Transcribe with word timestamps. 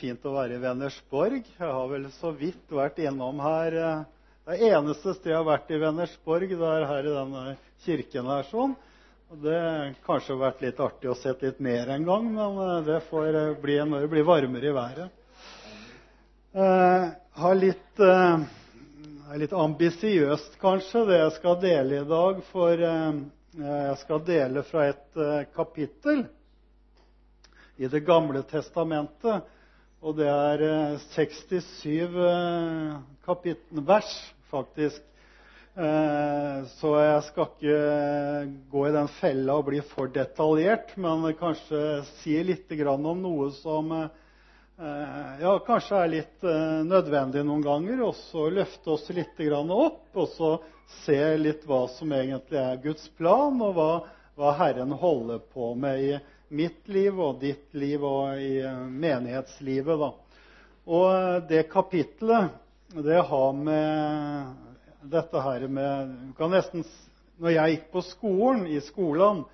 fint 0.00 0.24
å 0.24 0.32
være 0.32 0.56
i 0.56 0.62
Vennersborg. 0.62 1.44
Jeg 1.58 1.72
har 1.76 1.88
vel 1.90 2.06
så 2.16 2.30
vidt 2.36 2.72
vært 2.72 3.00
innom 3.04 3.40
her. 3.44 3.74
eh, 3.76 4.04
Det 4.50 4.70
eneste 4.70 5.12
stedet 5.14 5.34
jeg 5.34 5.36
har 5.36 5.44
vært 5.46 5.70
i 5.70 5.80
Vennersborg, 5.80 6.48
det 6.48 6.68
er 6.68 6.86
her 6.88 7.06
i 7.06 7.16
denne 7.16 7.56
kirken. 7.84 8.26
her 8.26 8.48
sånn. 8.48 8.76
Det 9.30 9.94
kanskje 10.06 10.38
vært 10.40 10.62
litt 10.62 10.80
artig 10.80 11.10
å 11.10 11.14
se 11.14 11.34
litt 11.40 11.60
mer 11.60 11.88
en 11.88 12.04
gang, 12.04 12.32
men 12.32 12.58
eh, 12.64 12.84
det 12.88 13.00
får 13.10 13.28
eh, 13.34 13.60
bli 13.60 13.76
når 13.84 14.00
det 14.00 14.08
blir 14.08 14.24
varmere 14.24 14.66
i 14.66 14.72
været. 14.72 15.10
Jeg 16.52 17.12
har 17.42 17.54
litt, 17.54 18.00
litt 19.38 19.52
ambisiøst, 19.52 20.56
kanskje, 20.58 21.04
det 21.06 21.18
jeg 21.20 21.32
skal 21.36 21.60
dele 21.62 22.00
i 22.00 22.08
dag. 22.08 22.40
For 22.50 22.74
jeg 22.74 23.94
skal 24.00 24.24
dele 24.26 24.64
fra 24.66 24.88
et 24.88 25.20
kapittel 25.54 26.24
i 27.76 27.86
Det 27.86 28.02
gamle 28.02 28.42
testamentet. 28.42 29.46
Og 30.00 30.16
det 30.16 30.28
er 30.32 30.62
eh, 30.64 31.02
67 31.12 32.14
kapitten 33.26 33.82
vers, 33.84 34.12
faktisk. 34.48 35.02
Eh, 35.76 36.62
Så 36.80 36.94
jeg 36.96 37.26
skal 37.26 37.50
ikke 37.50 37.82
gå 38.72 38.86
i 38.88 38.94
den 38.96 39.10
fella 39.18 39.58
og 39.60 39.68
bli 39.68 39.82
for 39.92 40.08
detaljert, 40.14 40.94
men 40.96 41.28
kanskje 41.36 42.00
si 42.22 42.38
litt 42.48 42.72
om 42.88 43.20
noe 43.20 43.50
som 43.60 43.92
eh, 43.92 45.36
ja, 45.44 45.52
kanskje 45.68 46.00
er 46.00 46.12
litt 46.16 46.48
eh, 46.48 46.80
nødvendig 46.88 47.44
noen 47.44 47.68
ganger. 47.68 48.00
Og 48.08 48.16
så 48.24 48.48
løfte 48.48 48.96
oss 48.96 49.04
litt 49.12 49.36
opp, 49.68 50.02
og 50.16 50.28
så 50.32 50.54
se 51.04 51.20
litt 51.36 51.68
hva 51.68 51.84
som 51.92 52.08
egentlig 52.16 52.56
er 52.56 52.80
Guds 52.88 53.04
plan, 53.20 53.60
og 53.60 53.76
hva 53.76 54.56
Herren 54.64 54.96
holder 54.96 55.44
på 55.52 55.74
med 55.76 56.08
i 56.08 56.14
mitt 56.50 56.88
liv 56.90 57.20
og 57.20 57.38
ditt 57.42 57.74
liv 57.78 58.02
og 58.04 58.40
i 58.42 58.58
eh, 58.64 58.82
menighetslivet. 58.90 60.00
Da. 60.00 60.10
Og 60.90 61.06
eh, 61.14 61.36
det 61.50 61.62
kapitlet, 61.70 62.50
det 62.90 63.20
har 63.30 63.54
med 63.54 64.66
dette 65.10 65.40
her 65.40 65.68
med 65.70 66.34
kan 66.36 66.52
nesten, 66.52 66.84
Når 67.40 67.54
jeg 67.54 67.72
gikk 67.72 67.84
på 67.92 68.02
skolen, 68.04 68.66
i 68.68 68.80
skolen, 68.84 69.44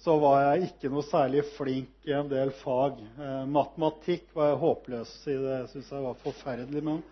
så 0.00 0.16
var 0.18 0.40
jeg 0.42 0.70
ikke 0.70 0.88
noe 0.90 1.04
særlig 1.06 1.44
flink 1.54 2.08
i 2.08 2.14
en 2.16 2.30
del 2.30 2.50
fag. 2.62 2.98
Eh, 2.98 3.44
matematikk 3.46 4.32
var 4.34 4.54
jeg 4.54 4.62
håpløs 4.64 5.12
i. 5.28 5.36
Det 5.44 5.58
syns 5.74 5.92
jeg 5.92 6.06
var 6.06 6.16
forferdelig. 6.24 6.82
Men 6.88 7.02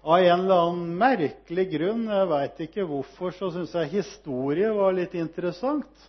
av 0.00 0.22
en 0.22 0.36
eller 0.38 0.62
annen 0.68 0.94
merkelig 1.02 1.66
grunn, 1.74 2.06
jeg 2.08 2.30
veit 2.30 2.64
ikke 2.64 2.86
hvorfor, 2.88 3.34
så 3.36 3.50
syns 3.52 3.74
jeg 3.76 3.92
historie 3.98 4.70
var 4.72 4.96
litt 4.96 5.18
interessant. 5.18 6.08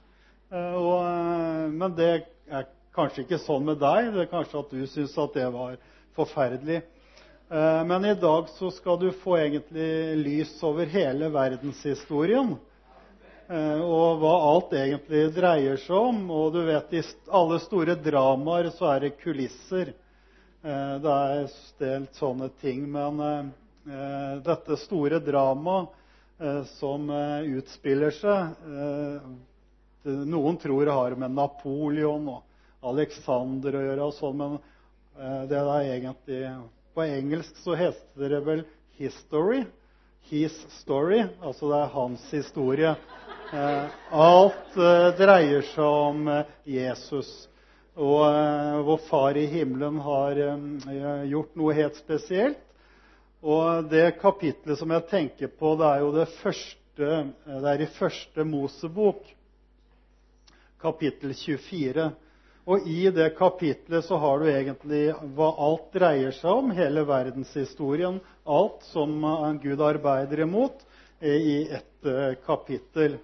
Eh, 0.52 0.73
eh, 0.75 1.67
men 1.71 1.94
det 1.95 2.09
er 2.52 2.66
kanskje 2.95 3.23
ikke 3.23 3.39
sånn 3.45 3.69
med 3.69 3.80
deg. 3.80 4.09
Det 4.11 4.25
er 4.25 4.31
kanskje 4.33 4.59
at 4.59 4.73
du 4.73 4.81
syns 4.89 5.13
at 5.23 5.38
det 5.38 5.45
var 5.53 5.77
forferdelig. 6.17 6.81
Eh, 7.52 7.83
Men 7.88 8.05
i 8.05 8.16
dag 8.19 8.49
så 8.57 8.72
skal 8.72 8.99
du 8.99 9.11
få 9.23 9.38
egentlig 9.39 10.17
lys 10.19 10.52
over 10.63 10.91
hele 10.91 11.31
verdenshistorien. 11.31 12.57
Og 13.52 14.22
hva 14.22 14.31
alt 14.47 14.72
egentlig 14.79 15.25
dreier 15.35 15.75
seg 15.83 15.95
om. 15.97 16.19
Og 16.31 16.53
du 16.53 16.61
vet, 16.63 16.94
i 16.95 17.02
alle 17.35 17.57
store 17.59 17.97
dramaer 17.99 18.69
så 18.77 18.94
er 18.94 19.02
det 19.03 19.17
kulisser. 19.19 19.91
Det 20.63 21.16
er 21.16 21.49
stelt 21.52 22.16
sånne 22.16 22.47
ting. 22.63 22.85
Men 22.88 23.52
dette 24.47 24.77
store 24.85 25.19
dramaet 25.19 25.91
som 26.79 27.11
utspiller 27.11 28.16
seg 28.22 28.55
Noen 30.03 30.57
tror 30.57 30.85
det 30.85 30.95
har 30.97 31.16
med 31.19 31.35
Napoleon 31.38 32.30
og 32.31 32.88
Alexander 32.91 33.75
å 33.77 33.83
gjøre, 33.85 34.07
og 34.07 34.16
sånn, 34.17 34.39
men 34.39 34.55
eh, 35.19 35.44
det 35.52 35.59
er 35.59 35.91
egentlig 35.95 36.41
På 36.91 37.05
engelsk 37.05 37.59
så 37.63 37.77
heter 37.80 38.33
det 38.33 38.41
vel 38.44 38.66
'history'. 38.97 39.66
His 40.29 40.53
story. 40.81 41.23
Altså 41.41 41.69
det 41.72 41.77
er 41.77 41.94
hans 41.95 42.25
historie. 42.31 42.95
Eh, 43.53 43.95
alt 44.16 44.78
eh, 44.78 45.07
dreier 45.17 45.66
seg 45.73 45.85
om 45.85 46.28
eh, 46.31 46.51
Jesus. 46.78 47.29
Og 48.00 48.22
eh, 48.29 48.78
vår 48.88 49.01
Far 49.09 49.40
i 49.40 49.47
himmelen 49.51 50.00
har 50.06 50.40
eh, 50.40 51.25
gjort 51.31 51.57
noe 51.59 51.75
helt 51.75 51.97
spesielt. 52.00 52.61
Og 53.41 53.90
det 53.90 54.19
kapitlet 54.22 54.78
som 54.78 54.94
jeg 54.94 55.07
tenker 55.09 55.50
på, 55.50 55.73
det 55.79 55.90
er 55.90 56.03
jo 56.03 56.11
det 56.13 56.28
første 56.44 56.78
Det 57.01 57.69
er 57.72 57.81
i 57.81 57.88
første 57.95 58.44
Mosebok, 58.45 59.23
kapittel 60.81 61.34
24. 61.34 62.12
Og 62.69 62.88
i 62.88 63.09
det 63.09 63.30
kapitlet 63.38 64.06
så 64.06 64.18
har 64.22 64.40
du 64.40 64.50
egentlig 64.52 65.06
hva 65.36 65.50
alt 65.66 65.88
dreier 65.96 66.34
seg 66.36 66.52
om, 66.62 66.69
hele 66.75 67.03
verdenshistorien. 67.09 68.19
Alt 68.46 68.86
som 68.91 69.18
Gud 69.64 69.81
arbeider 69.81 70.44
imot, 70.46 70.86
eh, 71.20 71.36
i 71.36 71.58
ett 71.74 72.06
eh, 72.06 72.36
kapittel. 72.46 73.18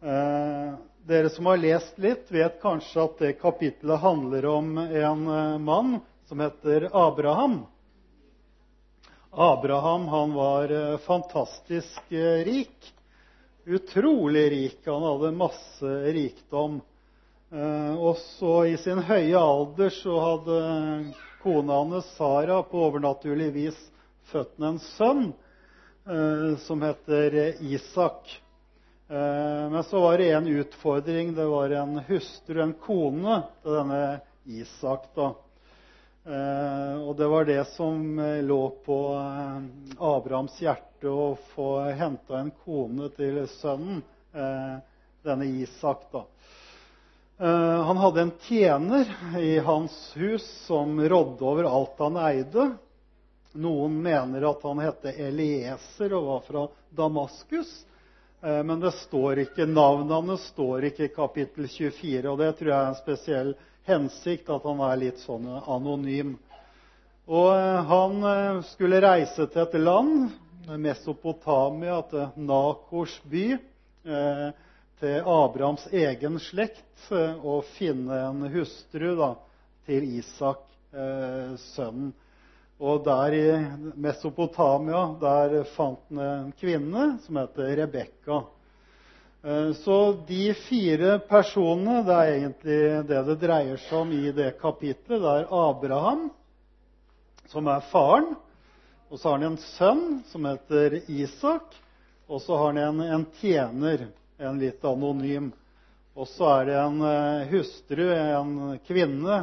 Eh, 0.00 0.72
dere 1.04 1.30
som 1.34 1.46
har 1.46 1.60
lest 1.60 1.98
litt, 2.00 2.30
vet 2.32 2.60
kanskje 2.62 3.04
at 3.04 3.20
det 3.20 3.32
kapitlet 3.42 4.00
handler 4.00 4.46
om 4.46 4.78
en 4.78 5.24
mann 5.64 5.96
som 6.30 6.40
heter 6.40 6.88
Abraham. 6.92 7.60
Abraham 9.30 10.08
han 10.08 10.34
var 10.34 10.96
fantastisk 11.02 12.12
rik. 12.46 12.92
Utrolig 13.64 14.50
rik. 14.50 14.78
Han 14.84 15.02
hadde 15.02 15.32
masse 15.32 15.86
rikdom. 16.12 16.80
Eh, 17.52 17.94
og 17.94 18.16
så 18.16 18.64
i 18.66 18.76
sin 18.80 18.98
høye 19.06 19.38
alder 19.38 19.92
så 19.94 20.18
hadde 20.18 20.56
kona 21.42 21.78
hans 21.82 22.08
Sara 22.16 22.62
på 22.66 22.80
overnaturlig 22.88 23.50
vis 23.54 23.78
født 24.32 24.62
en 24.62 24.80
sønn 24.82 25.28
eh, 26.08 26.58
som 26.64 26.82
heter 26.82 27.38
Isak. 27.62 28.34
Eh, 29.06 29.70
men 29.70 29.82
så 29.86 30.00
var 30.00 30.18
det 30.18 30.32
en 30.32 30.48
utfordring. 30.48 31.34
Det 31.36 31.46
var 31.46 31.70
en 31.70 32.00
hustru, 32.08 32.62
en 32.62 32.74
kone, 32.82 33.42
til 33.62 33.78
denne 33.78 34.02
Isak. 34.58 35.06
da. 35.14 35.32
Eh, 36.24 37.02
og 37.02 37.16
det 37.16 37.26
var 37.26 37.44
det 37.44 37.64
som 37.74 38.18
eh, 38.18 38.42
lå 38.42 38.70
på 38.84 38.98
eh, 39.14 39.62
Abrahams 39.98 40.60
hjerte, 40.62 41.10
å 41.10 41.34
få 41.54 41.80
henta 41.98 42.38
en 42.38 42.52
kone 42.62 43.08
til 43.16 43.40
sønnen, 43.58 44.04
denne 44.32 45.44
Isak. 45.44 46.06
da. 46.12 46.22
Han 47.36 47.98
hadde 48.00 48.22
en 48.22 48.30
tjener 48.46 49.10
i 49.36 49.58
hans 49.58 49.92
hus 50.16 50.46
som 50.64 50.94
rådde 50.96 51.44
over 51.44 51.68
alt 51.68 51.98
han 52.00 52.16
eide. 52.22 52.68
Noen 53.52 53.98
mener 54.02 54.46
at 54.48 54.64
han 54.64 54.80
het 54.80 55.04
Elieser 55.10 56.14
og 56.16 56.28
var 56.30 56.46
fra 56.46 56.64
Damaskus. 57.02 57.74
Men 58.40 58.80
navnet 58.80 60.16
hans 60.16 60.46
står 60.54 60.88
ikke 60.88 61.10
i 61.10 61.14
kapittel 61.18 61.68
24, 61.68 62.24
og 62.30 62.40
det 62.40 62.52
tror 62.56 62.72
jeg 62.72 62.78
er 62.78 62.88
en 62.94 63.00
spesiell 63.02 63.54
hensikt, 63.88 64.50
at 64.50 64.64
han 64.64 64.80
er 64.86 65.00
litt 65.00 65.20
sånn 65.22 65.46
anonym. 65.62 66.36
Og 67.30 67.50
eh, 67.54 67.82
han 67.88 68.24
eh, 68.26 68.62
skulle 68.72 69.02
reise 69.02 69.46
til 69.50 69.62
et 69.64 69.78
land, 69.80 70.32
Mesopotamia, 70.78 72.00
til 72.10 72.44
Nakors 72.46 73.16
by, 73.30 73.46
eh, 74.06 74.48
til 75.02 75.30
Abrahams 75.30 75.88
egen 75.90 76.38
slekt, 76.42 77.08
og 77.10 77.64
finne 77.74 78.20
en 78.28 78.44
hustru 78.52 79.16
da, 79.18 79.32
til 79.88 80.04
Isak, 80.20 80.68
sønnen. 80.92 82.12
Og 82.82 83.00
der 83.02 83.34
i 83.34 83.46
Mesopotamia 83.98 85.00
der 85.18 85.54
fant 85.72 86.04
han 86.10 86.20
en 86.22 86.52
kvinne 86.60 87.06
som 87.24 87.40
heter 87.40 87.72
Rebekka. 87.80 88.38
Eh, 89.44 89.72
Så 89.72 90.16
de 90.26 90.54
fire 90.54 91.16
personene, 91.26 92.02
det 92.06 92.14
er 92.14 92.32
egentlig 92.36 92.82
det 93.08 93.22
det 93.26 93.34
dreier 93.42 93.80
seg 93.88 93.96
om 94.04 94.12
i 94.14 94.30
det 94.30 94.52
kapitlet. 94.60 95.18
Det 95.18 95.32
er 95.32 95.48
Abraham, 95.50 96.28
som 97.50 97.66
er 97.66 97.82
faren. 97.90 98.36
Og 99.10 99.18
så 99.18 99.28
har 99.28 99.40
han 99.40 99.48
en 99.48 99.64
sønn 99.64 100.04
som 100.30 100.46
heter 100.46 101.00
Isak. 101.10 101.74
Og 102.30 102.38
så 102.44 102.54
har 102.54 102.70
han 102.70 102.78
en, 102.84 103.00
en 103.18 103.24
tjener, 103.40 104.06
en 104.38 104.62
litt 104.62 104.86
anonym. 104.86 105.50
Og 106.14 106.30
så 106.30 106.46
er 106.60 106.70
det 106.70 106.78
en 106.78 107.02
eh, 107.08 107.50
hustru, 107.50 108.04
en 108.14 108.54
kvinne, 108.86 109.40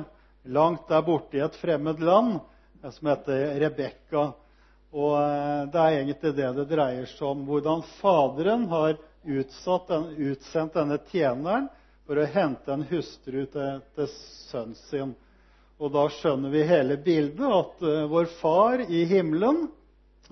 langt 0.48 0.88
der 0.88 1.04
borte 1.04 1.38
i 1.38 1.44
et 1.44 1.60
fremmed 1.60 2.00
land, 2.00 2.40
eh, 2.80 2.96
som 2.96 3.12
heter 3.12 3.60
Rebekka. 3.66 4.30
Og 4.96 5.14
det 5.70 5.78
er 5.78 6.00
egentlig 6.00 6.34
det 6.40 6.50
det 6.56 6.70
dreier 6.72 7.06
seg 7.12 7.28
om. 7.28 7.44
Hvordan 7.46 7.84
Faderen 8.00 8.64
har 8.72 8.96
utsatt 9.24 9.92
utsendt 10.18 10.74
denne 10.74 10.98
tjeneren 11.12 11.68
for 12.08 12.20
å 12.20 12.28
hente 12.34 12.74
en 12.74 12.86
hustru 12.90 13.44
til, 13.52 13.82
til 13.96 14.08
sønnen 14.50 14.78
sin. 14.90 15.12
Og 15.80 15.94
da 15.94 16.08
skjønner 16.12 16.52
vi 16.52 16.64
hele 16.68 16.98
bildet, 17.00 17.46
at 17.46 17.84
uh, 17.86 18.08
vår 18.12 18.32
Far 18.40 18.82
i 18.84 19.06
himmelen 19.08 19.68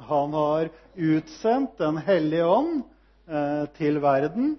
han 0.08 0.34
har 0.36 0.68
utsendt 0.94 1.78
Den 1.80 1.98
hellige 2.06 2.46
ånd 2.46 2.82
uh, 3.30 3.64
til 3.78 4.02
verden 4.04 4.56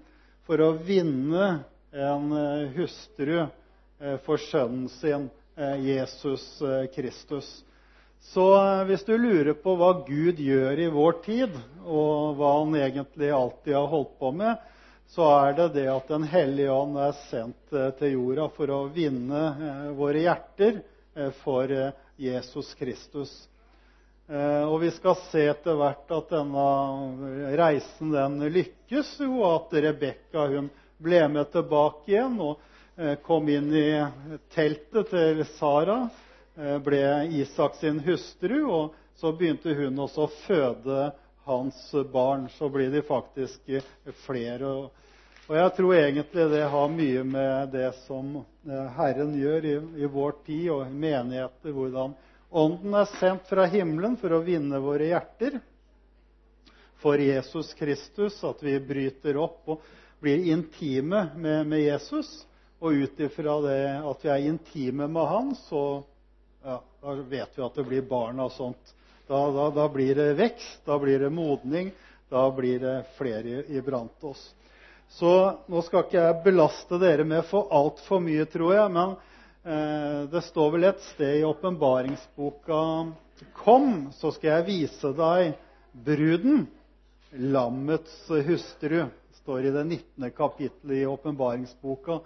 for 0.47 0.63
å 0.63 0.71
vinne 0.81 1.51
en 1.93 2.33
uh, 2.33 2.69
hustru 2.75 3.47
for 4.23 4.39
sønnen 4.39 4.85
sin, 4.93 5.25
Jesus 5.83 6.43
Kristus. 6.93 7.49
Så 8.19 8.45
hvis 8.85 9.03
du 9.07 9.15
lurer 9.17 9.55
på 9.57 9.73
hva 9.79 9.93
Gud 10.07 10.39
gjør 10.43 10.79
i 10.79 10.89
vår 10.91 11.21
tid, 11.25 11.55
og 11.87 12.35
hva 12.37 12.51
han 12.59 12.75
egentlig 12.77 13.31
alltid 13.33 13.73
har 13.77 13.87
holdt 13.89 14.17
på 14.19 14.31
med, 14.35 14.59
så 15.09 15.25
er 15.39 15.55
det 15.57 15.67
det 15.79 15.87
at 15.89 16.11
Den 16.11 16.27
hellige 16.29 16.73
ånd 16.73 16.99
er 17.01 17.15
sendt 17.29 17.71
til 17.97 18.11
jorda 18.13 18.49
for 18.53 18.69
å 18.69 18.81
vinne 18.93 19.93
våre 19.97 20.21
hjerter 20.27 20.83
for 21.41 21.71
Jesus 22.19 22.75
Kristus. 22.77 23.31
Og 24.29 24.75
vi 24.83 24.91
skal 24.93 25.17
se 25.31 25.47
etter 25.49 25.79
hvert 25.79 26.11
at 26.13 26.29
denne 26.35 26.67
reisen 27.57 28.13
den 28.13 28.37
lykkes 28.53 29.15
jo, 29.23 29.39
at 29.47 29.73
Rebekka 29.73 30.45
ble 31.01 31.23
med 31.33 31.49
tilbake 31.55 32.13
igjen 32.13 32.37
og 32.45 32.61
kom 33.25 33.49
inn 33.49 33.71
i 33.73 33.89
teltet 34.53 35.09
til 35.09 35.41
Sara. 35.55 36.03
Ble 36.59 37.03
Isak 37.39 37.75
sin 37.79 38.01
hustru, 38.03 38.57
og 38.67 38.95
så 39.15 39.31
begynte 39.31 39.71
hun 39.77 39.99
også 40.03 40.25
å 40.25 40.31
føde 40.43 41.03
hans 41.47 41.77
barn. 42.11 42.49
Så 42.57 42.67
blir 42.69 42.91
de 42.91 43.03
faktisk 43.07 43.71
flere. 44.25 44.73
Og 45.47 45.55
jeg 45.55 45.71
tror 45.77 45.95
egentlig 45.95 46.49
det 46.51 46.65
har 46.73 46.91
mye 46.93 47.23
med 47.23 47.71
det 47.73 47.93
som 48.03 48.41
Herren 48.97 49.31
gjør 49.39 49.69
i, 49.69 49.77
i 50.03 50.09
vår 50.11 50.35
tid 50.45 50.67
og 50.75 50.83
i 50.85 50.99
menigheter, 51.05 51.73
hvordan 51.73 52.17
Ånden 52.49 52.95
er 52.97 53.09
sendt 53.19 53.45
fra 53.45 53.67
himmelen 53.69 54.15
for 54.17 54.33
å 54.33 54.41
vinne 54.41 54.79
våre 54.81 55.11
hjerter 55.11 55.59
for 56.99 57.21
Jesus 57.21 57.75
Kristus, 57.77 58.39
at 58.43 58.63
vi 58.65 58.73
bryter 58.81 59.37
opp 59.37 59.69
og 59.69 59.83
blir 60.19 60.49
intime 60.51 61.27
med, 61.37 61.67
med 61.69 61.83
Jesus. 61.83 62.29
Og 62.79 62.95
ut 62.95 63.19
ifra 63.21 63.59
det 63.61 63.83
at 64.07 64.25
vi 64.25 64.31
er 64.33 64.47
intime 64.49 65.07
med 65.11 65.29
Han, 65.29 65.53
så 65.67 65.83
ja, 66.63 66.77
da 67.01 67.15
vet 67.31 67.57
vi 67.57 67.65
at 67.65 67.75
det 67.79 67.85
blir 67.87 68.05
barn 68.09 68.39
og 68.43 68.51
sånt. 68.55 68.95
Da, 69.29 69.39
da, 69.53 69.69
da, 69.73 69.87
blir 69.93 70.15
det 70.17 70.33
vekst, 70.39 70.81
da 70.85 70.97
blir 70.99 71.21
det 71.21 71.29
modning, 71.29 71.91
da 72.29 72.47
blir 72.51 72.79
det 72.81 72.95
flere 73.17 73.63
iblant 73.69 74.23
oss. 74.25 74.41
Så 75.09 75.29
nå 75.69 75.81
skal 75.85 76.05
ikke 76.05 76.21
jeg 76.21 76.41
belaste 76.45 76.97
dere 77.01 77.25
med 77.25 77.45
for 77.49 77.69
altfor 77.73 78.21
mye, 78.21 78.45
tror 78.49 78.75
jeg. 78.75 78.93
men 78.93 79.17
Eh, 79.63 80.21
det 80.31 80.41
står 80.41 80.71
vel 80.71 80.83
et 80.87 81.01
sted 81.03 81.41
i 81.41 81.43
åpenbaringsboka 81.43 82.77
Kom, 83.53 84.07
så 84.15 84.31
skal 84.31 84.49
jeg 84.49 84.65
vise 84.67 85.09
deg 85.15 85.53
bruden, 85.93 86.65
lammets 87.31 88.15
hustru. 88.27 89.05
Det 89.07 89.37
står 89.39 89.67
i 89.67 89.71
det 89.75 89.83
19. 89.83 90.31
kapittelet 90.35 90.97
i 90.97 91.05
åpenbaringsboka. 91.07 92.17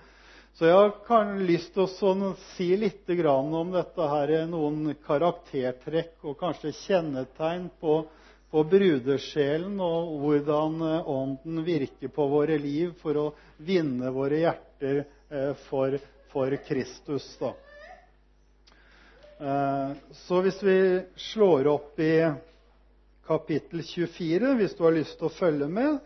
Så 0.54 0.68
jeg 0.70 0.92
har 1.08 1.32
lyst 1.42 1.72
til 1.74 1.82
å 1.82 2.34
si 2.54 2.68
litt 2.78 3.10
om 3.26 3.72
dette 3.74 4.06
her, 4.12 4.34
noen 4.46 4.92
karaktertrekk 5.02 6.28
og 6.30 6.36
kanskje 6.38 6.70
kjennetegn 6.78 7.72
på, 7.82 8.06
brudesjelen, 8.54 9.80
og 9.82 10.12
hvordan 10.22 10.78
Ånden 11.10 11.64
virker 11.66 12.14
på 12.14 12.28
våre 12.30 12.60
liv 12.62 12.94
for 13.02 13.18
å 13.18 13.34
vinne 13.58 14.12
våre 14.14 14.44
hjerter 14.44 15.02
eh, 15.34 15.58
for 15.66 16.58
Kristus. 16.68 17.26
Eh, 19.42 19.90
så 20.22 20.42
hvis 20.46 20.62
vi 20.62 21.02
slår 21.34 21.66
opp 21.74 21.98
i 21.98 22.30
kapittel 23.26 23.82
24, 23.82 24.54
hvis 24.62 24.78
du 24.78 24.86
har 24.86 24.94
lyst 25.02 25.18
til 25.18 25.32
å 25.32 25.34
følge 25.34 25.66
med 25.66 25.98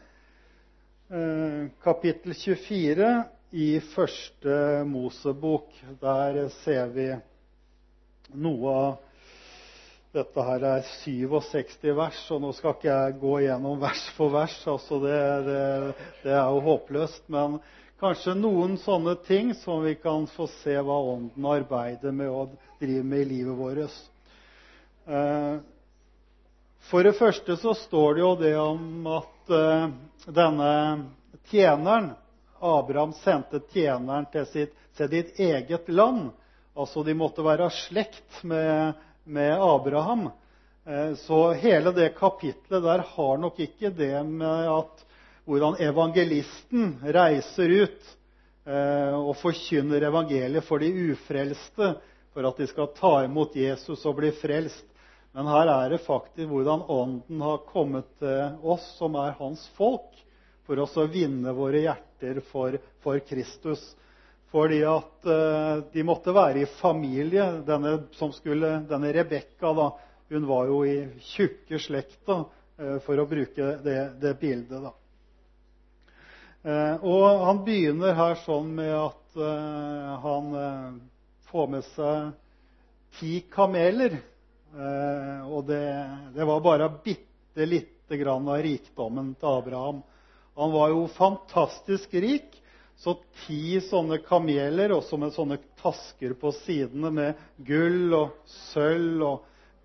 eh, 1.12 1.68
Kapittel 1.84 2.32
24 2.32 3.12
i 3.52 3.80
første 3.94 4.84
Mosebok. 4.88 5.70
Der 6.02 6.48
ser 6.64 6.90
vi 6.92 7.12
noe 8.36 8.74
av 8.74 8.96
dette 10.18 10.44
her 10.44 10.64
er 10.66 10.86
67 11.04 11.92
vers, 11.96 12.20
og 12.34 12.42
nå 12.42 12.52
skal 12.56 12.74
ikke 12.76 12.90
jeg 12.90 13.18
gå 13.22 13.34
gjennom 13.44 13.80
vers 13.82 14.04
for 14.18 14.34
vers. 14.34 14.56
altså 14.68 15.00
Det, 15.04 15.16
er 16.26 16.44
jo 16.48 16.64
håpløst. 16.66 17.24
Men 17.32 17.60
kanskje 18.02 18.36
noen 18.40 18.78
sånne 18.82 19.18
ting 19.28 19.54
som 19.62 19.84
vi 19.86 19.96
kan 20.02 20.28
få 20.34 20.50
se 20.60 20.76
hva 20.80 21.00
Ånden 21.14 21.46
arbeider 21.46 22.16
med 22.16 22.32
og 22.32 22.56
driver 22.82 23.10
med 23.14 23.26
i 23.26 23.32
livet 23.36 23.58
vårt. 23.60 23.98
Eh, 25.08 25.58
for 26.90 27.04
det 27.04 27.18
første 27.20 27.58
så 27.60 27.76
står 27.76 28.16
det 28.16 28.24
jo 28.24 28.36
det 28.40 28.56
om 28.60 29.12
at 29.12 29.54
eh, 29.54 29.90
denne 30.28 30.72
tjeneren 31.52 32.16
Abraham 32.60 33.14
sendte 33.14 33.62
tjeneren 33.74 34.28
til 34.32 34.46
sitt, 34.50 35.40
eget 35.40 35.90
land. 35.90 36.32
Altså 36.78 37.04
de 37.04 37.14
måtte 37.18 37.46
være 37.46 37.70
slekt 37.74 38.44
med, 38.46 38.98
med 39.26 39.54
Abraham. 39.62 40.28
Eh, 40.86 41.14
så 41.26 41.52
hele 41.58 41.92
det 41.92 42.16
kapitlet 42.18 42.84
der 42.84 43.04
har 43.16 43.38
nok 43.38 43.60
ikke 43.60 43.90
det 43.90 44.26
med 44.26 44.70
at 44.72 45.06
hvordan 45.48 45.80
evangelisten 45.80 46.98
reiser 47.02 47.74
ut 47.84 48.12
eh, 48.68 49.16
og 49.16 49.34
forkynner 49.40 50.10
evangeliet 50.10 50.66
for 50.68 50.84
de 50.84 50.92
ufrelste, 51.12 51.94
for 52.34 52.48
at 52.48 52.60
de 52.60 52.68
skal 52.70 52.92
ta 52.98 53.14
imot 53.26 53.56
Jesus 53.56 54.06
og 54.06 54.20
bli 54.20 54.32
frelst. 54.38 54.86
Men 55.38 55.50
her 55.50 55.70
er 55.70 55.94
det 55.94 56.04
faktisk 56.06 56.50
hvordan 56.50 56.86
Ånden 56.90 57.42
har 57.42 57.66
kommet 57.70 58.08
til 58.20 58.58
oss 58.66 58.86
som 58.98 59.16
er 59.22 59.36
hans 59.40 59.64
folk, 59.78 60.10
for 60.68 60.80
oss 60.84 60.98
å 61.00 61.08
vinne 61.10 61.54
våre 61.56 61.84
hjerter 61.84 62.07
for, 62.52 62.78
for 63.04 63.20
Kristus. 63.20 63.84
Fordi 64.52 64.82
at 64.88 65.28
uh, 65.28 65.84
de 65.94 66.04
måtte 66.08 66.34
være 66.34 66.64
i 66.64 66.70
familie. 66.80 67.46
Denne, 67.68 67.98
skulle, 68.34 68.78
denne 68.88 69.12
Rebekka 69.14 69.74
hun 70.30 70.48
var 70.48 70.68
jo 70.68 70.84
i 70.88 70.96
tjukke 71.34 71.80
slekta, 71.80 72.46
uh, 72.80 72.98
for 73.04 73.20
å 73.20 73.28
bruke 73.28 73.76
det, 73.84 74.00
det 74.22 74.38
bildet. 74.40 74.88
da. 74.88 74.94
Uh, 76.68 76.96
og 77.06 77.44
han 77.46 77.60
begynner 77.64 78.16
her 78.18 78.34
sånn 78.44 78.74
med 78.76 78.90
at 78.92 79.38
uh, 79.40 80.16
han 80.20 80.48
uh, 80.52 80.98
får 81.48 81.70
med 81.72 81.86
seg 81.94 82.34
ti 83.20 83.38
kameler. 83.54 84.18
og 85.48 85.64
det, 85.66 85.80
det, 86.36 86.44
var 86.46 86.60
bare 86.62 86.90
bitte 87.02 87.66
lite 87.66 88.18
grann 88.20 88.46
av 88.52 88.60
rikdommen 88.62 89.32
til 89.40 89.48
Abraham. 89.48 90.04
Han 90.58 90.74
var 90.74 90.90
jo 90.94 91.06
fantastisk 91.18 92.14
rik. 92.14 92.54
Så 92.98 93.14
ti 93.46 93.78
sånne 93.86 94.18
kameler, 94.26 94.90
også 94.96 95.20
med 95.22 95.36
sånne 95.36 95.60
tasker 95.78 96.34
på 96.42 96.50
sidene 96.64 97.12
med 97.14 97.44
gull 97.68 98.16
og 98.18 98.40
sølv 98.72 99.22
og 99.22 99.44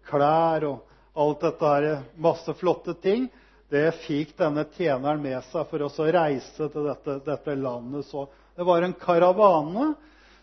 klær 0.08 0.64
og 0.70 1.20
alt 1.20 1.44
dette 1.44 1.72
her, 1.74 1.88
masse 2.16 2.54
flotte 2.56 2.94
ting 3.04 3.28
det 3.72 3.88
fikk 4.04 4.34
denne 4.36 4.66
tjeneren 4.76 5.22
med 5.24 5.38
seg 5.48 5.68
for 5.70 5.84
å 5.86 6.08
reise 6.12 6.68
til 6.68 6.88
dette, 6.88 7.18
dette, 7.24 7.54
landet. 7.56 8.04
Så 8.04 8.26
det 8.56 8.66
var 8.68 8.84
en 8.84 8.96
karavane 9.00 9.94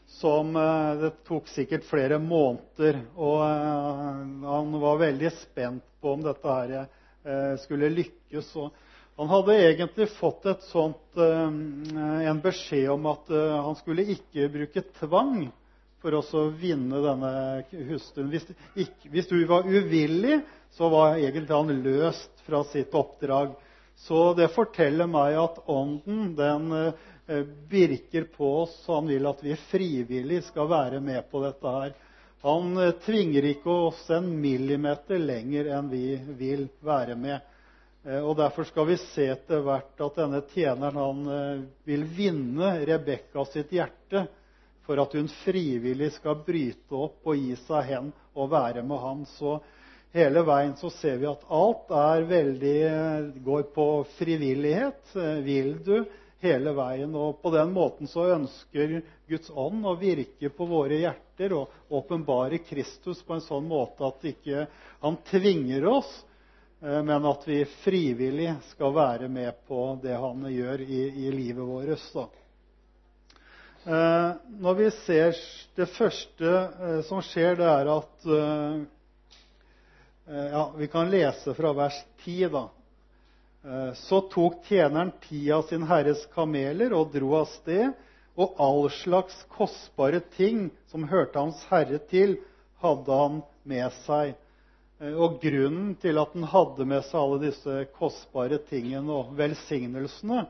som 0.09 0.55
eh, 0.57 0.93
Det 1.03 1.11
tok 1.27 1.49
sikkert 1.53 1.85
flere 1.85 2.17
måneder. 2.17 2.97
Og 3.13 3.43
eh, 3.45 4.23
han 4.49 4.73
var 4.81 5.01
veldig 5.03 5.29
spent 5.43 5.85
på 6.01 6.15
om 6.15 6.23
dette 6.25 6.55
her 6.55 6.73
eh, 6.79 7.53
skulle 7.61 7.91
lykkes. 7.93 8.49
Han 9.19 9.27
hadde 9.33 9.55
egentlig 9.59 10.07
fått 10.15 10.45
sånt, 10.69 11.17
en 11.19 12.39
beskjed 12.39 12.87
om 12.93 13.09
at 13.11 13.27
han 13.35 13.75
skulle 13.75 14.05
ikke 14.15 14.47
bruke 14.53 14.83
tvang 14.95 15.49
for 15.99 16.15
å 16.15 16.45
vinne 16.55 17.01
denne 17.03 17.31
hustruen. 17.89 18.31
Hvis, 18.31 19.27
du 19.27 19.41
var 19.49 19.67
uvillig, 19.67 20.39
så 20.71 20.89
var 20.89 21.19
han 21.51 21.73
løst 21.83 22.45
fra 22.45 22.63
sitt 22.71 22.95
oppdrag. 22.95 23.51
Så 24.07 24.33
det 24.33 24.47
forteller 24.55 25.09
meg 25.11 25.35
at 25.35 25.59
Ånden 25.67 26.35
den 26.37 26.71
eh, 26.71 27.43
virker 27.67 28.29
på 28.31 28.53
oss. 28.61 28.77
Han 28.87 29.09
vil 29.11 29.27
at 29.27 29.43
vi 29.43 29.57
frivillig 29.67 30.45
skal 30.47 30.69
være 30.71 31.01
med 31.03 31.27
på 31.31 31.43
dette 31.43 31.73
her. 31.73 31.95
Han 32.47 32.77
eh, 32.79 32.95
tvinger 33.03 33.49
ikke 33.51 33.75
oss 33.89 34.05
en 34.15 34.31
millimeter 34.39 35.19
lenger 35.19 35.73
enn 35.75 35.91
vi 35.91 36.15
vil 36.39 36.69
være 36.79 37.19
med. 37.19 37.43
Eh, 38.05 38.19
og 38.19 38.37
Derfor 38.39 38.63
skal 38.69 38.87
vi 38.87 38.97
se 39.09 39.27
etter 39.33 39.63
hvert 39.65 40.03
at 40.05 40.19
denne 40.21 40.43
tjeneren 40.53 40.99
han 40.99 41.25
vil 41.87 42.05
vinne 42.15 42.77
Rebekka 42.87 43.43
sitt 43.51 43.73
hjerte 43.75 44.27
for 44.89 45.01
at 45.03 45.13
hun 45.13 45.27
frivillig 45.43 46.13
skal 46.15 46.39
bryte 46.41 46.95
opp 46.97 47.27
og 47.29 47.37
gi 47.37 47.53
seg 47.67 47.91
hen 47.91 48.07
og 48.33 48.49
være 48.49 48.81
med 48.81 49.03
ham. 49.03 49.19
Så 49.37 49.59
hele 50.15 50.41
veien 50.47 50.73
så 50.79 50.89
ser 50.95 51.19
vi 51.21 51.27
at 51.29 51.43
alt 51.53 51.91
er 51.93 52.25
veldig, 52.31 52.79
går 53.45 53.67
på 53.75 53.85
frivillighet. 54.17 55.13
Vil 55.45 55.75
du 55.85 55.99
hele 56.41 56.73
veien? 56.73 57.13
Og 57.13 57.37
på 57.43 57.51
den 57.53 57.69
måten 57.75 58.09
så 58.09 58.31
ønsker 58.33 59.01
Guds 59.29 59.51
ånd 59.53 59.85
å 59.85 59.93
virke 59.99 60.49
på 60.49 60.65
våre 60.71 60.97
hjerter 61.03 61.53
og 61.59 61.93
åpenbare 61.99 62.63
Kristus 62.65 63.21
på 63.27 63.37
en 63.37 63.45
sånn 63.45 63.69
måte 63.69 64.09
at 64.09 64.25
ikke 64.31 64.65
han 65.03 65.21
tvinger 65.29 65.85
oss, 65.91 66.09
eh, 66.09 66.28
men 66.79 67.25
at 67.27 67.41
vi 67.47 67.65
frivillig 67.83 68.53
skal 68.69 68.93
være 68.95 69.27
med 69.27 69.57
på 69.67 69.99
det 70.03 70.15
han 70.15 70.45
gjør 70.47 70.83
i, 70.85 71.01
i 71.27 71.31
livet 71.33 71.65
vårt. 71.67 72.39
Eh, 73.83 74.31
når 74.59 74.73
vi 74.75 74.89
ser 74.91 75.35
Det 75.75 75.85
første 75.95 76.49
eh, 76.49 76.97
som 77.07 77.21
skjer, 77.23 77.55
det 77.55 77.67
er 77.67 77.91
at 77.93 78.25
eh, 78.27 78.81
eh 80.27 80.49
ja, 80.51 80.65
Vi 80.75 80.87
kan 80.87 81.09
lese 81.09 81.53
fra 81.55 81.71
vers 81.73 81.95
10, 82.25 82.49
da. 82.51 82.65
Eh, 83.63 83.93
så 83.93 84.21
tok 84.31 84.65
tjeneren 84.67 85.11
ti 85.23 85.51
av 85.51 85.63
sin 85.69 85.87
herres 85.87 86.25
kameler 86.35 86.93
og 86.93 87.13
dro 87.15 87.33
av 87.39 87.47
sted, 87.55 87.95
og 88.35 88.59
all 88.59 88.89
slags 88.91 89.45
kostbare 89.55 90.19
ting 90.35 90.69
som 90.91 91.07
hørte 91.07 91.39
hans 91.39 91.63
herre 91.71 91.99
til, 92.11 92.37
hadde 92.83 93.23
han 93.23 93.41
med 93.63 93.95
seg. 94.05 94.35
Eh, 94.99 95.15
og 95.15 95.39
grunnen 95.41 95.93
til 96.01 96.19
at 96.19 96.33
han 96.35 96.47
hadde 96.51 96.87
med 96.87 97.05
seg 97.07 97.19
alle 97.21 97.41
disse 97.47 97.75
kostbare 97.95 98.59
tingene 98.69 99.15
og 99.15 99.35
velsignelsene, 99.39 100.45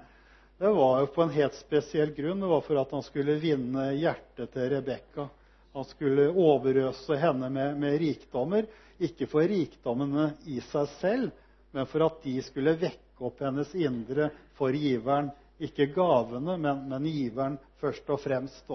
det 0.60 0.72
var 0.76 1.00
jo 1.00 1.12
på 1.16 1.24
en 1.24 1.32
helt 1.32 1.56
spesiell 1.56 2.10
grunn. 2.12 2.42
Det 2.44 2.50
var 2.52 2.64
for 2.66 2.80
at 2.82 2.90
han 2.92 3.04
skulle 3.06 3.38
vinne 3.40 3.94
hjertet 3.96 4.50
til 4.52 4.66
Rebekka. 4.74 5.30
Han 5.72 5.86
skulle 5.88 6.26
overøse 6.34 7.16
henne 7.22 7.48
med, 7.54 7.94
rikdommer. 8.02 8.68
Ikke 9.00 9.30
for 9.32 9.48
rikdommene 9.48 10.34
i 10.52 10.58
seg 10.68 10.90
selv, 10.98 11.30
men 11.72 11.88
for 11.88 12.04
at 12.10 12.20
de 12.26 12.34
skulle 12.44 12.76
vekke 12.82 13.24
opp 13.24 13.40
hennes 13.46 13.72
indre 13.80 14.28
for 14.60 14.76
giveren. 14.76 15.32
Ikke 15.64 15.88
gavene, 15.96 16.58
men 16.60 17.08
giveren 17.08 17.56
først 17.80 18.12
og 18.12 18.20
fremst. 18.26 18.68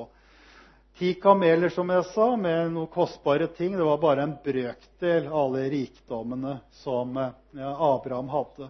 Ti 0.98 1.14
kameler, 1.14 1.68
som 1.74 1.88
jeg 1.90 2.04
sa, 2.12 2.36
med 2.38 2.68
noen 2.70 2.86
kostbare 2.86 3.48
ting. 3.50 3.72
Det 3.74 3.82
var 3.82 3.98
bare 3.98 4.22
en 4.28 4.36
brøkdel 4.44 5.24
av 5.26 5.38
alle 5.40 5.62
rikdommene 5.72 6.52
som 6.84 7.16
Abraham 7.18 8.28
hadde. 8.30 8.68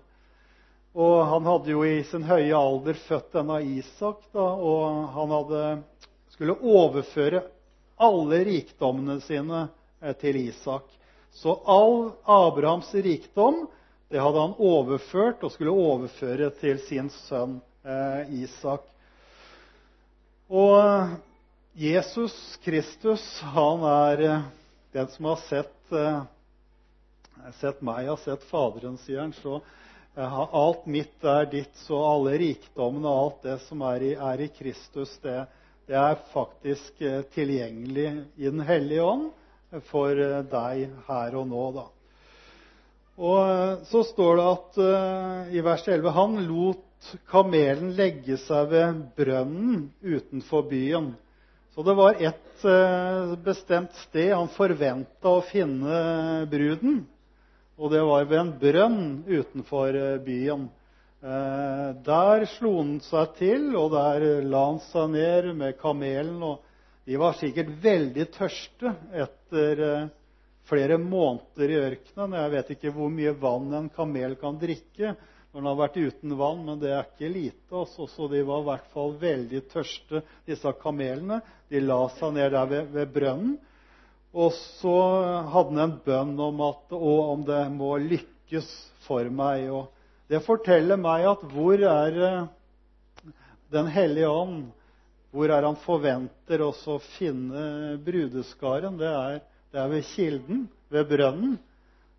Og 0.97 1.19
han 1.29 1.45
hadde 1.45 1.75
jo 1.75 1.83
i 1.85 1.99
sin 2.09 2.25
høye 2.25 2.55
alder 2.57 2.97
født 3.05 3.35
denne 3.35 3.59
Isak, 3.75 4.23
da, 4.33 4.47
og 4.57 5.11
han 5.19 5.35
hadde, 5.35 5.65
skulle 6.33 6.57
overføre 6.57 7.43
alle 8.01 8.41
rikdommene 8.49 9.19
sine 9.27 9.67
eh, 10.01 10.17
til 10.17 10.41
Isak. 10.47 10.89
Så 11.35 11.59
all 11.69 12.15
Abrahams 12.25 12.89
rikdom 12.95 13.67
det 14.09 14.23
hadde 14.23 14.47
han 14.47 14.57
overført 14.63 15.45
og 15.45 15.53
skulle 15.53 15.77
overføre 15.77 16.49
til 16.63 16.81
sin 16.89 17.13
sønn 17.27 17.59
eh, 17.85 18.33
Isak. 18.47 18.89
Og 20.49 20.75
eh, 20.79 21.17
Jesus 21.75 22.59
Kristus, 22.63 23.41
han 23.41 23.81
er 23.83 24.21
eh, 24.23 24.43
den 24.95 25.09
som 25.11 25.25
har 25.25 25.41
sett, 25.49 25.93
eh, 25.93 26.21
sett 27.59 27.81
meg, 27.83 28.07
har 28.07 28.21
sett 28.23 28.45
Faderen, 28.47 28.95
sier 29.03 29.25
han. 29.25 29.33
så 29.35 29.59
Alt 30.15 30.87
mitt 30.87 31.25
er 31.27 31.49
ditt, 31.51 31.75
så 31.83 31.99
alle 31.99 32.37
rikdommene 32.39 33.11
og 33.11 33.23
alt 33.25 33.41
det 33.49 33.57
som 33.65 33.83
er 33.83 34.05
i, 34.07 34.13
er 34.15 34.45
i 34.45 34.47
Kristus, 34.55 35.17
det, 35.25 35.49
det, 35.89 35.97
er 35.99 36.21
faktisk 36.31 37.03
eh, 37.03 37.25
tilgjengelig 37.35 38.07
i 38.39 38.47
Den 38.47 38.63
hellige 38.63 39.03
ånd 39.03 39.81
for 39.91 40.15
eh, 40.15 40.45
deg 40.47 40.95
her 41.09 41.37
og 41.41 41.51
nå. 41.51 41.65
da. 41.75 41.89
Og 43.19 43.43
eh, 43.43 43.83
Så 43.91 44.05
står 44.13 44.39
det 44.39 44.47
at 44.53 44.81
i 45.59 45.67
vers 45.67 45.89
11 45.91 46.17
han 46.21 46.41
lot 46.47 47.11
kamelen 47.35 47.91
legge 47.99 48.39
seg 48.47 48.71
ved 48.71 49.05
brønnen 49.19 49.89
utenfor 50.07 50.71
byen. 50.71 51.17
Så 51.75 51.83
det 51.83 51.95
var 51.95 52.15
ett 52.23 52.63
bestemt 53.45 53.95
sted 53.95 54.31
han 54.31 54.49
forventa 54.55 55.29
å 55.29 55.43
finne 55.43 56.47
bruden. 56.47 57.01
Og 57.75 57.91
det 57.91 58.03
var 58.07 58.29
ved 58.31 58.39
en 58.39 58.53
brønn 58.61 59.01
utenfor 59.27 59.97
eh, 59.99 60.21
byen. 60.23 60.69
Eh, 61.19 61.89
der 62.07 62.47
slo 62.53 62.77
han 62.77 62.93
seg 63.03 63.33
til, 63.41 63.67
og 63.75 63.91
der 63.97 64.45
la 64.47 64.63
han 64.69 64.79
seg 64.87 65.11
ned 65.17 65.51
med 65.59 65.75
kamelen. 65.81 66.39
og 66.47 66.63
De 67.11 67.19
var 67.19 67.35
sikkert 67.41 67.75
veldig 67.83 68.29
tørste 68.39 68.95
etter 69.11 69.85
eh, 69.89 70.09
flere 70.71 71.01
måneder 71.03 71.75
i 71.75 71.81
ørkenen. 71.89 72.39
Jeg 72.39 72.55
vet 72.55 72.75
ikke 72.77 72.95
hvor 72.95 73.11
mye 73.11 73.35
vann 73.43 73.75
en 73.81 73.91
kamel 73.99 74.39
kan 74.39 74.63
drikke 74.63 75.17
når 75.55 75.61
den 75.61 75.69
har 75.69 75.77
vært 75.79 75.97
uten 76.03 76.33
vann, 76.35 76.63
men 76.67 76.81
det 76.83 76.89
er 76.91 77.05
ikke 77.07 77.29
lite. 77.31 77.81
Så 77.87 78.27
de 78.27 78.41
var 78.43 78.63
i 78.65 78.67
hvert 78.67 78.87
fall 78.91 79.13
veldig 79.21 79.61
tørste, 79.71 80.25
disse 80.51 80.71
kamelene. 80.81 81.37
De 81.71 81.79
la 81.79 81.99
seg 82.17 82.33
ned 82.35 82.51
der 82.57 82.73
ved, 82.91 83.13
brønnen. 83.15 83.53
Og 84.35 84.51
så 84.59 84.95
hadde 85.53 85.77
han 85.77 85.83
en 85.85 85.93
bønn 86.03 86.33
om 86.43 86.63
at 86.67 86.97
Å, 86.99 87.13
om 87.37 87.45
det 87.47 87.61
må 87.71 87.93
lykkes 88.03 88.67
for 89.07 89.31
meg. 89.31 89.69
Og 89.71 90.33
det 90.33 90.41
forteller 90.43 90.99
meg 90.99 91.29
at 91.31 91.47
hvor 91.53 91.79
er 91.79 92.19
eh, 92.31 93.31
Den 93.71 93.93
hellige 93.95 94.35
ånd? 94.35 94.59
Hvor 95.31 95.55
er 95.55 95.69
han 95.69 95.79
forventer 95.87 96.67
å 96.67 96.99
finne 97.15 97.95
brudeskaren? 98.03 98.99
Det 98.99 99.07
er, 99.13 99.39
det 99.71 99.81
er 99.85 99.95
ved 99.95 100.11
kilden, 100.11 100.67
ved 100.91 101.07
brønnen. 101.15 101.57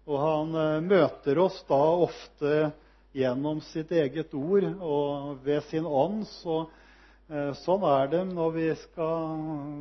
Og 0.07 0.23
han 0.23 0.57
eh, 0.63 0.81
møter 0.87 1.43
oss 1.43 1.59
da 1.67 1.83
ofte 2.07 2.55
gjennom 3.15 3.61
sitt 3.71 3.93
eget 3.95 4.33
ord 4.35 4.67
og 4.83 5.45
ved 5.45 5.63
sin 5.71 5.87
ånd. 5.87 6.25
så 6.41 6.65
Eh, 7.25 7.53
sånn 7.57 7.81
er 7.89 8.09
det 8.11 8.19
når 8.29 8.51
vi 8.53 8.65
skal 8.77 9.37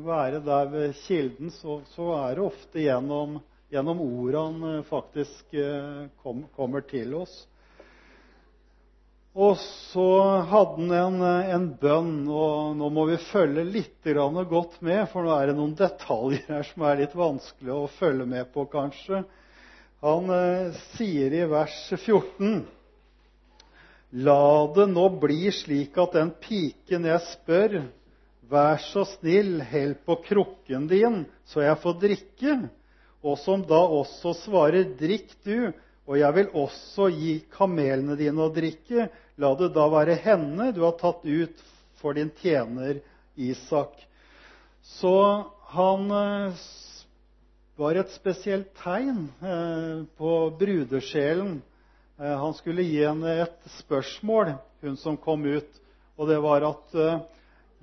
være 0.07 0.38
der 0.47 0.71
ved 0.73 0.95
kilden. 1.05 1.50
Så, 1.53 1.83
så 1.93 2.14
er 2.17 2.38
det 2.38 2.47
ofte 2.47 2.81
gjennom, 2.81 3.37
gjennom 3.73 4.00
ordene 4.05 4.79
eh, 4.79 4.87
faktisk 4.88 5.53
eh, 5.53 6.07
kom, 6.25 6.47
kommer 6.57 6.87
til 6.88 7.12
oss. 7.21 7.35
Og 9.35 9.59
så 9.59 10.09
hadde 10.47 10.87
han 10.87 11.19
en, 11.19 11.23
en, 11.57 11.67
bønn, 11.76 12.21
og 12.31 12.76
nå 12.79 12.88
må 12.95 13.09
vi 13.09 13.19
følge 13.33 13.64
litt 13.67 14.07
godt 14.07 14.79
med, 14.79 15.09
for 15.11 15.26
nå 15.26 15.33
er 15.35 15.50
det 15.50 15.57
noen 15.59 15.75
detaljer 15.75 16.47
her 16.47 16.62
som 16.69 16.85
er 16.87 17.00
litt 17.03 17.17
vanskelig 17.19 17.75
å 17.75 17.91
følge 17.99 18.29
med 18.31 18.53
på, 18.55 18.64
kanskje. 18.73 19.25
Han 20.07 20.33
eh, 20.33 20.81
sier 20.95 21.35
i 21.35 21.45
vers 21.50 21.76
14 21.99 22.62
La 24.14 24.71
det 24.71 24.87
nå 24.92 25.09
bli 25.18 25.50
slik 25.50 25.97
at 25.99 26.12
den 26.14 26.28
piken 26.38 27.06
jeg 27.09 27.23
spør, 27.33 27.73
vær 28.47 28.78
så 28.92 29.02
snill, 29.16 29.56
hell 29.66 29.97
på 30.06 30.21
krukken 30.28 30.87
din, 30.87 31.25
så 31.50 31.64
jeg 31.64 31.80
får 31.83 31.97
drikke, 31.99 32.54
og 33.26 33.40
som 33.42 33.64
da 33.66 33.80
også 33.80 34.37
svarer, 34.44 34.87
drikk 35.00 35.35
du, 35.42 35.73
og 36.06 36.21
jeg 36.21 36.37
vil 36.37 36.52
også 36.62 37.09
gi 37.11 37.35
kamelene 37.56 38.14
dine 38.21 38.47
å 38.47 38.52
drikke, 38.54 39.09
la 39.40 39.50
det 39.59 39.73
da 39.75 39.88
være 39.90 40.14
henne 40.23 40.71
du 40.76 40.85
har 40.85 40.94
tatt 41.00 41.26
ut 41.26 41.66
for 41.99 42.14
din 42.14 42.30
tjener 42.38 43.00
Isak. 43.35 43.97
Så 44.85 45.16
han 45.75 46.11
eh, 46.14 46.64
var 47.80 47.99
et 47.99 48.14
spesielt 48.14 48.71
tegn 48.78 49.25
eh, 49.42 50.04
på 50.14 50.35
brudesjelen 50.61 51.56
han 52.18 52.54
skulle 52.54 52.85
gi 52.87 53.00
henne 53.02 53.33
et 53.42 53.71
spørsmål, 53.80 54.52
hun 54.85 54.97
som 55.00 55.16
kom 55.18 55.44
ut. 55.44 55.80
Og 56.14 56.28
det 56.30 56.37
var 56.44 56.62
at 56.68 56.94
eh, 56.94 57.23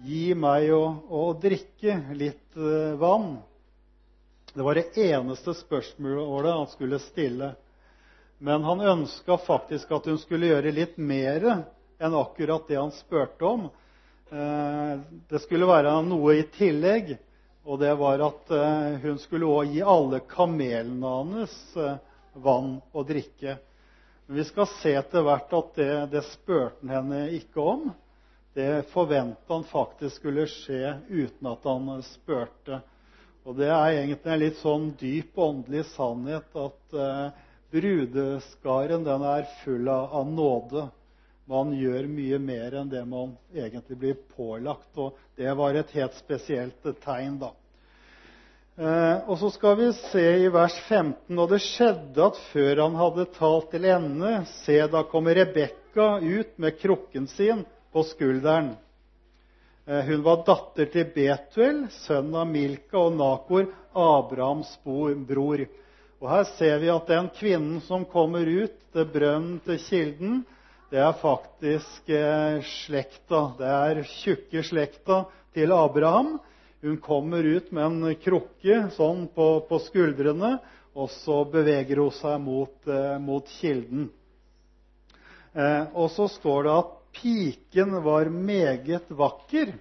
Gi 0.01 0.31
meg 0.33 0.71
å, 0.73 1.21
drikke 1.37 1.93
litt 2.17 2.55
eh, 2.57 2.93
vann. 2.97 3.35
Det 4.49 4.63
var 4.65 4.79
det 4.79 4.97
eneste 4.97 5.53
spørsmålet 5.59 6.55
han 6.55 6.69
skulle 6.71 6.97
stille. 7.03 7.51
Men 8.41 8.65
han 8.65 8.81
ønska 8.81 9.37
faktisk 9.45 9.91
at 9.93 10.09
hun 10.09 10.17
skulle 10.17 10.49
gjøre 10.49 10.73
litt 10.73 10.97
mer 10.97 11.45
enn 12.01 12.17
akkurat 12.17 12.65
det 12.67 12.79
han 12.79 12.89
spurte 12.97 13.45
om. 13.45 13.67
Det 14.31 15.41
skulle 15.43 15.69
være 15.69 15.93
noe 16.07 16.33
i 16.39 16.47
tillegg, 16.55 17.13
og 17.67 17.77
det 17.83 17.91
var 17.99 18.23
at 18.25 18.49
hun 19.03 19.19
skulle 19.21 19.45
også 19.45 19.75
gi 19.75 19.83
alle 19.93 20.21
kamelene 20.25 21.11
hans 21.19 21.55
vann 22.33 22.79
å 22.91 23.05
drikke. 23.05 23.59
Men 24.31 24.37
vi 24.37 24.43
skal 24.45 24.67
se 24.67 24.93
etter 24.95 25.25
hvert 25.27 25.51
at 25.51 25.71
det, 25.75 25.93
det 26.13 26.21
spurte 26.23 26.77
han 26.87 26.91
henne 26.93 27.17
ikke 27.35 27.59
om. 27.67 27.89
Det 28.55 28.85
forventa 28.93 29.57
han 29.57 29.65
faktisk 29.67 30.21
skulle 30.21 30.45
skje 30.47 30.93
uten 31.09 31.49
at 31.51 31.67
han 31.67 31.89
spurte. 32.07 32.77
Det 33.43 33.67
er 33.67 33.97
egentlig 33.97 34.31
en 34.31 34.39
litt 34.39 34.61
sånn 34.61 34.85
dyp 35.01 35.35
åndelig 35.35 35.83
sannhet 35.91 36.55
at 36.63 36.95
eh, 36.95 37.43
brudeskaren 37.75 39.03
den 39.03 39.27
er 39.33 39.51
full 39.65 39.91
av, 39.91 40.15
nåde. 40.31 40.85
Man 41.51 41.75
gjør 41.75 42.07
mye 42.15 42.39
mer 42.39 42.79
enn 42.79 42.95
det 42.95 43.03
man 43.03 43.35
egentlig 43.51 43.99
blir 43.99 44.21
pålagt. 44.37 44.95
Og 44.95 45.19
det 45.35 45.51
var 45.59 45.75
et 45.75 45.91
helt 45.99 46.15
spesielt 46.23 46.87
tegn, 47.03 47.35
da. 47.43 47.51
Og 48.81 49.35
så 49.37 49.49
skal 49.53 49.75
vi 49.77 49.87
se 49.93 50.23
i 50.41 50.47
vers 50.49 50.75
15. 50.87 51.37
Og 51.37 51.49
det 51.51 51.59
skjedde 51.61 52.23
at 52.31 52.39
før 52.49 52.79
han 52.81 52.95
hadde 52.97 53.27
talt 53.35 53.67
til 53.73 53.85
ende, 53.85 54.31
se, 54.63 54.79
da 54.89 55.03
kommer 55.09 55.37
Rebekka 55.37 56.15
ut 56.17 56.55
med 56.57 56.79
krukken 56.81 57.27
sin 57.29 57.61
på 57.93 58.03
skulderen. 58.09 58.71
Eh, 59.85 60.03
hun 60.05 60.23
var 60.23 60.43
datter 60.47 60.89
til 60.93 61.09
Betuel, 61.13 61.85
sønn 62.05 62.33
av 62.37 62.49
Milka 62.49 62.99
og 63.01 63.15
Nakor, 63.17 63.69
Abrahams 63.97 64.71
bror. 64.83 65.65
Og 66.21 66.29
Her 66.29 66.45
ser 66.55 66.77
vi 66.79 66.91
at 66.93 67.09
den 67.09 67.29
kvinnen 67.37 67.81
som 67.87 68.05
kommer 68.05 68.45
ut 68.45 68.77
til 68.93 69.07
brønnen 69.09 69.59
til 69.65 69.79
kilden, 69.81 70.41
det 70.91 70.99
er 70.99 71.17
faktisk 71.17 72.09
eh, 72.11 72.61
slekta. 72.83 73.41
Det 73.57 73.67
er 73.67 74.01
tjukke 74.19 74.63
slekta 74.67 75.23
til 75.55 75.71
Abraham. 75.73 76.35
Hun 76.81 76.97
kommer 76.97 77.43
ut 77.43 77.71
med 77.71 77.85
en 77.85 78.15
krukke 78.17 78.77
sånn 78.95 79.27
på, 79.35 79.47
på 79.69 79.77
skuldrene, 79.85 80.55
og 80.97 81.11
så 81.13 81.43
beveger 81.45 81.99
hun 82.01 82.13
seg 82.17 82.39
mot, 82.41 82.73
eh, 82.89 83.17
mot 83.21 83.51
kilden. 83.59 84.07
Eh, 85.53 85.83
og 85.93 86.09
så 86.15 86.25
står 86.39 86.65
det 86.65 86.73
at 86.79 86.95
piken 87.19 87.93
var 88.01 88.31
meget 88.33 89.13
vakker. 89.13 89.75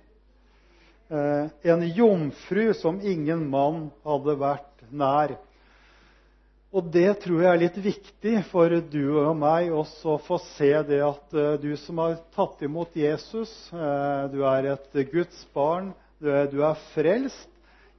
Eh, 1.08 1.46
en 1.72 1.86
jomfru 1.88 2.74
som 2.76 3.00
ingen 3.00 3.46
mann 3.48 3.86
hadde 4.04 4.36
vært 4.44 4.84
nær. 4.92 5.38
Og 6.70 6.92
det 6.92 7.08
tror 7.24 7.46
jeg 7.46 7.50
er 7.54 7.62
litt 7.64 7.80
viktig 7.82 8.36
for 8.52 8.76
du 8.92 9.06
og 9.24 9.32
meg 9.40 9.72
også 9.72 10.18
å 10.18 10.20
få 10.28 10.36
se 10.52 10.70
det 10.86 11.00
at 11.02 11.32
du 11.64 11.72
som 11.80 11.98
har 12.04 12.20
tatt 12.36 12.60
imot 12.62 12.94
Jesus, 12.94 13.50
du 13.72 14.38
er 14.46 14.68
et 14.76 15.00
Guds 15.10 15.40
barn, 15.56 15.90
du 16.20 16.60
er, 16.60 16.76
frelst. 16.92 17.48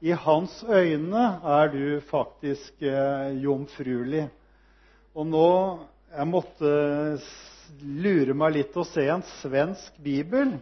I 0.02 0.14
hans 0.18 0.64
øyne 0.66 1.24
er 1.46 1.70
du 1.74 2.02
faktisk 2.10 2.82
uh, 2.82 3.30
jomfruelig. 3.38 4.30
Og 5.14 5.28
nå 5.28 5.48
Jeg 6.12 6.28
måtte 6.28 6.72
lure 7.80 8.34
meg 8.36 8.58
litt 8.58 8.74
og 8.76 8.84
se 8.90 9.06
en 9.08 9.24
svensk 9.40 9.96
bibel. 10.04 10.58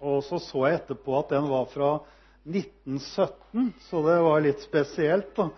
Og 0.00 0.22
så 0.24 0.38
så 0.40 0.62
jeg 0.66 0.78
etterpå 0.78 1.18
at 1.18 1.34
den 1.34 1.48
var 1.50 1.66
fra 1.68 1.90
1917, 2.48 3.74
så 3.90 4.00
det 4.06 4.16
var 4.24 4.40
litt 4.46 4.62
spesielt. 4.64 5.34
da. 5.36 5.50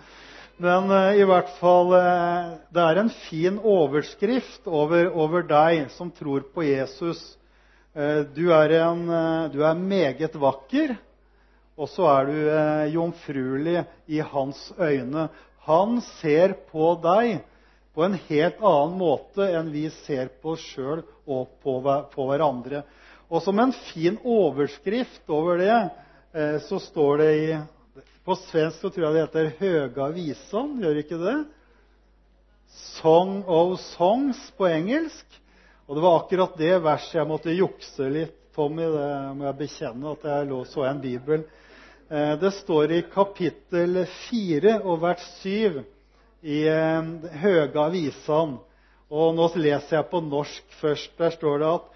Men 0.63 0.91
uh, 0.91 1.13
i 1.15 1.25
hvert 1.29 1.53
fall 1.61 1.95
uh, 1.95 2.57
Det 2.75 2.83
er 2.83 3.01
en 3.01 3.13
fin 3.29 3.57
overskrift 3.59 4.67
over, 4.67 5.09
over 5.15 5.47
deg 5.47 5.87
som 5.97 6.11
tror 6.11 6.49
på 6.55 6.67
Jesus. 6.67 7.23
Uh, 7.93 8.25
du, 8.35 8.47
er 8.55 8.75
en, 8.81 9.03
du, 9.53 9.59
er 9.65 9.79
meget 9.79 10.37
vakker, 10.41 10.95
og 11.77 11.89
så 11.93 12.07
er 12.13 12.29
du 12.29 12.37
jomfruelig 12.95 13.83
i 14.07 14.21
hans 14.21 14.61
øyne. 14.79 15.29
Han 15.67 16.01
ser 16.21 16.57
på 16.69 16.95
deg 17.03 17.43
på 17.93 18.05
en 18.07 18.17
helt 18.29 18.61
annen 18.65 18.97
måte 19.01 19.47
enn 19.53 19.71
vi 19.73 19.87
ser 20.03 20.31
på 20.43 20.55
oss 20.55 20.65
sjøl 20.73 21.03
og 21.29 21.53
på, 21.63 21.79
hverandre. 21.83 22.83
Og 23.33 23.45
som 23.45 23.61
en 23.61 23.73
fin 23.93 24.19
overskrift 24.25 25.29
over 25.33 25.61
det, 25.61 25.79
så 26.69 26.81
står 26.81 27.23
det 27.23 27.31
i 27.37 27.47
på 28.23 28.37
svensk 28.39 28.79
så 28.79 28.91
tror 28.91 29.05
jeg 29.09 29.15
det 29.15 29.23
heter 29.27 29.53
'Høga 29.59 30.07
visan'. 30.15 30.79
Gjør 30.81 30.99
ikke 31.03 31.19
det? 31.19 31.39
'Song 32.71 33.43
of 33.47 33.81
Songs' 33.81 34.53
på 34.57 34.67
engelsk. 34.67 35.27
Og 35.87 35.97
det 35.97 36.05
var 36.05 36.19
akkurat 36.19 36.59
det 36.59 36.77
verset 36.85 37.19
jeg 37.19 37.29
måtte 37.31 37.55
jukse 37.57 38.09
litt, 38.13 38.37
Tommy. 38.55 38.85
Det 38.93 39.11
må 39.39 39.47
jeg 39.49 39.59
bekjenne 39.59 40.15
at 40.15 40.27
jeg 40.29 40.49
lå 40.51 40.61
så 40.69 40.87
en 40.89 41.01
bibel. 41.03 41.45
Eh, 42.09 42.35
det 42.41 42.53
står 42.59 42.93
i 42.93 43.03
kapittel 43.13 44.03
4 44.29 44.79
og 44.83 45.01
vers 45.03 45.25
7 45.41 45.81
i 46.43 46.63
eh, 46.69 47.13
Høga 47.43 47.89
visan. 47.95 48.59
Og 49.13 49.35
nå 49.37 49.49
leser 49.61 49.99
jeg 49.99 50.11
på 50.11 50.23
norsk 50.25 50.77
først. 50.81 51.17
Der 51.19 51.35
står 51.35 51.63
det 51.63 51.73
at 51.73 51.89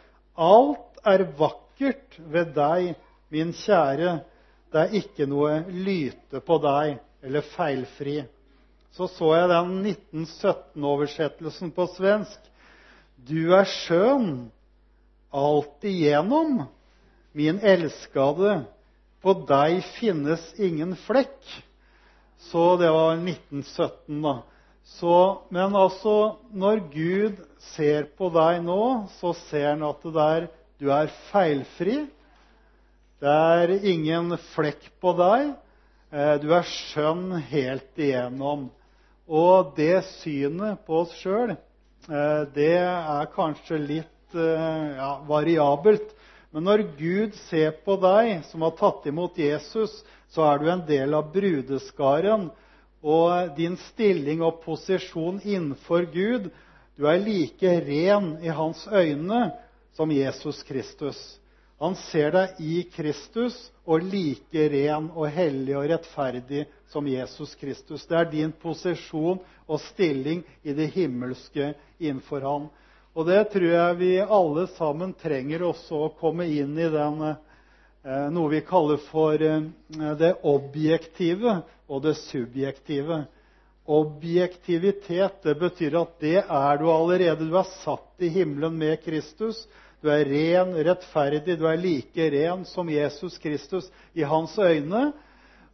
alt 0.47 1.05
er 1.07 1.29
vakkert 1.39 2.19
ved 2.33 2.57
deg, 2.57 2.97
min 3.33 3.53
kjære 3.57 4.19
det 4.73 4.83
er 4.83 4.97
ikke 4.99 5.27
noe 5.31 5.61
lyte 5.71 6.43
på 6.45 6.59
deg 6.61 6.99
eller 7.25 7.45
feilfri. 7.55 8.19
Så 8.93 9.09
så 9.13 9.31
jeg 9.37 9.49
den 9.53 9.71
1917-oversettelsen 9.87 11.73
på 11.77 11.87
svensk. 11.95 12.41
Du 13.27 13.51
er 13.57 13.67
skjønn 13.67 14.51
alt 15.35 15.87
igjennom, 15.87 16.67
min 17.35 17.59
elskede. 17.59 18.61
På 19.25 19.35
deg 19.49 19.81
finnes 19.97 20.45
ingen 20.63 20.93
flekk. 21.07 21.41
Så 22.51 22.77
det 22.79 22.93
var 22.95 23.17
1917, 23.19 24.21
da. 24.23 24.37
Så, 24.87 25.17
men 25.51 25.75
altså, 25.75 26.37
når 26.55 26.85
Gud 26.93 27.41
ser 27.73 28.07
på 28.15 28.31
deg 28.31 28.61
nå, 28.63 29.09
så 29.19 29.33
ser 29.49 29.73
han 29.73 29.83
at 29.89 30.07
der, 30.15 30.47
du 30.79 30.93
er 30.95 31.11
feilfri. 31.33 32.05
Det 33.19 33.33
er 33.33 33.73
ingen 33.91 34.37
flekk 34.53 34.87
på 35.03 35.17
deg. 35.19 35.55
Eh, 36.15 36.35
du 36.39 36.53
er 36.55 36.69
skjønn 36.69 37.41
helt 37.51 37.99
igjennom. 37.99 38.69
Og 39.27 39.73
det 39.75 40.05
synet 40.21 40.85
på 40.87 41.03
oss 41.03 41.17
sjøl, 41.19 41.57
det 42.55 42.75
er 42.79 43.33
kanskje 43.35 43.79
litt 43.83 44.37
eh, 44.39 45.07
variabelt. 45.27 46.13
Men 46.55 46.69
når 46.69 46.85
Gud 46.97 47.35
ser 47.49 47.75
på 47.85 47.97
deg 48.01 48.45
som 48.51 48.63
har 48.65 48.77
tatt 48.79 49.09
imot 49.11 49.39
Jesus, 49.39 49.93
så 50.31 50.47
er 50.47 50.63
du 50.63 50.71
en 50.71 50.85
del 50.87 51.17
av 51.19 51.33
brudeskaren. 51.35 52.49
Og 53.07 53.51
din 53.59 53.77
stilling 53.91 54.41
og 54.43 54.63
posisjon 54.65 55.43
innenfor 55.45 56.09
Gud 56.11 56.49
Du 56.97 57.05
er 57.05 57.21
like 57.21 57.69
ren 57.85 58.39
i 58.41 58.49
hans 58.49 58.87
øyne 58.89 59.51
som 59.93 60.09
Jesus 60.09 60.63
Kristus. 60.65 61.19
Han 61.79 61.97
ser 61.97 62.31
deg 62.33 62.61
i 62.65 62.83
Kristus 62.89 63.57
og 63.85 64.05
like 64.09 64.69
ren 64.73 65.11
og 65.13 65.29
hellig 65.29 65.75
og 65.77 65.85
rettferdig 65.91 66.65
som 66.89 67.09
Jesus 67.09 67.53
Kristus. 67.61 68.07
Det 68.09 68.17
er 68.17 68.31
din 68.33 68.55
posisjon 68.63 69.43
og 69.67 69.83
stilling 69.91 70.41
i 70.65 70.73
det 70.73 70.89
himmelske 70.95 71.75
innenfor 71.99 72.47
Han. 72.49 72.69
Og 73.17 73.29
det 73.29 73.43
tror 73.53 73.69
jeg 73.69 73.99
vi 74.01 74.11
alle 74.21 74.67
sammen 74.77 75.13
trenger 75.21 75.67
også 75.69 76.01
å 76.07 76.15
komme 76.21 76.49
inn 76.53 76.73
i 76.81 76.89
den, 76.93 77.23
eh, 78.05 78.27
noe 78.33 78.53
vi 78.53 78.65
kaller 78.65 79.01
for 79.11 79.41
eh, 79.41 79.69
det 80.21 80.35
objektive 80.45 81.63
og 81.89 82.03
det 82.09 82.17
subjektive. 82.25 83.27
Objektivitet 83.87 85.43
det 85.45 85.55
betyr 85.61 86.01
at 86.01 86.21
det 86.21 86.39
er 86.41 86.79
du 86.81 86.89
allerede. 86.91 87.49
Du 87.49 87.57
er 87.57 87.69
satt 87.85 88.25
i 88.25 88.33
himmelen 88.33 88.77
med 88.81 89.01
Kristus. 89.05 89.67
Du 90.07 90.13
er 90.15 90.29
ren, 90.31 90.69
rettferdig, 90.87 91.57
du 91.59 91.65
er 91.67 91.81
like 91.83 92.27
ren 92.31 92.61
som 92.71 92.87
Jesus 92.87 93.41
Kristus 93.43 93.89
i 94.15 94.23
hans 94.23 94.53
øyne. 94.55 95.09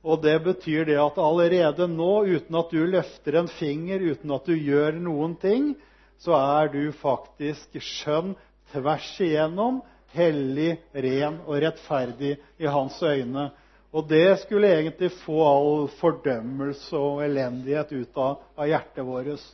Og 0.01 0.23
det 0.25 0.39
betyr 0.47 0.87
det 0.89 0.97
at 0.97 1.19
allerede 1.21 1.85
nå, 1.93 2.25
uten 2.25 2.57
at 2.57 2.73
du 2.73 2.81
løfter 2.89 3.37
en 3.43 3.51
finger, 3.59 4.01
uten 4.01 4.33
at 4.33 4.49
du 4.49 4.55
gjør 4.57 4.97
noen 4.97 5.37
ting, 5.37 5.75
så 6.17 6.33
er 6.39 6.73
du 6.73 6.81
faktisk 6.97 7.77
skjønn 7.77 8.33
tvers 8.73 9.11
igjennom, 9.21 9.83
hellig, 10.17 10.79
ren 10.97 11.43
og 11.45 11.61
rettferdig 11.67 12.39
i 12.57 12.73
hans 12.73 12.97
øyne. 13.05 13.51
Og 13.93 14.09
det 14.09 14.41
skulle 14.47 14.73
egentlig 14.73 15.13
få 15.27 15.43
all 15.45 15.91
fordømmelse 16.01 16.97
og 16.97 17.21
elendighet 17.27 17.93
ut 17.93 18.17
av, 18.17 18.41
av 18.57 18.73
hjertet 18.73 19.05
vårt. 19.05 19.45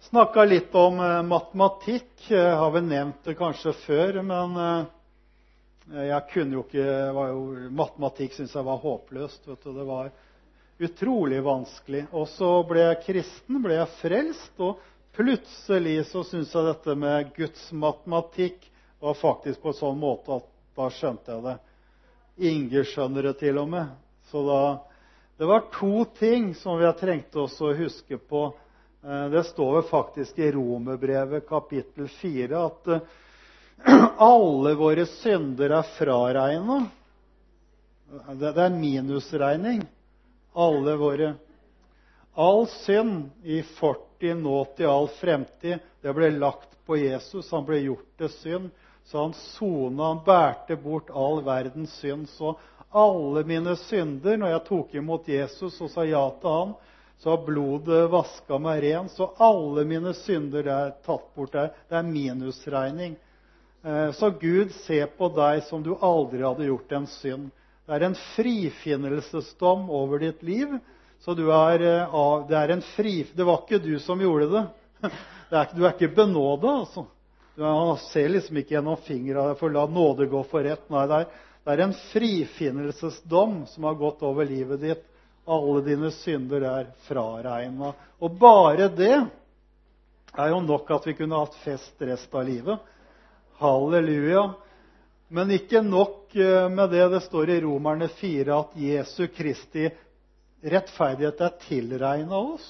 Snakka 0.00 0.44
litt 0.44 0.74
om 0.74 1.00
eh, 1.00 1.22
matematikk. 1.22 2.28
Jeg 2.30 2.54
har 2.56 2.70
vel 2.70 2.84
nevnt 2.86 3.24
det 3.26 3.34
kanskje 3.34 3.72
før, 3.82 4.20
men 4.22 4.54
eh, 4.62 6.04
jeg 6.12 6.26
kunne 6.30 6.54
jo 6.54 6.62
ikke 6.62 6.84
jo, 6.84 7.40
Matematikk 7.74 8.36
syntes 8.36 8.54
jeg 8.54 8.66
var 8.68 8.78
håpløst. 8.84 9.48
Det 9.64 9.86
var 9.88 10.12
utrolig 10.78 11.40
vanskelig. 11.42 12.04
Og 12.14 12.28
så 12.30 12.50
ble 12.68 12.84
jeg 12.84 13.00
kristen, 13.08 13.58
ble 13.64 13.74
jeg 13.80 13.96
frelst, 13.98 14.52
og 14.62 14.78
plutselig 15.18 15.96
så 16.12 16.22
syntes 16.28 16.54
jeg 16.54 16.68
dette 16.68 16.96
med 17.02 17.34
Guds 17.34 17.66
matematikk 17.74 18.70
var 19.02 19.18
faktisk 19.18 19.64
på 19.64 19.72
en 19.72 19.80
sånn 19.80 19.98
måte 19.98 20.38
at 20.38 20.46
da 20.78 20.86
skjønte 20.94 21.34
jeg 21.34 21.46
det. 21.48 21.56
Inge 22.52 22.86
skjønner 22.86 23.32
det 23.32 23.34
til 23.42 23.58
og 23.58 23.66
med. 23.74 23.90
Så 24.30 24.46
da, 24.46 24.62
det 25.42 25.50
var 25.50 25.66
to 25.74 26.06
ting 26.22 26.52
som 26.62 26.78
vi 26.78 26.94
trengte 27.02 27.42
oss 27.48 27.58
å 27.58 27.74
huske 27.74 28.22
på 28.30 28.46
det 29.02 29.44
står 29.44 29.82
faktisk 29.82 30.38
i 30.38 30.52
Romerbrevet 30.52 31.48
kapittel 31.48 32.08
4 32.08 32.62
at 32.66 32.88
eh, 32.88 33.00
alle 34.18 34.74
våre 34.74 35.06
synder 35.06 35.70
er 35.70 35.90
fraregna. 35.98 36.80
Det 38.40 38.50
er 38.56 38.74
minusregning. 38.74 39.84
Alle 40.58 40.96
våre 40.98 41.34
All 42.38 42.66
synd 42.70 43.30
i 43.42 43.62
fortid, 43.62 44.36
nåtid, 44.36 44.86
all 44.86 45.08
fremtid, 45.08 45.78
det 46.02 46.12
ble 46.14 46.28
lagt 46.30 46.76
på 46.86 46.94
Jesus. 46.96 47.48
Han 47.50 47.64
ble 47.66 47.80
gjort 47.82 48.06
til 48.20 48.30
synd. 48.30 48.68
Så 49.10 49.24
han 49.24 49.34
sona, 49.34 50.12
han 50.12 50.20
bærte 50.22 50.76
bort 50.78 51.10
all 51.10 51.42
verdens 51.42 51.96
synd. 51.98 52.28
Så 52.30 52.52
alle 52.94 53.42
mine 53.42 53.74
synder, 53.88 54.38
når 54.38 54.52
jeg 54.52 54.64
tok 54.68 54.94
imot 54.94 55.26
Jesus 55.28 55.80
og 55.82 55.90
sa 55.90 56.06
ja 56.06 56.22
til 56.38 56.54
han, 56.60 56.76
så 57.18 57.30
har 57.30 57.46
blodet 57.46 58.10
vaska 58.10 58.58
meg 58.62 58.82
ren. 58.82 59.08
Så 59.08 59.32
alle 59.36 59.84
mine 59.84 60.14
synder 60.14 60.66
er 60.70 60.92
tatt 61.06 61.34
bort 61.34 61.52
der. 61.52 61.72
Det 61.88 61.98
er 61.98 62.06
minusregning. 62.06 63.16
Eh, 63.82 64.12
så 64.12 64.30
Gud 64.30 64.70
ser 64.86 65.06
på 65.18 65.30
deg 65.34 65.64
som 65.66 65.82
du 65.82 65.96
aldri 65.96 66.44
hadde 66.46 66.68
gjort 66.68 66.94
en 66.94 67.08
synd. 67.10 67.50
Det 67.86 67.96
er 67.96 68.06
en 68.06 68.18
frifinnelsesdom 68.36 69.88
over 69.90 70.22
ditt 70.22 70.42
liv. 70.46 70.78
Så 71.24 71.34
eh, 71.34 71.38
det, 73.34 73.44
var 73.44 73.58
ikke 73.64 73.82
du 73.82 73.98
som 73.98 74.22
gjorde 74.22 74.52
det. 74.54 74.66
Du 75.48 75.56
er 75.86 75.94
ikke 75.94 76.12
benåda, 76.12 76.68
altså. 76.82 77.06
Han 77.56 77.96
ser 78.12 78.28
liksom 78.28 78.58
ikke 78.60 78.74
gjennom 78.74 78.98
fingra 79.06 79.54
for 79.56 79.72
la 79.72 79.86
nåde 79.88 80.26
gå 80.28 80.42
for 80.50 80.60
rett. 80.62 80.84
Nei, 80.92 81.06
det 81.08 81.72
er 81.72 81.80
en 81.86 81.94
frifinnelsesdom 82.12 83.62
som 83.72 83.86
har 83.88 83.96
gått 83.96 84.20
over 84.28 84.46
livet 84.46 84.84
ditt. 84.84 85.06
Alle 85.48 85.82
dine 85.86 86.10
synder 86.12 86.64
er 86.68 86.88
fraregna. 87.06 87.94
Og 88.20 88.38
bare 88.40 88.88
det 88.92 89.14
er 89.16 90.50
jo 90.52 90.60
nok 90.64 90.90
at 90.94 91.06
vi 91.08 91.16
kunne 91.18 91.40
hatt 91.40 91.56
fest 91.64 92.04
resten 92.04 92.40
av 92.40 92.48
livet. 92.48 92.90
Halleluja. 93.62 94.44
Men 95.28 95.52
ikke 95.52 95.82
nok 95.84 96.36
eh, 96.36 96.68
med 96.72 96.92
det. 96.92 97.06
Det 97.12 97.22
står 97.26 97.50
i 97.52 97.60
Romerne 97.64 98.08
4 98.20 98.58
at 98.58 98.76
Jesu 98.80 99.26
Kristi 99.32 99.88
rettferdighet 100.64 101.42
er 101.44 101.56
tilregna 101.64 102.38
oss. 102.54 102.68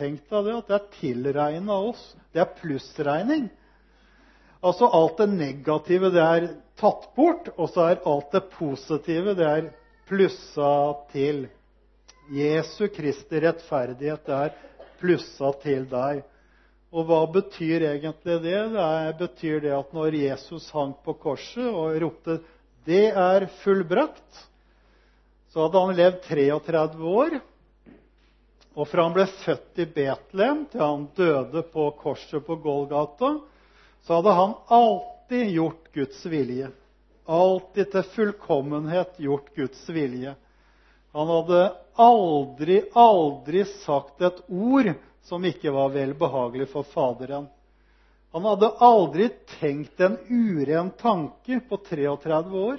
Tenk 0.00 0.22
deg 0.30 0.46
det, 0.46 0.56
at 0.56 0.68
det 0.68 0.76
er 0.78 0.90
tilregna 0.96 1.80
oss. 1.90 2.02
Det 2.32 2.42
er 2.42 2.54
plussregning. 2.60 3.48
Altså 4.64 4.88
alt 4.92 5.20
det 5.20 5.30
negative 5.32 6.10
det 6.12 6.22
er 6.24 6.48
tatt 6.80 7.08
bort, 7.16 7.50
og 7.56 7.70
så 7.72 7.90
er 7.90 8.02
alt 8.08 8.32
det 8.32 8.46
positive 8.54 9.34
det 9.36 9.48
er 9.48 9.70
plussa 10.08 10.72
til. 11.12 11.46
Jesu 12.30 12.86
Kristi 12.88 13.40
rettferdighet 13.42 14.28
er 14.30 14.52
plussa 15.00 15.50
til 15.64 15.86
deg. 15.90 16.22
Og 16.90 17.06
hva 17.06 17.24
betyr 17.30 17.88
egentlig 17.88 18.36
det? 18.44 18.60
Det 18.74 19.16
betyr 19.18 19.60
det 19.64 19.72
at 19.74 19.92
når 19.94 20.16
Jesus 20.18 20.68
hang 20.74 20.94
på 21.04 21.14
korset 21.18 21.66
og 21.66 21.98
ropte 22.02 22.40
'Det 22.86 23.10
er 23.10 23.46
fullbrakt', 23.62 24.46
så 25.50 25.66
hadde 25.66 25.80
han 25.80 25.96
levd 25.96 26.20
33 26.22 27.04
år. 27.04 27.40
Og 28.76 28.88
fra 28.88 29.02
han 29.02 29.14
ble 29.14 29.26
født 29.26 29.82
i 29.82 29.86
Betlehem 29.86 30.66
til 30.70 30.80
han 30.80 31.08
døde 31.16 31.62
på 31.62 31.90
korset 31.98 32.46
på 32.46 32.56
Golgata, 32.56 33.40
så 34.02 34.14
hadde 34.14 34.36
han 34.38 34.54
alltid 34.68 35.50
gjort 35.50 35.92
Guds 35.94 36.26
vilje. 36.26 36.70
Alltid 37.26 37.90
til 37.90 38.02
fullkommenhet 38.14 39.18
gjort 39.18 39.50
Guds 39.54 39.82
vilje. 39.90 40.34
Han 41.12 41.28
hadde 41.28 41.72
aldri, 41.94 42.82
aldri 42.94 43.64
sagt 43.64 44.22
et 44.22 44.42
ord 44.48 44.92
som 45.26 45.44
ikke 45.44 45.72
var 45.74 45.90
velbehagelig 45.94 46.68
for 46.70 46.86
Faderen. 46.92 47.48
Han 48.30 48.46
hadde 48.46 48.70
aldri 48.86 49.26
tenkt 49.58 50.00
en 50.06 50.16
uren 50.30 50.92
tanke 51.00 51.58
på 51.68 51.80
33 51.88 52.38
år. 52.62 52.78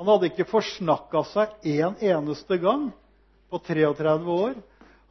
Han 0.00 0.08
hadde 0.08 0.30
ikke 0.30 0.48
forsnakka 0.48 1.24
seg 1.34 1.68
en 1.76 1.98
eneste 2.00 2.56
gang 2.62 2.88
på 3.52 3.60
33 3.60 4.16
år. 4.32 4.56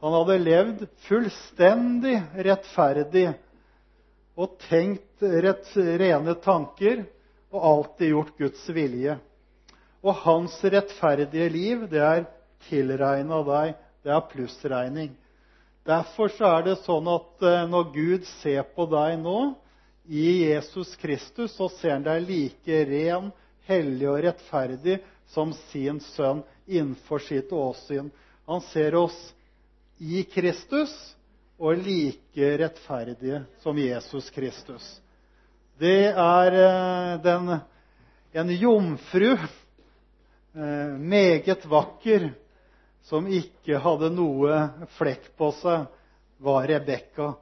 Han 0.02 0.16
hadde 0.18 0.40
levd 0.42 0.86
fullstendig 1.06 2.16
rettferdig 2.34 3.28
og 4.34 4.56
tenkt 4.66 5.22
rett, 5.22 5.68
rene 5.76 6.34
tanker 6.42 7.04
og 7.52 7.66
alltid 7.68 8.10
gjort 8.10 8.34
Guds 8.42 8.64
vilje. 8.74 9.20
Og 10.02 10.14
hans 10.24 10.54
rettferdige 10.64 11.48
liv, 11.52 11.86
det 11.90 12.02
er 12.02 12.24
tilregna 12.68 13.42
deg. 13.46 13.74
Det 14.02 14.10
er 14.10 14.28
plussregning. 14.32 15.12
Derfor 15.86 16.30
er 16.46 16.64
det 16.66 16.80
sånn 16.84 17.08
at 17.10 17.44
eh, 17.46 17.64
når 17.70 17.90
Gud 17.94 18.26
ser 18.40 18.62
på 18.74 18.86
deg 18.90 19.18
nå, 19.22 19.54
i 20.02 20.48
Jesus 20.48 20.96
Kristus, 20.98 21.54
så 21.54 21.68
ser 21.78 21.94
han 21.94 22.06
deg 22.06 22.24
like 22.26 22.78
ren, 22.88 23.30
hellig 23.68 24.08
og 24.10 24.18
rettferdig 24.24 24.98
som 25.30 25.52
sin 25.70 26.00
sønn 26.12 26.42
innenfor 26.66 27.22
sitt 27.22 27.52
åsyn. 27.54 28.10
Han 28.50 28.62
ser 28.72 28.96
oss 28.98 29.18
i 30.02 30.24
Kristus 30.26 30.90
og 31.62 31.78
like 31.78 32.56
rettferdige 32.58 33.44
som 33.62 33.78
Jesus 33.78 34.30
Kristus. 34.34 34.86
Det 35.78 36.10
er 36.10 36.58
eh, 36.58 37.14
den, 37.22 37.54
en 38.34 38.54
jomfru, 38.58 39.36
meget 40.52 41.64
vakker, 41.70 42.30
som 43.08 43.26
ikke 43.26 43.80
hadde 43.82 44.12
noe 44.14 44.58
flekk 44.98 45.30
på 45.38 45.50
seg, 45.58 45.88
var 46.42 46.66
Rebekka. 46.68 47.32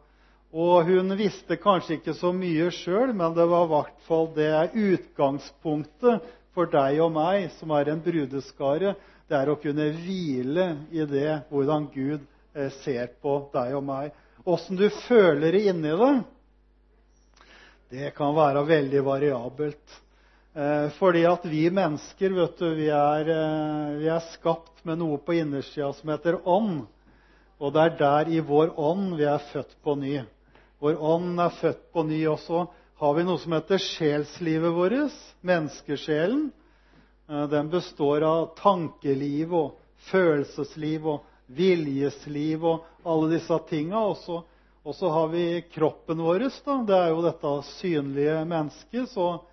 Og 0.50 0.88
hun 0.88 1.14
visste 1.18 1.58
kanskje 1.60 1.98
ikke 1.98 2.14
så 2.18 2.32
mye 2.34 2.70
sjøl, 2.74 3.12
men 3.14 3.34
det 3.36 3.46
var 3.50 3.66
i 3.66 3.72
hvert 3.74 4.04
fall 4.06 4.28
det 4.34 4.52
utgangspunktet 4.74 6.26
for 6.54 6.70
deg 6.70 6.98
og 7.02 7.12
meg, 7.14 7.50
som 7.58 7.74
er 7.76 7.92
en 7.92 8.02
brudeskare. 8.02 8.96
Det 9.30 9.38
er 9.38 9.50
å 9.50 9.58
kunne 9.62 9.92
hvile 9.94 10.72
i 10.90 11.06
det 11.06 11.42
hvordan 11.52 11.86
Gud 11.94 12.26
Eh, 12.54 12.70
ser 12.82 13.12
på 13.22 13.36
deg 13.54 13.76
og 13.78 13.84
meg. 13.86 14.14
Åssen 14.48 14.78
du 14.78 14.88
føler 15.06 15.54
det 15.54 15.66
inni 15.70 15.92
deg, 15.94 16.22
det 17.90 18.10
kan 18.16 18.34
være 18.34 18.64
veldig 18.66 19.02
variabelt. 19.06 19.98
Eh, 20.54 20.88
fordi 20.98 21.22
at 21.30 21.44
vi 21.46 21.68
mennesker 21.70 22.32
vet 22.34 22.56
du, 22.58 22.70
vi 22.74 22.88
er, 22.90 23.28
eh, 23.30 24.20
skapt 24.32 24.84
med 24.84 24.98
noe 24.98 25.18
på 25.18 25.36
innersida 25.38 25.92
som 25.92 26.10
heter 26.10 26.40
ånd. 26.42 26.86
Og 27.60 27.72
det 27.72 27.80
er 27.80 27.98
der 27.98 28.28
i 28.28 28.40
vår 28.40 28.74
ånd 28.76 29.14
vi 29.16 29.24
er 29.24 29.38
født 29.38 29.76
på 29.84 29.94
ny. 29.94 30.24
Vår 30.80 30.96
ånd 30.98 31.38
er 31.38 31.50
født 31.50 31.92
på 31.92 32.02
ny 32.02 32.26
også. 32.26 32.66
Har 32.98 33.14
vi 33.14 33.22
noe 33.22 33.38
som 33.38 33.52
heter 33.52 33.78
sjelslivet 33.78 34.74
vårt, 34.74 35.12
menneskesjelen. 35.42 36.50
Den 37.28 37.68
består 37.70 38.24
av 38.26 38.56
tankeliv 38.56 39.54
og 39.54 39.76
følelsesliv 40.10 41.06
og 41.06 41.24
viljesliv 41.46 42.64
og 42.64 42.84
alle 43.04 43.36
disse 43.36 43.58
tinga. 43.68 44.02
Og 44.82 44.94
så 44.96 45.08
har 45.08 45.28
vi 45.28 45.62
kroppen 45.70 46.18
vår. 46.18 46.48
Det 46.86 46.96
er 46.96 47.08
jo 47.12 47.22
dette 47.22 47.54
synlige 47.76 48.44
mennesket. 48.44 49.08
Så 49.08 49.44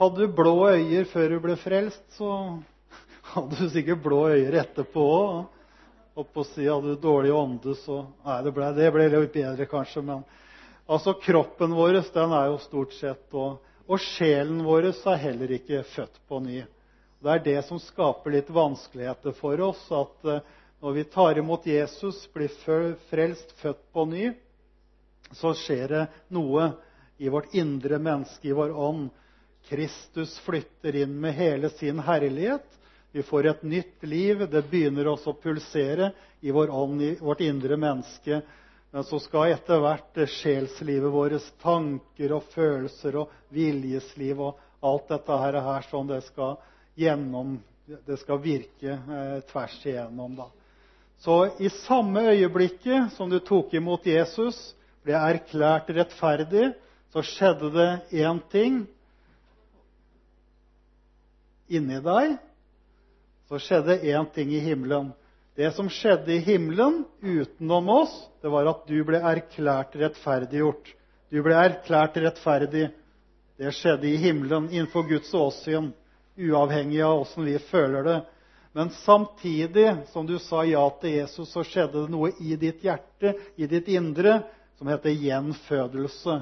hadde 0.00 0.24
du 0.24 0.32
blå 0.32 0.54
øyer 0.72 1.08
før 1.10 1.34
du 1.34 1.40
ble 1.44 1.56
frelst, 1.60 2.02
så 2.16 2.32
hadde 3.34 3.58
du 3.58 3.70
sikkert 3.72 4.02
blå 4.04 4.22
øyer 4.32 4.56
etterpå 4.62 5.06
òg. 5.16 5.40
Si 6.50 6.66
hadde 6.66 6.94
du 6.94 7.00
dårlig 7.00 7.32
ånde, 7.32 7.74
så 7.80 8.02
Nei, 8.26 8.40
det 8.44 8.52
ble, 8.52 8.66
det 8.76 8.88
ble 8.92 9.06
litt 9.12 9.32
bedre, 9.32 9.66
kanskje. 9.68 10.02
Men 10.04 10.24
altså, 10.90 11.14
kroppen 11.22 11.72
vår 11.76 12.00
den 12.12 12.34
er 12.36 12.50
jo 12.50 12.58
stort 12.64 12.92
sett 12.96 13.36
og, 13.36 13.60
og 13.86 14.02
sjelen 14.02 14.64
vår 14.66 14.90
er 14.90 15.22
heller 15.22 15.54
ikke 15.56 15.84
født 15.94 16.20
på 16.28 16.42
ny. 16.44 16.64
Det 17.20 17.32
er 17.32 17.44
det 17.44 17.58
som 17.68 17.80
skaper 17.80 18.32
litt 18.32 18.50
vanskeligheter 18.52 19.36
for 19.36 19.60
oss. 19.60 19.80
at 19.92 20.28
uh, 20.28 20.40
når 20.80 20.92
vi 20.96 21.04
tar 21.12 21.38
imot 21.38 21.66
Jesus, 21.68 22.24
blir 22.32 22.48
frelst, 23.10 23.52
født 23.60 23.82
på 23.92 24.04
ny, 24.08 24.30
så 25.36 25.52
skjer 25.54 25.88
det 25.88 26.04
noe 26.32 26.70
i 27.20 27.28
vårt 27.28 27.52
indre 27.54 27.98
menneske, 28.00 28.48
i 28.48 28.56
vår 28.56 28.72
ånd. 28.72 29.10
Kristus 29.68 30.38
flytter 30.38 30.96
inn 31.02 31.20
med 31.20 31.34
hele 31.34 31.70
sin 31.70 31.98
herlighet. 31.98 32.66
Vi 33.12 33.22
får 33.22 33.46
et 33.46 33.62
nytt 33.62 34.02
liv. 34.02 34.46
Det 34.50 34.62
begynner 34.70 35.08
også 35.10 35.34
å 35.34 35.40
pulsere 35.42 36.12
i 36.40 36.50
vår 36.54 36.70
ånd, 36.70 37.02
i 37.02 37.14
vårt 37.20 37.40
indre 37.40 37.76
menneske. 37.76 38.40
Men 38.90 39.06
så 39.06 39.20
skal 39.22 39.54
etter 39.54 39.82
hvert 39.82 40.18
sjelslivet 40.30 41.12
vårt, 41.12 41.50
tanker 41.62 42.34
og 42.34 42.46
følelser 42.54 43.20
og 43.22 43.34
viljesliv 43.54 44.40
og 44.42 44.58
alt 44.82 45.10
dette 45.12 45.36
her, 45.42 45.60
sånn 45.90 46.08
det 46.08 46.22
skal, 46.26 46.56
gjennom, 46.98 47.58
det 47.86 48.18
skal 48.22 48.40
virke 48.42 48.96
eh, 48.96 49.36
tvers 49.50 49.76
igjennom. 49.84 50.34
da. 50.38 50.48
Så 51.20 51.36
i 51.60 51.68
samme 51.84 52.24
øyeblikket 52.32 53.12
som 53.12 53.30
du 53.30 53.38
tok 53.44 53.74
imot 53.76 54.06
Jesus, 54.08 54.58
ble 55.04 55.18
erklært 55.18 55.90
rettferdig, 55.92 56.72
så 57.12 57.22
skjedde 57.26 57.70
det 57.74 57.90
én 58.22 58.40
ting 58.52 58.84
inni 61.70 62.00
deg. 62.04 62.36
Så 63.48 63.58
skjedde 63.62 64.00
én 64.06 64.26
ting 64.34 64.52
i 64.54 64.62
himmelen. 64.62 65.12
Det 65.58 65.72
som 65.74 65.88
skjedde 65.90 66.32
i 66.32 66.42
himmelen 66.44 67.04
utenom 67.20 67.88
oss, 67.88 68.12
det 68.42 68.48
var 68.52 68.68
at 68.70 68.86
du 68.88 69.00
ble 69.04 69.18
erklært 69.18 69.96
rettferdiggjort. 69.98 70.92
Du 71.30 71.40
ble 71.42 71.56
erklært 71.58 72.18
rettferdig. 72.22 72.88
Det 73.60 73.72
skjedde 73.76 74.08
i 74.08 74.20
himmelen 74.22 74.70
innenfor 74.70 75.04
Guds 75.10 75.34
åsyn, 75.36 75.90
uavhengig 76.38 77.02
av 77.04 77.24
åssen 77.24 77.44
vi 77.44 77.58
føler 77.70 78.06
det. 78.06 78.20
Men 78.72 78.90
samtidig 79.02 79.96
som 80.12 80.26
du 80.26 80.38
sa 80.38 80.62
ja 80.64 80.84
til 81.02 81.18
Jesus, 81.18 81.50
så 81.50 81.66
skjedde 81.66 82.04
det 82.04 82.14
noe 82.14 82.30
i 82.38 82.54
ditt 82.56 82.84
hjerte, 82.86 83.34
i 83.58 83.66
ditt 83.66 83.90
indre, 83.90 84.38
som 84.78 84.88
heter 84.88 85.12
gjenfødelse. 85.12 86.40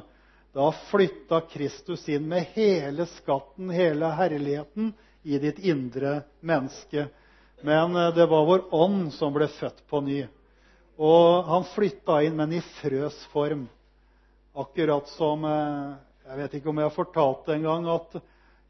Da 0.55 0.71
flytta 0.91 1.41
Kristus 1.49 2.05
inn 2.13 2.29
med 2.29 2.53
hele 2.55 3.09
skatten, 3.17 3.73
hele 3.73 4.13
herligheten, 4.15 4.93
i 5.23 5.39
ditt 5.39 5.59
indre 5.59 6.23
menneske. 6.41 7.09
Men 7.61 7.97
eh, 7.97 8.15
det 8.15 8.27
var 8.27 8.47
vår 8.47 8.75
ånd 8.75 9.13
som 9.15 9.35
ble 9.35 9.49
født 9.59 9.83
på 9.91 10.01
ny. 10.05 10.23
Og 10.99 11.47
han 11.47 11.67
flytta 11.75 12.23
inn, 12.27 12.37
men 12.39 12.55
i 12.55 12.63
frøs 12.79 13.19
form. 13.33 13.67
Akkurat 14.59 15.09
som 15.15 15.45
eh, 15.47 15.97
Jeg 16.29 16.43
vet 16.43 16.59
ikke 16.59 16.69
om 16.69 16.79
jeg 16.79 16.91
har 16.91 16.97
fortalt 16.97 17.47
det 17.47 17.55
en 17.57 17.67
gang, 17.71 17.89
at 17.89 18.19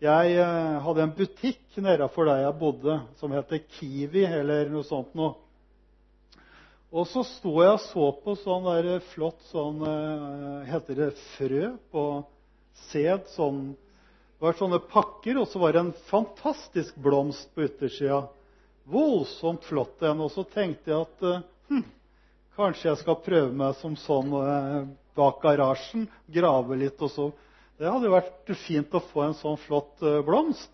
jeg 0.05 0.39
eh, 0.39 0.79
hadde 0.85 1.05
en 1.05 1.17
butikk 1.17 1.81
nedafor 1.83 2.29
der 2.29 2.45
jeg 2.45 2.59
bodde, 2.61 3.01
som 3.19 3.35
heter 3.35 3.65
Kiwi, 3.77 4.25
eller 4.25 4.71
noe 4.71 4.87
sånt 4.87 5.15
noe. 5.19 5.35
Og 6.89 7.05
så 7.11 7.21
sto 7.27 7.59
jeg 7.61 7.75
og 7.75 7.83
så 7.85 8.05
på 8.23 8.33
sånn 8.41 8.65
der 8.65 9.03
flott 9.11 9.43
sånn 9.51 9.83
Heter 10.65 10.97
det 10.97 11.09
frø 11.35 11.75
på 11.93 12.05
sæd? 12.87 13.27
Sånn, 13.35 13.75
det 14.39 14.47
var 14.47 14.55
sånne 14.55 14.79
pakker, 14.87 15.41
og 15.41 15.49
så 15.51 15.59
var 15.59 15.75
det 15.75 15.81
en 15.83 15.95
fantastisk 16.07 16.99
blomst 17.03 17.51
på 17.57 17.65
yttersida. 17.67 18.21
Voldsomt 18.87 19.67
flott 19.67 20.05
en. 20.07 20.23
Og 20.23 20.31
så 20.31 20.45
tenkte 20.47 20.93
jeg 20.93 21.01
at 21.03 21.25
eh, 21.27 21.43
hm, 21.73 21.83
kanskje 22.55 22.93
jeg 22.93 23.01
skal 23.01 23.19
prøve 23.25 23.51
meg 23.59 23.75
som 23.81 23.99
sånn 23.99 24.31
eh, 24.39 24.87
bak 25.19 25.43
garasjen. 25.43 26.07
Grave 26.31 26.79
litt 26.79 27.03
og 27.03 27.11
så. 27.11 27.29
Det 27.79 27.91
hadde 27.91 28.07
jo 28.07 28.15
vært 28.15 28.55
fint 28.63 28.95
å 28.95 29.03
få 29.11 29.27
en 29.27 29.37
sånn 29.39 29.59
flott 29.67 30.07
eh, 30.07 30.23
blomst. 30.27 30.71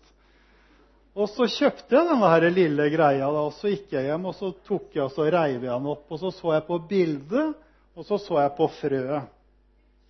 Og 1.15 1.29
så 1.31 1.47
kjøpte 1.49 1.95
jeg 1.95 2.09
denne 2.11 2.29
her 2.35 2.45
lille 2.53 2.89
greia. 2.93 3.25
da, 3.25 3.47
og 3.47 3.53
Så 3.57 3.73
gikk 3.73 3.93
jeg 3.97 4.11
hjem 4.11 4.29
og 4.29 4.35
så 4.37 4.53
tok 4.67 4.93
jeg 4.93 5.07
og 5.07 5.13
så 5.15 5.25
reiv 5.25 5.63
jeg 5.63 5.71
den 5.71 5.93
opp. 5.93 6.05
og 6.05 6.21
Så 6.21 6.31
så 6.37 6.53
jeg 6.53 6.67
på 6.69 6.83
bildet, 6.89 7.55
og 7.95 8.05
så 8.05 8.21
så 8.21 8.41
jeg 8.43 8.57
på 8.57 8.67
frøet. 8.77 9.31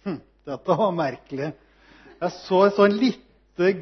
Hm, 0.03 0.19
dette 0.49 0.77
var 0.81 0.97
merkelig. 0.97 1.53
Jeg 2.15 2.35
så 2.41 2.65
en 2.65 2.75
sånn 2.75 2.97
lite, 2.99 3.24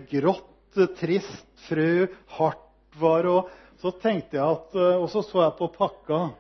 grått, 0.10 0.78
trist 1.00 1.48
frø. 1.68 2.08
Hardt 2.38 3.02
og 3.02 3.50
Så 3.82 3.92
tenkte 4.00 4.38
jeg 4.38 4.46
at, 4.46 4.76
eh, 4.76 5.02
Og 5.02 5.10
så 5.10 5.22
så 5.24 5.42
jeg 5.44 5.58
på 5.58 5.68
pakka. 5.68 6.34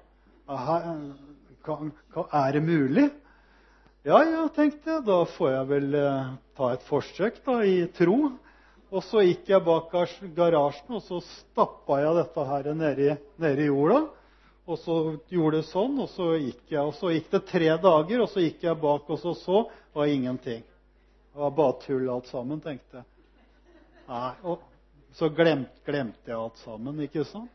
Er 2.31 2.51
det 2.53 2.61
mulig? 2.61 3.11
Ja, 4.05 4.23
ja, 4.23 4.47
tenkte 4.47 4.91
jeg. 4.91 5.05
Da 5.05 5.25
får 5.25 5.51
jeg 5.51 5.67
vel 5.67 5.95
eh, 5.95 6.33
ta 6.55 6.73
et 6.73 6.83
forsøk 6.83 7.43
da, 7.45 7.63
i 7.63 7.87
tro. 7.87 8.31
Og 8.91 9.03
så 9.03 9.23
gikk 9.25 9.49
jeg 9.49 9.63
bak 9.65 9.91
garasjen 10.35 10.93
og 10.93 11.01
så 11.01 11.19
stappa 11.19 11.99
jeg 11.99 12.15
dette 12.15 12.43
her 12.45 12.73
nedi, 12.73 13.15
nedi 13.41 13.65
jorda. 13.65 14.03
Og 14.67 14.77
så 14.79 14.97
gjorde 15.27 15.57
det 15.57 15.67
sånn, 15.67 15.97
og 15.99 16.09
så 16.13 16.35
gikk 16.37 16.69
jeg. 16.69 16.83
Og 16.83 16.93
så 16.93 17.11
gikk 17.11 17.31
det 17.31 17.45
tre 17.49 17.71
dager, 17.81 18.21
og 18.21 18.29
så 18.29 18.39
gikk 18.45 18.63
jeg 18.63 18.79
bak 18.79 19.09
og 19.09 19.19
så 19.19 19.63
var 19.93 20.05
ingenting. 20.05 20.61
Det 21.33 21.41
var 21.41 21.51
bare 21.57 21.79
tull 21.81 22.09
alt 22.13 22.29
sammen, 22.29 22.61
tenkte 22.61 23.01
jeg. 23.01 23.12
Nei, 24.09 24.31
og 24.43 24.63
så 25.15 25.29
glemte, 25.31 25.83
glemte 25.85 26.31
jeg 26.31 26.37
alt 26.37 26.63
sammen, 26.63 26.99
ikke 27.05 27.25
sant? 27.29 27.51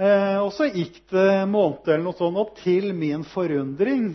Eh, 0.00 0.38
og 0.40 0.52
så 0.56 0.70
gikk 0.72 1.02
det 1.12 1.24
en 1.42 1.50
måned 1.52 1.88
eller 1.90 2.06
noe 2.06 2.16
sånt, 2.16 2.38
og 2.40 2.54
til 2.62 2.94
min 2.96 3.26
forundring 3.28 4.06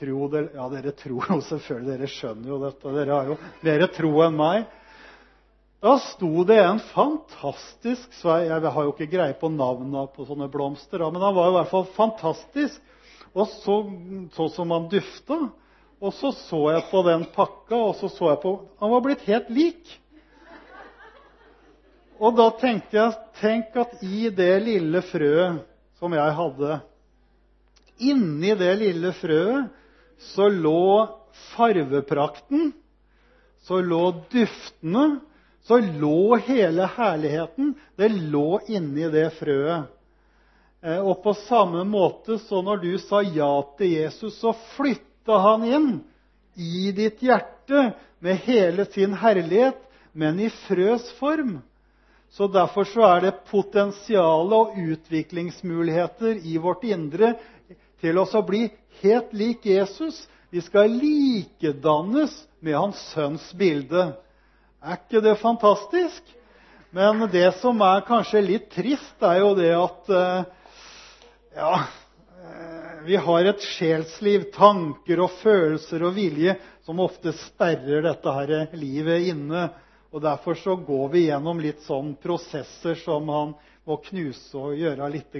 tro 0.00 0.28
det, 0.32 0.48
Ja, 0.56 0.66
dere 0.72 0.94
tror 0.98 1.28
jo 1.30 1.40
selvfølgelig, 1.50 1.90
dere 1.92 2.10
skjønner 2.10 2.50
jo 2.50 2.62
dette. 2.64 2.94
Dere 2.96 3.18
har 3.20 3.30
jo 3.30 3.36
mer 3.62 3.86
tro 3.94 4.14
enn 4.24 4.40
meg. 4.40 4.64
Da 5.84 5.98
sto 6.00 6.46
det 6.48 6.56
en 6.64 6.80
fantastisk 6.94 8.14
svei 8.16 8.46
Jeg 8.46 8.72
har 8.72 8.86
jo 8.86 8.94
ikke 8.94 9.10
greie 9.12 9.34
på 9.36 9.50
navnene 9.52 10.06
på 10.14 10.24
sånne 10.26 10.48
blomster, 10.50 11.04
men 11.12 11.22
han 11.22 11.36
var 11.36 11.50
i 11.50 11.56
hvert 11.58 11.70
fall 11.70 11.86
fantastisk. 11.94 12.80
Og 13.34 13.50
så, 13.50 13.76
så 14.34 14.48
som 14.54 14.72
han 14.74 14.88
dufta. 14.90 15.38
Og 16.04 16.14
så 16.16 16.32
så 16.36 16.60
jeg 16.74 16.86
på 16.90 17.02
den 17.06 17.26
pakka, 17.34 17.76
og 17.76 17.94
så 18.00 18.10
så 18.12 18.32
jeg 18.32 18.40
på 18.42 18.54
Han 18.80 18.92
var 18.92 19.04
blitt 19.04 19.22
helt 19.28 19.50
lik. 19.52 20.00
Og 22.22 22.36
da 22.38 22.48
tenkte 22.60 22.98
jeg 22.98 23.20
Tenk 23.40 23.74
at 23.80 24.02
i 24.06 24.28
det 24.30 24.52
lille 24.62 25.02
frøet 25.08 25.64
som 25.98 26.14
jeg 26.14 26.36
hadde 26.38 26.78
Inni 28.04 28.54
det 28.58 28.72
lille 28.80 29.10
frøet 29.18 29.72
så 30.34 30.46
lå 30.48 31.06
farveprakten, 31.54 32.72
så 33.66 33.80
lå 33.82 34.00
duftene, 34.30 35.18
så 35.66 35.80
lå 35.82 36.36
hele 36.46 36.86
herligheten 36.96 37.74
det 37.98 38.08
lå 38.14 38.60
inni 38.70 39.08
det 39.12 39.26
frøet. 39.38 39.90
Eh, 40.84 41.00
og 41.00 41.22
på 41.24 41.34
samme 41.46 41.84
måte 41.88 42.38
så 42.44 42.60
når 42.64 42.82
du 42.82 42.90
sa 43.02 43.22
ja 43.24 43.52
til 43.78 43.94
Jesus, 43.96 44.38
så 44.38 44.54
flytta 44.76 45.38
han 45.48 45.64
inn 45.66 45.88
i 46.54 46.90
ditt 46.94 47.22
hjerte 47.24 47.90
med 48.24 48.42
hele 48.44 48.86
sin 48.92 49.16
herlighet, 49.18 49.80
men 50.12 50.38
i 50.40 50.50
frøs 50.66 51.08
form. 51.18 51.58
Så 52.34 52.48
Derfor 52.50 52.84
så 52.84 53.04
er 53.06 53.20
det 53.22 53.44
potensial 53.46 54.50
og 54.56 54.74
utviklingsmuligheter 54.74 56.40
i 56.42 56.56
vårt 56.58 56.82
indre 56.82 57.36
til 58.02 58.18
å 58.18 58.26
bli 58.42 58.64
helt 59.04 59.30
lik 59.38 59.66
Jesus. 59.70 60.24
Vi 60.50 60.62
skal 60.64 60.90
likedannes 60.98 62.34
med 62.58 62.74
hans 62.74 62.98
sønns 63.12 63.46
bilde. 63.54 64.08
Er 64.82 64.98
ikke 64.98 65.22
det 65.22 65.36
fantastisk? 65.38 66.26
Men 66.94 67.22
det 67.30 67.52
som 67.62 67.78
er 67.86 68.02
kanskje 68.06 68.42
litt 68.42 68.66
trist, 68.74 69.14
er 69.22 69.38
jo 69.38 69.54
det 69.58 69.70
at 69.78 70.10
eh, 70.14 70.50
ja, 71.54 71.72
eh, 72.42 72.98
vi 73.06 73.18
har 73.28 73.46
et 73.50 73.62
sjelsliv, 73.76 74.50
tanker 74.54 75.22
og 75.22 75.38
følelser 75.38 76.02
og 76.06 76.18
vilje, 76.18 76.58
som 76.82 77.02
ofte 77.02 77.30
sperrer 77.46 78.02
dette 78.10 78.36
her 78.36 78.54
livet 78.74 79.30
inne. 79.30 79.68
Og 80.14 80.22
Derfor 80.22 80.54
så 80.54 80.76
går 80.78 81.08
vi 81.10 81.24
gjennom 81.26 81.58
litt 81.58 81.80
sånn 81.82 82.12
prosesser 82.22 82.94
som 83.02 83.26
han 83.34 83.54
må 83.84 83.96
knuse 84.06 84.54
og 84.54 84.76
gjøre 84.78 85.08
litt. 85.10 85.34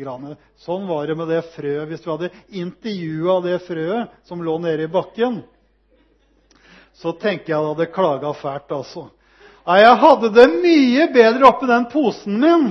Sånn 0.58 0.88
var 0.88 1.06
det 1.06 1.14
med 1.14 1.30
det 1.30 1.44
frøet. 1.54 1.86
Hvis 1.88 2.02
du 2.02 2.08
hadde 2.10 2.32
intervjua 2.50 3.36
det 3.44 3.60
frøet 3.68 4.16
som 4.26 4.42
lå 4.42 4.56
nede 4.58 4.88
i 4.88 4.90
bakken, 4.90 5.44
så 6.94 7.12
tenker 7.14 7.52
jeg 7.52 7.60
det 7.60 7.70
hadde 7.70 7.92
klaga 7.94 8.32
fælt, 8.34 8.74
altså. 8.74 9.04
Nei, 9.64 9.78
jeg 9.80 10.00
hadde 10.02 10.32
det 10.34 10.48
mye 10.58 11.06
bedre 11.14 11.48
oppi 11.48 11.70
den 11.70 11.86
posen 11.94 12.42
min. 12.42 12.66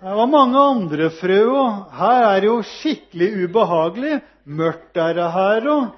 Det 0.00 0.18
var 0.18 0.32
mange 0.34 0.66
andre 0.72 1.12
frø, 1.14 1.38
og 1.46 1.94
her 1.94 2.26
er 2.32 2.42
det 2.42 2.50
jo 2.50 2.58
skikkelig 2.74 3.30
ubehagelig. 3.46 4.18
Mørkt 4.50 4.98
er 4.98 5.14
det 5.14 5.30
her, 5.38 5.70
og 5.70 5.88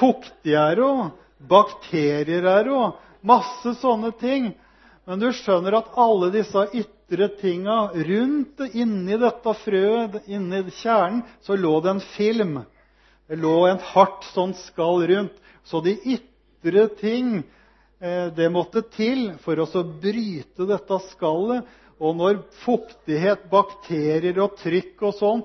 fuktig 0.00 0.56
er 0.56 0.80
det, 0.80 0.88
og 0.88 1.46
bakterier 1.52 2.48
er 2.56 2.64
det, 2.64 2.74
og 2.74 3.28
masse 3.28 3.76
sånne 3.84 4.12
ting. 4.20 4.52
Men 5.10 5.18
du 5.18 5.32
skjønner 5.34 5.74
at 5.80 5.94
alle 5.98 6.30
disse 6.30 6.62
ytre 6.78 7.26
tinga 7.40 7.78
rundt, 7.90 8.62
inni 8.70 9.16
dette 9.18 9.54
frøet, 9.64 10.20
inni 10.30 10.62
kjernen, 10.78 11.24
så 11.42 11.58
lå 11.58 11.80
det 11.82 11.96
en 11.96 12.04
film. 12.14 12.60
Det 13.26 13.38
lå 13.42 13.56
en 13.66 13.82
hardt 13.90 14.28
sånn 14.30 14.54
skall 14.68 15.02
rundt. 15.10 15.34
Så 15.66 15.82
de 15.82 15.98
ytre 16.14 16.86
ting 17.00 17.40
Eh, 18.00 18.26
det 18.32 18.48
måtte 18.48 18.80
til 18.96 19.26
for 19.44 19.60
å 19.60 19.84
bryte 20.00 20.66
dette 20.68 21.00
skallet. 21.10 21.68
Og 22.00 22.16
når 22.16 22.38
fuktighet, 22.62 23.44
bakterier 23.52 24.38
og 24.40 24.54
trykk 24.56 25.02
og 25.04 25.18
sånn 25.18 25.42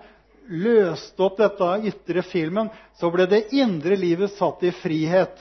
løste 0.47 1.25
opp 1.25 1.41
dette 1.41 1.71
ytre 1.89 2.23
filmen, 2.23 2.69
så 2.95 3.09
ble 3.11 3.25
det 3.27 3.49
indre 3.59 3.97
livet 3.99 4.31
satt 4.37 4.63
i 4.63 4.71
frihet. 4.71 5.35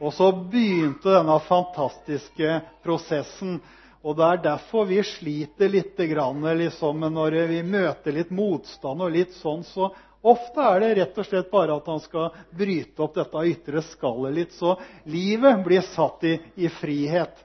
Og 0.00 0.14
så 0.16 0.30
begynte 0.32 1.12
denne 1.12 1.36
fantastiske 1.44 2.60
prosessen. 2.84 3.58
Og 4.00 4.16
det 4.16 4.26
er 4.26 4.44
derfor 4.46 4.86
vi 4.88 5.02
sliter 5.04 5.68
litt 5.68 5.98
liksom, 5.98 7.00
når 7.12 7.36
vi 7.50 7.62
møter 7.62 8.12
litt 8.16 8.30
motstand 8.30 9.02
og 9.02 9.12
litt 9.12 9.34
sånn. 9.36 9.64
Så 9.64 9.90
Ofte 10.20 10.60
er 10.60 10.80
det 10.82 10.88
rett 10.98 11.18
og 11.18 11.24
slett 11.24 11.46
bare 11.48 11.76
at 11.78 11.86
han 11.88 12.00
skal 12.04 12.34
bryte 12.52 13.00
opp 13.00 13.14
dette 13.16 13.44
ytre 13.48 13.80
skallet 13.88 14.34
litt, 14.36 14.52
så 14.52 14.74
livet 15.08 15.62
blir 15.64 15.80
satt 15.94 16.26
i, 16.28 16.34
i 16.60 16.68
frihet. 16.68 17.38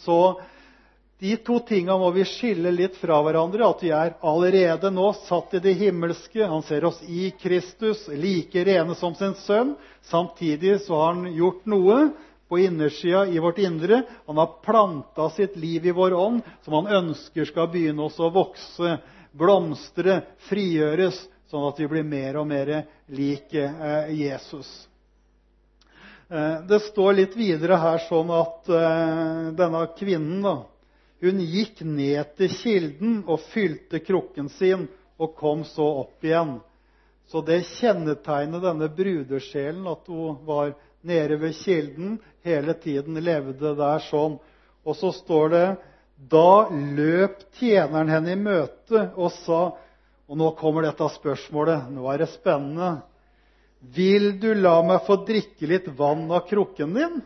Så 0.00 0.40
de 1.24 1.36
to 1.40 1.54
tinga 1.64 1.94
må 1.96 2.10
vi 2.12 2.26
skille 2.28 2.68
litt 2.74 2.98
fra 3.00 3.22
hverandre. 3.24 3.64
At 3.64 3.80
vi 3.80 3.88
er 3.96 4.12
allerede 4.20 4.90
nå 4.92 5.06
satt 5.24 5.56
i 5.56 5.62
det 5.64 5.72
himmelske. 5.80 6.44
Han 6.44 6.60
ser 6.68 6.84
oss 6.84 6.98
i 7.08 7.30
Kristus, 7.40 8.02
like 8.12 8.64
rene 8.68 8.92
som 9.00 9.16
sin 9.16 9.32
sønn. 9.46 9.72
Samtidig 10.04 10.82
så 10.84 10.98
har 11.00 11.14
han 11.14 11.30
gjort 11.32 11.64
noe 11.64 11.98
på 12.52 12.60
innersida 12.60 13.24
i 13.32 13.40
vårt 13.40 13.62
indre. 13.64 14.02
Han 14.28 14.36
har 14.36 14.58
planta 14.66 15.30
sitt 15.32 15.56
liv 15.56 15.86
i 15.88 15.96
vår 15.96 16.12
ånd, 16.12 16.42
som 16.66 16.76
han 16.82 16.92
ønsker 17.00 17.48
skal 17.48 17.72
begynne 17.72 18.04
å 18.04 18.28
vokse, 18.34 18.98
blomstre, 19.32 20.20
frigjøres 20.50 21.24
sånn 21.48 21.64
at 21.70 21.80
vi 21.80 21.88
blir 21.88 22.04
mer 22.04 22.36
og 22.40 22.50
mer 22.52 22.74
lik 23.16 23.56
eh, 23.56 24.12
Jesus. 24.12 24.68
Eh, 26.28 26.60
det 26.68 26.80
står 26.90 27.16
litt 27.22 27.36
videre 27.38 27.80
her 27.80 28.04
sånn 28.08 28.30
at 28.34 28.68
eh, 28.68 29.50
denne 29.56 29.84
kvinnen 29.96 30.44
da, 30.44 30.56
hun 31.24 31.40
gikk 31.40 31.82
ned 31.86 32.34
til 32.38 32.52
kilden 32.58 33.18
og 33.24 33.42
fylte 33.52 34.00
krukken 34.04 34.48
sin 34.56 34.86
og 35.20 35.34
kom 35.38 35.64
så 35.68 35.86
opp 36.04 36.24
igjen. 36.26 36.58
Så 37.30 37.40
det 37.46 37.62
kjennetegnet 37.78 38.64
denne 38.64 38.90
brudesjelen 38.92 39.86
at 39.88 40.10
hun 40.10 40.40
var 40.46 40.74
nede 41.04 41.38
ved 41.40 41.56
kilden 41.56 42.18
hele 42.44 42.74
tiden, 42.80 43.16
levde 43.20 43.74
der 43.78 44.04
sånn. 44.10 44.36
Og 44.84 44.98
så 44.98 45.12
står 45.16 45.48
det 45.54 45.66
da 46.30 46.68
løp 46.70 47.40
tjeneren 47.58 48.12
henne 48.12 48.34
i 48.34 48.40
møte 48.40 49.08
og 49.16 49.32
sa, 49.40 49.62
og 50.28 50.38
nå 50.40 50.52
kommer 50.58 50.86
dette 50.86 51.08
spørsmålet. 51.16 51.90
Nå 51.92 52.06
er 52.12 52.22
det 52.22 52.30
spennende. 52.32 52.98
Vil 53.94 54.34
du 54.40 54.52
la 54.56 54.78
meg 54.86 55.04
få 55.04 55.18
drikke 55.26 55.68
litt 55.68 55.88
vann 55.98 56.30
av 56.32 56.46
krukken 56.48 56.94
din? 56.96 57.20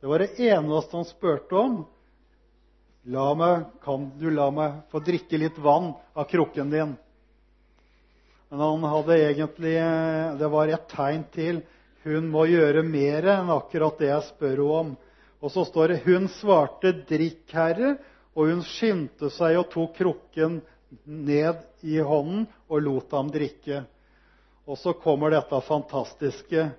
Det 0.00 0.08
var 0.08 0.22
det 0.22 0.36
eneste 0.48 0.96
han 0.96 1.08
spurte 1.08 1.58
om. 1.60 1.76
Meg, 3.06 3.68
kan 3.84 4.08
du 4.18 4.30
la 4.34 4.48
meg 4.50 4.80
få 4.90 4.98
drikke 4.98 5.38
litt 5.38 5.58
vann 5.62 5.92
av 6.10 6.24
krukken 6.26 6.72
din? 6.72 6.96
Men 8.50 8.60
han 8.60 8.82
hadde 8.82 9.18
egentlig 9.22 9.76
Det 10.40 10.48
var 10.50 10.68
et 10.68 10.88
tegn 10.90 11.22
til. 11.30 11.60
Hun 12.02 12.26
må 12.30 12.48
gjøre 12.50 12.82
mer 12.82 13.28
enn 13.30 13.52
akkurat 13.54 13.98
det 13.98 14.10
jeg 14.10 14.26
spør 14.32 14.56
henne 14.58 14.80
om. 14.80 14.90
Og 15.38 15.52
så 15.54 15.62
står 15.68 15.88
det 15.88 16.02
Hun 16.02 16.26
svarte, 16.34 16.92
'Drikk, 17.06 17.46
Herre', 17.52 17.96
og 18.34 18.50
hun 18.50 18.62
skyndte 18.66 19.30
seg 19.30 19.54
og 19.60 19.70
tok 19.70 19.94
krukken 19.94 20.60
ned 21.06 21.62
i 21.86 22.00
hånden 22.02 22.48
og 22.68 22.82
lot 22.82 23.12
ham 23.14 23.30
drikke. 23.30 23.84
Og 24.66 24.78
så 24.82 24.92
kommer 24.98 25.30
dette 25.30 25.60
fantastiske. 25.62 26.70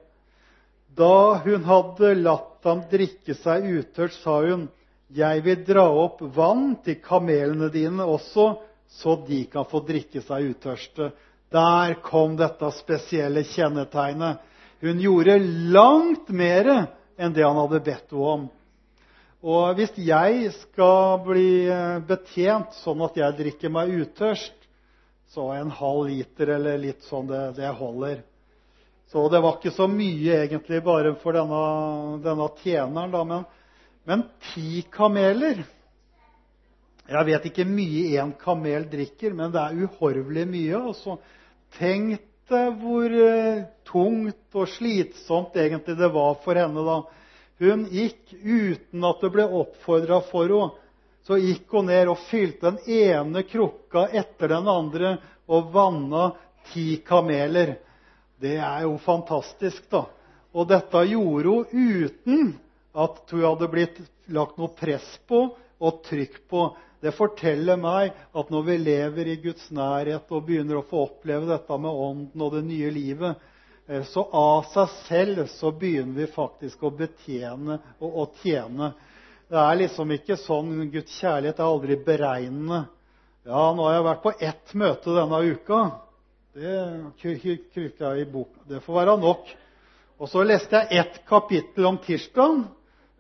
Da 0.92 1.40
hun 1.46 1.64
hadde 1.64 2.18
latt 2.20 2.68
ham 2.68 2.84
drikke 2.92 3.36
seg 3.38 3.64
utørt, 3.64 4.12
sa 4.20 4.42
hun, 4.44 4.68
'Jeg 5.08 5.44
vil 5.46 5.64
dra 5.64 5.86
opp 5.88 6.20
vann 6.36 6.76
til 6.84 7.00
kamelene 7.00 7.70
dine 7.72 8.04
også, 8.04 8.58
så 8.92 9.16
de 9.28 9.46
kan 9.52 9.68
få 9.68 9.80
drikke 9.88 10.22
seg 10.26 10.52
utørste.' 10.52 11.14
Der 11.48 11.94
kom 12.04 12.36
dette 12.36 12.68
spesielle 12.76 13.46
kjennetegnet. 13.48 14.42
Hun 14.84 15.00
gjorde 15.00 15.38
langt 15.72 16.28
mer 16.28 16.68
enn 17.16 17.32
det 17.32 17.46
han 17.46 17.56
hadde 17.56 17.80
bedt 17.86 18.12
henne 18.12 18.34
om. 18.34 18.44
Og 19.48 19.78
hvis 19.78 19.94
jeg 19.96 20.52
skal 20.58 21.22
bli 21.24 21.70
betjent 22.10 22.76
sånn 22.82 23.06
at 23.06 23.16
jeg 23.16 23.38
drikker 23.38 23.72
meg 23.72 23.94
utørst, 23.96 24.58
så 25.32 25.54
en 25.56 25.72
halv 25.72 26.10
liter 26.10 26.52
eller 26.58 26.82
litt 26.84 27.08
sånn, 27.08 27.32
det, 27.32 27.54
det 27.56 27.72
holder. 27.80 28.26
Så 29.08 29.24
det 29.32 29.40
var 29.40 29.56
ikke 29.56 29.72
så 29.72 29.88
mye 29.88 30.42
egentlig 30.44 30.82
bare 30.84 31.16
for 31.22 31.38
denne, 31.38 31.64
denne 32.28 32.48
tjeneren, 32.60 33.14
da. 33.16 33.24
Men, 33.24 33.48
men 34.08 34.24
ti 34.54 34.86
kameler 34.92 35.66
Jeg 37.08 37.28
vet 37.28 37.46
ikke 37.50 37.66
mye 37.68 38.18
én 38.20 38.34
kamel 38.40 38.86
drikker, 38.92 39.32
men 39.36 39.52
det 39.54 39.62
er 39.62 39.84
uhorvelig 39.86 40.44
mye. 40.48 40.80
Altså, 40.90 41.14
tenk 41.78 42.20
deg 42.52 42.82
hvor 42.82 43.14
uh, 43.16 43.62
tungt 43.88 44.58
og 44.60 44.68
slitsomt 44.74 45.56
egentlig 45.56 45.96
det 46.00 46.10
var 46.12 46.36
for 46.44 46.60
henne 46.60 46.84
da. 46.84 46.98
Hun 47.64 47.86
gikk 47.92 48.36
uten 48.44 49.08
at 49.08 49.24
det 49.24 49.32
ble 49.38 49.48
oppfordra 49.62 50.20
for 50.28 50.52
henne. 50.52 50.84
Så 51.28 51.40
gikk 51.40 51.72
hun 51.76 51.90
ned 51.92 52.12
og 52.12 52.20
fylte 52.28 52.72
den 52.72 53.00
ene 53.00 53.44
krukka 53.48 54.06
etter 54.16 54.52
den 54.52 54.68
andre 54.72 55.18
og 55.52 55.74
vanna 55.74 56.30
ti 56.74 57.02
kameler. 57.08 57.78
Det 58.40 58.56
er 58.60 58.86
jo 58.86 58.96
fantastisk, 59.04 59.88
da. 59.92 60.06
Og 60.56 60.68
dette 60.72 61.08
gjorde 61.08 61.56
hun 61.56 61.68
uten 61.72 62.56
at 62.94 63.32
hun 63.32 63.46
hadde 63.46 63.70
blitt 63.72 64.00
lagt 64.34 64.58
noe 64.60 64.74
press 64.78 65.08
på 65.28 65.42
og 65.78 66.04
trykk 66.08 66.40
på. 66.50 66.64
Det 67.02 67.14
forteller 67.14 67.78
meg 67.78 68.16
at 68.34 68.50
når 68.50 68.64
vi 68.66 68.78
lever 68.82 69.30
i 69.30 69.38
Guds 69.42 69.68
nærhet 69.76 70.32
og 70.34 70.48
begynner 70.48 70.80
å 70.80 70.88
få 70.88 71.04
oppleve 71.06 71.50
dette 71.52 71.78
med 71.78 72.02
ånden 72.08 72.42
og 72.42 72.56
det 72.56 72.64
nye 72.66 72.90
livet, 72.94 73.44
eh, 73.86 74.04
så 74.10 74.26
av 74.34 74.66
seg 74.74 74.96
selv 75.06 75.44
så 75.54 75.72
begynner 75.72 76.24
vi 76.24 76.32
faktisk 76.34 76.84
å 76.84 76.94
betjene 77.04 77.78
og 78.00 78.18
å 78.24 78.26
tjene. 78.42 78.92
Det 79.48 79.60
er 79.62 79.80
liksom 79.84 80.12
ikke 80.12 80.40
sånn 80.42 80.90
Guds 80.92 81.14
kjærlighet 81.22 81.62
er 81.62 81.70
aldri 81.70 82.00
beregnende. 82.04 82.82
Ja, 83.48 83.70
nå 83.72 83.86
har 83.86 83.94
jeg 83.96 84.08
vært 84.10 84.26
på 84.26 84.34
ett 84.44 84.74
møte 84.76 85.14
denne 85.16 85.38
uka. 85.54 85.84
Det 86.58 86.74
krykka 87.22 88.16
i 88.18 88.26
boka. 88.28 88.66
Det 88.68 88.82
får 88.84 88.98
være 88.98 89.14
nok. 89.22 89.54
Og 90.18 90.28
så 90.32 90.42
leste 90.44 90.82
jeg 90.82 91.00
ett 91.00 91.22
kapittel 91.30 91.86
om 91.86 92.00
tirsdag. 92.02 92.66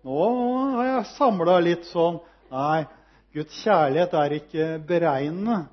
Nå 0.07 0.27
har 0.71 0.85
jeg 0.85 1.07
samla 1.17 1.57
litt 1.59 1.87
sånn 1.89 2.21
Nei, 2.47 2.85
Guds 3.35 3.57
kjærlighet 3.59 4.13
er 4.15 4.35
ikke 4.37 4.67
beregnende. 4.87 5.65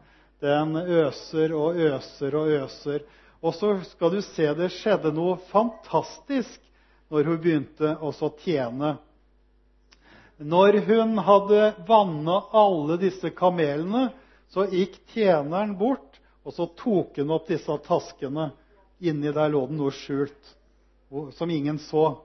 Den 0.43 0.75
øser 0.75 1.55
og 1.55 1.79
øser 1.79 2.35
og 2.41 2.51
øser. 2.57 3.05
Og 3.39 3.55
så 3.55 3.71
skal 3.93 4.11
du 4.11 4.19
se 4.27 4.49
det 4.59 4.73
skjedde 4.75 5.13
noe 5.15 5.37
fantastisk 5.53 6.59
når 7.15 7.31
hun 7.31 7.41
begynte 7.45 7.95
å 8.03 8.11
tjene. 8.43 8.97
Når 10.43 10.81
hun 10.89 11.15
hadde 11.31 11.63
vanna 11.87 12.41
alle 12.51 12.99
disse 12.99 13.31
kamelene, 13.39 14.09
så 14.51 14.67
gikk 14.67 14.99
tjeneren 15.15 15.79
bort 15.79 16.19
og 16.43 16.59
så 16.59 16.67
tok 16.75 17.23
hun 17.23 17.31
opp 17.39 17.47
disse 17.55 17.79
taskene. 17.87 18.51
Inni 18.99 19.31
der 19.31 19.55
lå 19.55 19.69
det 19.71 19.79
noe 19.79 19.95
skjult 19.95 20.55
som 21.39 21.55
ingen 21.55 21.79
så. 21.87 22.17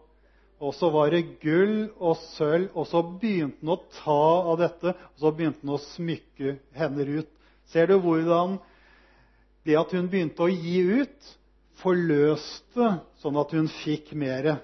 Og 0.59 0.73
så 0.75 0.89
var 0.91 1.13
det 1.13 1.39
gull 1.39 1.87
og 2.03 2.17
sølv, 2.35 2.67
og 2.75 2.87
så 2.89 3.01
begynte 3.21 3.61
han 3.63 3.71
å 3.71 3.79
ta 3.95 4.21
av 4.51 4.57
dette. 4.59 4.93
Og 5.15 5.23
så 5.23 5.31
begynte 5.35 5.63
han 5.63 5.75
å 5.77 5.83
smykke 5.95 6.57
hender 6.75 7.13
ut. 7.21 7.29
Ser 7.71 7.87
du 7.87 7.99
hvordan 8.03 8.57
det 9.67 9.77
at 9.79 9.93
hun 9.95 10.09
begynte 10.11 10.43
å 10.43 10.51
gi 10.51 10.81
ut, 11.03 11.31
forløste 11.79 12.89
sånn 13.21 13.39
at 13.39 13.55
hun 13.55 13.69
fikk 13.79 14.11
mer? 14.19 14.57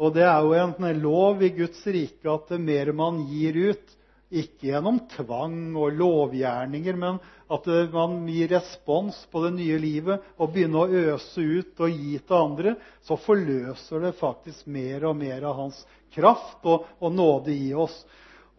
Og 0.00 0.14
det 0.16 0.24
er 0.24 0.40
jo 0.40 0.54
en 0.56 1.02
lov 1.02 1.42
i 1.44 1.52
Guds 1.52 1.82
rike 1.84 2.32
at 2.32 2.54
mer 2.56 2.92
man 2.96 3.26
gir 3.28 3.58
ut, 3.74 3.96
ikke 4.30 4.68
gjennom 4.68 5.00
tvang 5.10 5.74
og 5.74 5.96
lovgjerninger, 5.98 6.94
men 6.94 7.18
at 7.50 7.66
man 7.90 8.20
gir 8.30 8.52
respons 8.52 9.16
på 9.32 9.42
det 9.42 9.52
nye 9.56 9.78
livet 9.82 10.28
og 10.38 10.52
begynner 10.54 10.86
å 10.86 11.02
øse 11.16 11.42
ut 11.42 11.82
og 11.82 11.90
gi 11.90 12.14
til 12.18 12.36
andre. 12.36 12.76
Så 13.02 13.18
forløser 13.18 14.06
det 14.06 14.14
faktisk 14.20 14.70
mer 14.70 15.08
og 15.10 15.18
mer 15.18 15.48
av 15.50 15.58
hans 15.58 15.82
kraft 16.14 16.62
og, 16.62 16.86
nåde 17.10 17.54
i 17.54 17.72
oss. 17.74 17.96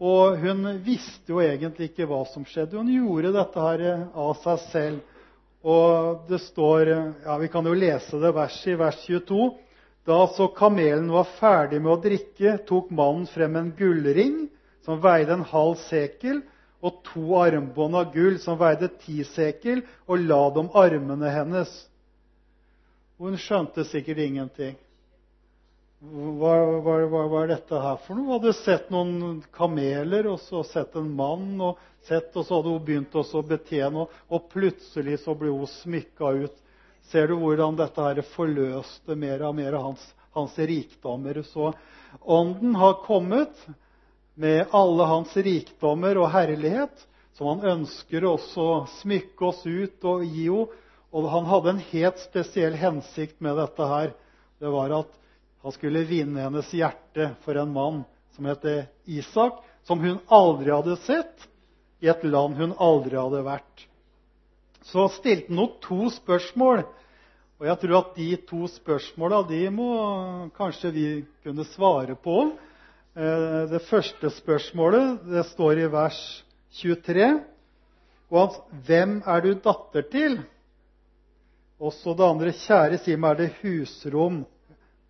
Og 0.02 0.36
hun 0.42 0.66
visste 0.84 1.32
jo 1.32 1.40
egentlig 1.40 1.92
ikke 1.92 2.08
hva 2.10 2.20
som 2.28 2.44
skjedde. 2.44 2.76
Hun 2.76 2.92
gjorde 2.92 3.32
dette 3.38 3.64
her 3.64 3.88
av 4.12 4.36
seg 4.44 4.62
selv. 4.68 5.18
Og 5.62 6.24
det 6.28 6.40
står 6.50 6.88
ja, 6.90 7.36
Vi 7.38 7.48
kan 7.48 7.64
jo 7.64 7.76
lese 7.78 8.18
det 8.20 8.32
verset 8.34 8.74
i 8.74 8.80
vers 8.80 8.98
22. 9.06 9.52
Da 10.04 10.24
så 10.34 10.50
kamelen 10.52 11.06
var 11.14 11.30
ferdig 11.38 11.78
med 11.80 11.94
å 11.94 12.00
drikke, 12.02 12.58
tok 12.66 12.90
mannen 12.90 13.28
frem 13.30 13.56
en 13.56 13.70
gullring 13.78 14.50
som 14.84 15.00
veide 15.02 15.36
en 15.36 15.46
halv 15.52 15.78
sekel, 15.88 16.42
og 16.82 17.02
to 17.06 17.36
armbånd 17.38 17.94
av 17.94 18.08
gull 18.14 18.38
som 18.42 18.58
veide 18.58 18.88
ti 19.04 19.22
sekel, 19.28 19.84
og 20.10 20.24
la 20.26 20.40
dem 20.56 20.70
armene 20.78 21.30
hennes. 21.30 21.70
Hun 23.22 23.36
skjønte 23.38 23.84
sikkert 23.86 24.18
ingenting. 24.24 24.74
Hva, 26.02 26.54
hva, 26.82 26.96
hva, 27.06 27.20
hva, 27.30 27.42
er 27.44 27.52
dette 27.52 27.78
her 27.78 28.00
for 28.02 28.18
noe? 28.18 28.24
Hun 28.26 28.32
hadde 28.34 28.54
sett 28.58 28.88
noen 28.90 29.36
kameler 29.54 30.26
og 30.32 30.40
så 30.42 30.64
sett 30.66 30.96
en 30.98 31.12
mann, 31.14 31.52
og, 31.62 31.78
sett, 32.08 32.32
og 32.34 32.42
så 32.48 32.58
hadde 32.58 32.72
hun 32.74 32.82
begynt 32.88 33.14
å 33.14 33.42
betjene, 33.46 34.02
og, 34.02 34.16
og 34.26 34.48
plutselig 34.50 35.20
så 35.22 35.36
ble 35.38 35.52
hun 35.54 35.70
smykka 35.70 36.32
ut. 36.42 36.58
Ser 37.12 37.30
du 37.30 37.36
hvordan 37.38 37.78
dette 37.78 38.02
her 38.02 38.18
forløste 38.32 39.14
mer 39.18 39.46
og 39.46 39.54
mer 39.60 39.78
av 39.78 39.86
hans, 39.92 40.02
hans 40.34 40.58
rikdommer? 40.58 41.38
Så 41.46 41.70
ånden 42.26 42.74
har 42.82 42.98
kommet 43.06 43.54
med 44.34 44.66
alle 44.70 45.06
hans 45.08 45.36
rikdommer 45.36 46.18
og 46.20 46.30
herlighet, 46.32 46.94
som 47.36 47.48
han 47.52 47.66
ønsker 47.78 48.24
å 48.28 48.36
smykke 49.00 49.48
oss 49.48 49.64
ut 49.66 50.08
og 50.08 50.24
gi 50.24 50.48
henne. 50.48 50.78
Og 51.12 51.26
han 51.28 51.44
hadde 51.44 51.72
en 51.74 51.80
helt 51.90 52.20
spesiell 52.22 52.72
hensikt 52.80 53.42
med 53.44 53.58
dette 53.60 53.84
her. 53.84 54.14
Det 54.56 54.70
var 54.72 54.94
at 54.96 55.10
han 55.60 55.74
skulle 55.74 56.06
vinne 56.08 56.40
hennes 56.40 56.70
hjerte 56.72 57.26
for 57.44 57.58
en 57.60 57.74
mann 57.74 57.98
som 58.32 58.48
het 58.48 58.64
Isak, 59.04 59.58
som 59.84 60.00
hun 60.00 60.22
aldri 60.32 60.72
hadde 60.72 60.96
sett, 61.04 61.44
i 62.00 62.08
et 62.08 62.24
land 62.24 62.56
hun 62.56 62.72
aldri 62.80 63.20
hadde 63.20 63.42
vært. 63.44 63.84
Så 64.88 65.04
stilte 65.18 65.52
han 65.52 65.76
to 65.84 66.08
spørsmål. 66.16 66.86
Og 67.60 67.68
jeg 67.68 67.80
tror 67.84 67.98
at 68.00 68.16
de 68.16 68.30
to 68.48 68.64
spørsmåla 68.72 69.44
må 69.68 69.92
kanskje 70.56 70.90
vi 70.96 71.06
kunne 71.44 71.68
svare 71.76 72.16
på. 72.16 72.54
Eh, 73.12 73.64
det 73.68 73.82
første 73.90 74.30
spørsmålet 74.32 75.26
det 75.28 75.42
står 75.50 75.82
i 75.82 75.88
vers 75.92 76.20
23. 76.80 77.26
Og 78.32 78.54
'Hvem 78.86 79.18
er 79.26 79.40
du 79.40 79.52
datter 79.52 80.02
til?' 80.08 80.38
Også 81.78 82.14
det 82.16 82.24
andre 82.24 82.52
'Kjære, 82.52 82.98
si 82.98 83.16
meg, 83.16 83.30
er 83.30 83.34
det 83.34 83.56
husrom 83.60 84.46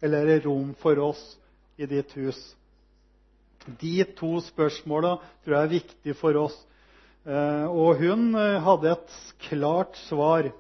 eller 0.03 0.19
er 0.19 0.27
det 0.27 0.47
rom 0.47 0.75
for 0.75 0.99
oss 0.99 1.39
i 1.79 1.87
ditt 1.87 2.13
hus?' 2.19 2.57
De 3.79 4.05
to 4.19 4.41
spørsmåla 4.41 5.21
tror 5.45 5.55
jeg 5.55 5.63
er 5.63 5.79
viktige 5.79 6.15
for 6.15 6.35
oss. 6.35 6.59
Eh, 7.25 7.71
og 7.71 8.03
hun 8.03 8.35
eh, 8.35 8.59
hadde 8.59 8.91
et 8.91 9.35
klart 9.47 9.95
svar. 10.09 10.51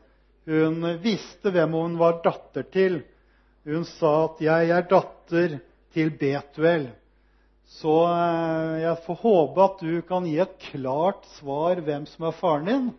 Hun 0.46 1.02
visste 1.02 1.50
hvem 1.50 1.72
hun 1.72 1.98
var 1.98 2.22
datter 2.22 2.62
til. 2.62 3.02
Hun 3.64 3.84
sa 3.84 4.24
at 4.30 4.40
'jeg 4.40 4.70
er 4.70 4.82
datter 4.82 5.58
til 5.92 6.10
Betuel'. 6.10 7.01
Så 7.78 7.94
eh, 8.04 8.82
jeg 8.82 9.00
får 9.06 9.18
håpe 9.22 9.64
at 9.64 9.80
du 9.80 9.94
kan 10.08 10.26
gi 10.28 10.36
et 10.42 10.52
klart 10.70 11.24
svar 11.38 11.80
hvem 11.84 12.04
som 12.10 12.28
er 12.28 12.36
faren 12.36 12.68
din. 12.68 12.90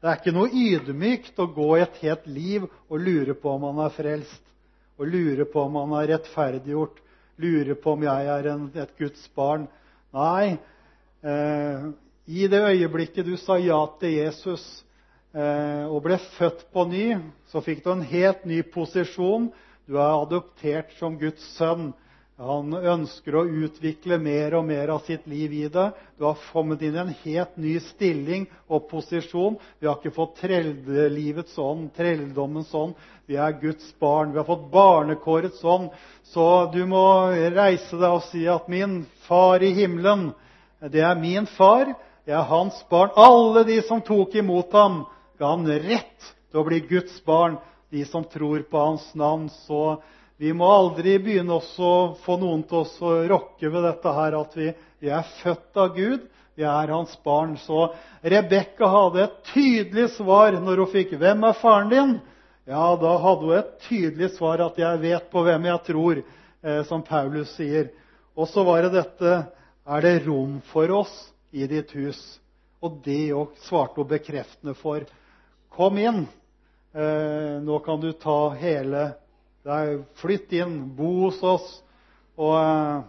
Det 0.00 0.10
er 0.10 0.20
ikke 0.20 0.34
noe 0.36 0.52
ydmykt 0.52 1.40
å 1.40 1.48
gå 1.52 1.68
et 1.80 1.98
helt 2.02 2.26
liv 2.28 2.64
og 2.64 3.00
lure 3.00 3.36
på 3.40 3.52
om 3.52 3.66
han 3.68 3.82
er 3.86 3.92
frelst. 3.94 4.42
Og 5.00 5.10
lure 5.10 5.46
på 5.48 5.64
om 5.64 5.76
han 5.80 5.96
er 5.98 6.10
rettferdiggjort. 6.14 7.00
Lure 7.42 7.76
på 7.80 7.94
om 7.96 8.04
jeg 8.06 8.30
er 8.30 8.48
et 8.52 8.96
Guds 9.00 9.24
barn. 9.36 9.66
Nei. 10.14 10.56
Eh, 11.24 11.86
I 12.24 12.48
det 12.48 12.62
øyeblikket 12.68 13.26
du 13.26 13.34
sa 13.40 13.58
ja 13.60 13.80
til 14.00 14.14
Jesus, 14.18 14.62
eh, 15.34 15.84
og 15.88 16.04
ble 16.06 16.16
født 16.38 16.66
på 16.72 16.84
ny, 16.88 17.06
så 17.50 17.60
fikk 17.64 17.82
du 17.84 17.90
en 17.92 18.06
helt 18.08 18.46
ny 18.48 18.62
posisjon. 18.62 19.50
Du 19.88 19.98
er 19.98 20.22
adoptert 20.22 20.94
som 21.00 21.18
Guds 21.20 21.44
sønn. 21.58 21.92
Han 22.34 22.72
ønsker 22.74 23.36
å 23.38 23.44
utvikle 23.46 24.16
mer 24.18 24.56
og 24.58 24.64
mer 24.66 24.90
av 24.90 25.04
sitt 25.06 25.22
liv 25.30 25.52
i 25.54 25.68
det. 25.70 25.84
Du 26.18 26.24
har 26.26 26.40
kommet 26.50 26.80
inn 26.82 26.96
i 26.96 27.02
en 27.04 27.12
helt 27.20 27.56
ny 27.62 27.74
stilling 27.92 28.48
og 28.66 28.88
posisjon. 28.90 29.54
Vi 29.78 29.86
har 29.86 30.00
ikke 30.00 30.16
fått 30.16 30.40
treldelivets 30.40 31.54
ånd, 31.62 31.92
trelldommens 31.94 32.72
ånd. 32.74 32.96
Vi 33.30 33.38
er 33.38 33.54
Guds 33.60 33.86
barn. 34.02 34.32
Vi 34.34 34.40
har 34.40 34.48
fått 34.48 34.66
barnekårets 34.72 35.62
ånd. 35.62 35.92
Så 36.32 36.46
du 36.74 36.80
må 36.90 37.04
reise 37.54 38.00
deg 38.00 38.16
og 38.16 38.26
si 38.26 38.42
at 38.50 38.66
'min 38.68 39.04
far 39.28 39.62
i 39.62 39.70
himmelen', 39.70 40.32
det 40.90 41.06
er 41.06 41.14
min 41.14 41.46
far. 41.46 41.94
Jeg 42.26 42.34
er 42.34 42.50
hans 42.50 42.82
barn. 42.90 43.14
Alle 43.14 43.62
de 43.64 43.80
som 43.82 44.00
tok 44.02 44.34
imot 44.34 44.72
ham, 44.72 45.06
ga 45.38 45.54
han 45.54 45.66
rett 45.66 46.34
til 46.50 46.60
å 46.60 46.66
bli 46.66 46.80
Guds 46.80 47.20
barn. 47.24 47.58
De 47.92 48.04
som 48.04 48.24
tror 48.24 48.66
på 48.66 48.78
hans 48.78 49.14
navn. 49.14 49.48
Så 49.48 50.02
vi 50.36 50.50
må 50.52 50.66
aldri 50.66 51.18
begynne 51.22 51.60
å 51.60 52.14
få 52.24 52.36
noen 52.40 52.64
til 52.66 52.80
oss 52.82 52.94
å 53.02 53.12
rokke 53.30 53.70
ved 53.70 53.84
dette 53.86 54.14
her 54.16 54.34
at 54.40 54.56
vi, 54.58 54.72
vi 54.98 55.12
er 55.14 55.26
født 55.42 55.78
av 55.78 55.92
Gud. 55.94 56.24
Vi 56.54 56.62
er 56.66 56.90
hans 56.90 57.14
barn. 57.26 57.56
Så 57.58 57.88
Rebekka 58.22 58.88
hadde 58.90 59.24
et 59.24 59.40
tydelig 59.52 60.08
svar 60.16 60.54
når 60.58 60.82
hun 60.82 60.92
fikk 60.92 61.16
'Hvem 61.18 61.44
er 61.48 61.60
faren 61.60 61.90
din?' 61.90 62.20
Ja, 62.66 62.96
da 62.96 63.18
hadde 63.18 63.46
hun 63.46 63.58
et 63.58 63.72
tydelig 63.88 64.30
svar 64.36 64.60
at 64.60 64.78
'jeg 64.78 65.02
vet 65.02 65.30
på 65.30 65.42
hvem 65.42 65.64
jeg 65.64 65.84
tror', 65.86 66.22
eh, 66.64 66.82
som 66.84 67.02
Paulus 67.02 67.54
sier. 67.54 67.90
Og 68.36 68.48
så 68.48 68.64
var 68.64 68.82
det 68.82 68.92
dette 68.92 69.46
'Er 69.86 70.00
det 70.00 70.26
rom 70.26 70.62
for 70.72 70.90
oss 70.90 71.32
i 71.52 71.66
ditt 71.66 71.90
hus?' 71.90 72.40
Og 72.82 73.02
det 73.04 73.32
òg 73.32 73.54
svarte 73.56 73.96
hun 73.96 74.08
bekreftende 74.08 74.74
for. 74.74 75.00
Kom 75.70 75.98
inn. 75.98 76.28
Eh, 76.94 77.60
nå 77.60 77.78
kan 77.84 78.00
du 78.00 78.12
ta 78.12 78.50
hele 78.50 79.14
Flytt 80.20 80.52
inn, 80.52 80.90
bo 80.92 81.22
hos 81.24 81.38
oss. 81.42 81.68
Og 82.36 82.52
eh, 82.58 83.04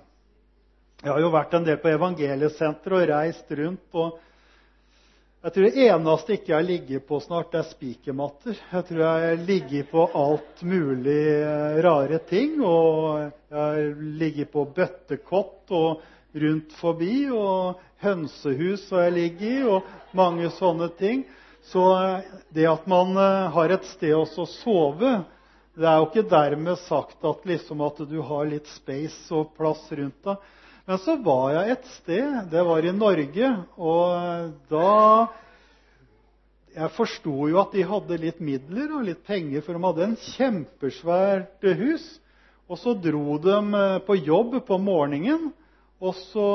jeg 1.03 1.11
har 1.11 1.19
jo 1.19 1.33
vært 1.33 1.55
en 1.57 1.65
del 1.67 1.81
på 1.81 1.91
evangeliesenteret 1.91 2.95
og 2.95 3.09
reist 3.11 3.51
rundt. 3.59 3.89
og 3.91 4.21
jeg 5.45 5.53
tror 5.53 5.65
det 5.67 5.83
eneste 5.85 6.33
ikke 6.33 6.53
jeg 6.53 6.65
ligger 6.65 7.01
på 7.05 7.19
snart, 7.21 7.53
er 7.53 7.67
spikermatter. 7.67 8.55
Jeg 8.71 8.87
tror 8.87 9.03
jeg 9.03 9.43
ligger 9.45 9.83
på 9.91 10.07
alt 10.21 10.63
mulig 10.63 11.19
eh, 11.35 11.75
rare 11.83 12.21
ting. 12.31 12.55
Og 12.63 13.27
jeg 13.51 13.91
ligger 14.23 14.49
på 14.55 14.65
bøttekott 14.79 15.75
og 15.75 16.07
rundt 16.39 16.79
forbi. 16.79 17.27
Og 17.35 17.83
hønsehus 17.99 18.87
har 18.95 19.09
jeg 19.09 19.17
ligget 19.19 19.47
i, 19.51 19.61
og 19.67 20.15
mange 20.15 20.55
sånne 20.55 20.87
ting. 20.95 21.27
Så 21.67 21.83
eh, 21.99 22.33
det 22.55 22.71
at 22.71 22.87
man 22.87 23.11
har 23.59 23.75
et 23.75 23.91
sted 23.91 24.15
å 24.15 24.47
sove, 24.47 25.17
det 25.75 25.87
er 25.87 25.97
jo 25.99 26.05
ikke 26.07 26.29
dermed 26.31 26.79
sagt 26.85 27.25
at, 27.27 27.47
liksom, 27.47 27.81
at 27.83 27.97
du 28.07 28.19
har 28.23 28.45
litt 28.47 28.67
space 28.71 29.27
og 29.35 29.51
plass 29.57 29.83
rundt 29.91 30.21
deg. 30.23 30.51
Men 30.85 31.01
så 31.01 31.15
var 31.25 31.49
jeg 31.55 31.73
et 31.73 31.89
sted. 31.95 32.37
Det 32.51 32.61
var 32.63 32.85
i 32.85 32.93
Norge. 32.95 33.49
Og 33.75 34.53
da 34.69 34.91
Jeg 36.75 36.91
forsto 36.91 37.47
jo 37.47 37.59
at 37.61 37.71
de 37.71 37.85
hadde 37.87 38.17
litt 38.19 38.39
midler 38.43 38.97
og 38.97 39.05
litt 39.07 39.21
penger, 39.23 39.61
for 39.63 39.77
de 39.77 39.83
hadde 39.85 40.07
en 40.09 40.17
kjempesvært 40.19 41.67
hus. 41.79 42.07
Og 42.67 42.79
så 42.81 42.95
dro 42.99 43.37
de 43.39 43.55
eh, 43.55 43.99
på 44.03 44.17
jobb 44.19 44.57
på 44.67 44.77
morgenen, 44.81 45.53
og 46.03 46.17
så, 46.19 46.49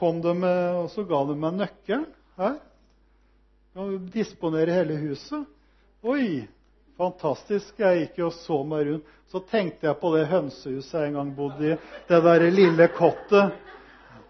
de 0.00 0.32
og 0.40 0.88
så 0.94 1.04
ga 1.04 1.20
de 1.28 1.36
meg 1.36 1.58
nøkkelen 1.58 2.06
her. 2.40 2.56
Og 3.76 4.08
disponere 4.14 4.78
hele 4.80 4.96
huset. 5.02 5.44
Oi! 6.00 6.48
Fantastisk. 6.98 7.78
Jeg 7.78 8.02
gikk 8.02 8.18
jo 8.18 8.28
og 8.32 8.36
så 8.40 8.58
meg 8.66 8.88
rundt. 8.88 9.14
Så 9.28 9.42
tenkte 9.46 9.86
jeg 9.86 10.00
på 10.00 10.10
det 10.16 10.26
hønsehuset 10.30 10.94
jeg 10.96 11.10
en 11.10 11.18
gang 11.18 11.32
bodde 11.36 11.72
i. 11.74 11.78
Det 12.08 12.20
der 12.24 12.44
lille 12.50 12.88
kottet. 12.96 13.54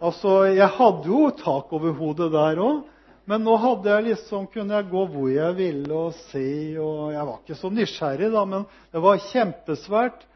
Altså, 0.01 0.47
Jeg 0.53 0.69
hadde 0.77 1.09
jo 1.09 1.31
tak 1.31 1.73
over 1.73 1.95
hodet 1.97 2.33
der 2.33 2.61
òg. 2.61 2.83
Men 3.29 3.45
nå 3.45 3.57
hadde 3.61 3.91
jeg 3.93 4.05
liksom, 4.07 4.47
kunne 4.49 4.75
jeg 4.75 4.89
gå 4.89 5.05
hvor 5.13 5.29
jeg 5.29 5.57
ville 5.57 5.95
og 5.95 6.15
se. 6.31 6.77
og 6.81 7.13
Jeg 7.13 7.27
var 7.29 7.41
ikke 7.41 7.59
så 7.61 7.71
nysgjerrig, 7.71 8.31
da, 8.33 8.45
men 8.45 8.67
det 8.93 9.03
var 9.05 9.25
kjempesvært. 9.31 10.27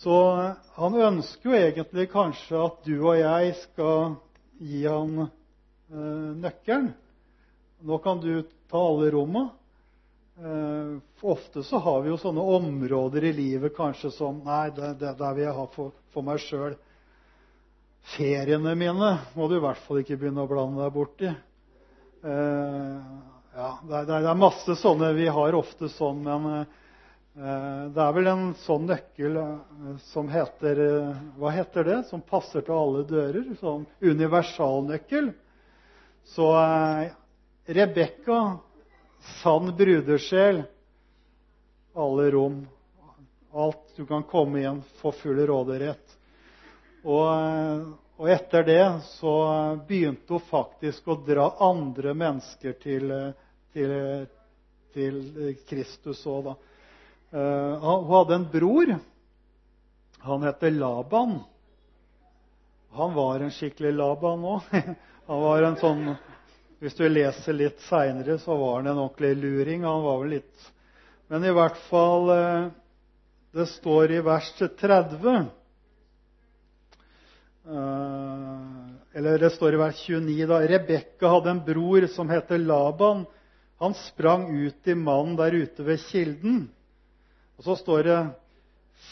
Så 0.00 0.16
han 0.76 0.94
ønsker 0.94 1.50
jo 1.50 1.56
egentlig 1.58 2.06
kanskje 2.12 2.60
at 2.64 2.82
du 2.86 2.94
og 3.00 3.18
jeg 3.18 3.54
skal 3.64 4.14
gi 4.58 4.84
han 4.86 5.26
eh, 5.26 6.30
nøkkelen. 6.40 6.92
Nå 7.82 7.98
kan 8.04 8.22
du 8.22 8.42
ta 8.70 8.78
alle 8.78 9.10
rommene. 9.14 9.59
Uh, 10.40 10.98
ofte 11.20 11.62
så 11.62 11.78
har 11.78 12.00
vi 12.00 12.08
jo 12.08 12.16
sånne 12.16 12.40
områder 12.40 13.26
i 13.28 13.32
livet 13.36 13.74
kanskje 13.76 14.08
som 14.14 14.38
Nei, 14.46 14.70
det, 14.72 15.10
vil 15.12 15.42
jeg 15.42 15.52
ha 15.52 15.66
for, 15.74 16.22
meg 16.24 16.40
sjøl. 16.40 16.78
Feriene 18.14 18.72
mine 18.72 19.10
må 19.36 19.48
du 19.50 19.58
i 19.58 19.60
hvert 19.60 19.82
fall 19.84 20.00
ikke 20.00 20.16
begynne 20.16 20.46
å 20.46 20.48
blande 20.48 20.80
deg 20.80 20.94
borti. 20.94 21.32
Uh, 22.24 23.02
ja, 23.52 23.68
det, 23.90 24.16
er 24.16 24.38
masse 24.38 24.78
sånne 24.80 25.10
Vi 25.18 25.28
har 25.28 25.58
ofte 25.58 25.90
sånn, 25.92 26.24
men 26.24 26.48
uh, 26.54 27.84
det 27.92 28.00
er 28.06 28.16
vel 28.16 28.32
en 28.32 28.48
sånn 28.64 28.88
nøkkel 28.88 29.36
som 30.08 30.32
heter 30.32 30.80
Hva 31.36 31.52
heter 31.52 31.84
det? 31.84 31.98
Som 32.08 32.24
passer 32.24 32.64
til 32.64 32.78
alle 32.78 33.04
dører. 33.08 33.52
Sånn 33.60 33.84
universalnøkkel. 34.00 35.34
Så 36.32 36.48
Rebekka 37.68 38.40
sann 39.20 39.76
brudersjel. 39.76 40.62
Alle 41.94 42.30
rom. 42.30 42.66
Alt 43.52 43.96
du 43.96 44.06
kan 44.06 44.22
komme 44.22 44.58
igjen, 44.58 44.82
få 45.00 45.12
full 45.12 45.40
råderett. 45.46 46.16
Og, 47.02 47.26
og, 48.16 48.26
etter 48.30 48.64
det 48.64 48.84
så 49.16 49.34
begynte 49.88 50.36
hun 50.36 50.44
faktisk 50.50 51.08
å 51.08 51.16
dra 51.26 51.48
andre 51.64 52.14
mennesker 52.14 52.76
til, 52.82 53.14
til, 53.74 53.94
til 54.94 55.22
Kristus 55.68 56.22
òg, 56.28 56.52
da. 56.52 56.56
Uh, 57.30 57.74
hun 57.78 58.08
hadde 58.10 58.36
en 58.36 58.48
bror. 58.52 58.94
Han 60.26 60.46
heter 60.46 60.70
Laban. 60.70 61.38
Han 62.90 63.14
var 63.14 63.40
en 63.40 63.54
skikkelig 63.54 63.92
Laban 63.98 64.44
òg. 64.44 64.74
Han 65.30 65.42
var 65.44 65.62
en 65.62 65.76
sånn 65.78 66.06
hvis 66.80 66.96
du 66.96 67.04
leser 67.08 67.56
litt 67.56 67.80
seinere, 67.84 68.38
så 68.40 68.56
var 68.56 68.78
han 68.78 68.88
en 68.88 69.02
ordentlig 69.02 69.34
luring. 69.36 69.82
Han 69.84 70.04
var 70.04 70.22
vel 70.22 70.38
litt 70.38 70.68
Men 71.28 71.44
i 71.44 71.52
hvert 71.54 71.76
fall 71.90 72.30
eh, 72.32 72.70
Det 73.52 73.66
står 73.76 74.14
i 74.16 74.22
vers 74.24 74.48
30 74.56 75.28
eh, 75.28 75.44
Eller 79.12 79.44
det 79.44 79.52
står 79.58 79.76
i 79.76 79.82
vers 79.82 80.00
29 80.08 80.48
da 80.48 80.62
Rebekka 80.72 81.34
hadde 81.34 81.52
en 81.52 81.62
bror 81.68 82.08
som 82.14 82.32
heter 82.32 82.58
Laban. 82.64 83.26
Han 83.80 83.94
sprang 84.08 84.48
ut 84.48 84.88
i 84.88 84.96
mannen 84.96 85.36
der 85.36 85.52
ute 85.52 85.84
ved 85.84 86.00
kilden. 86.08 86.68
Og 87.60 87.68
så 87.68 87.76
står 87.76 88.08
det 88.08 88.20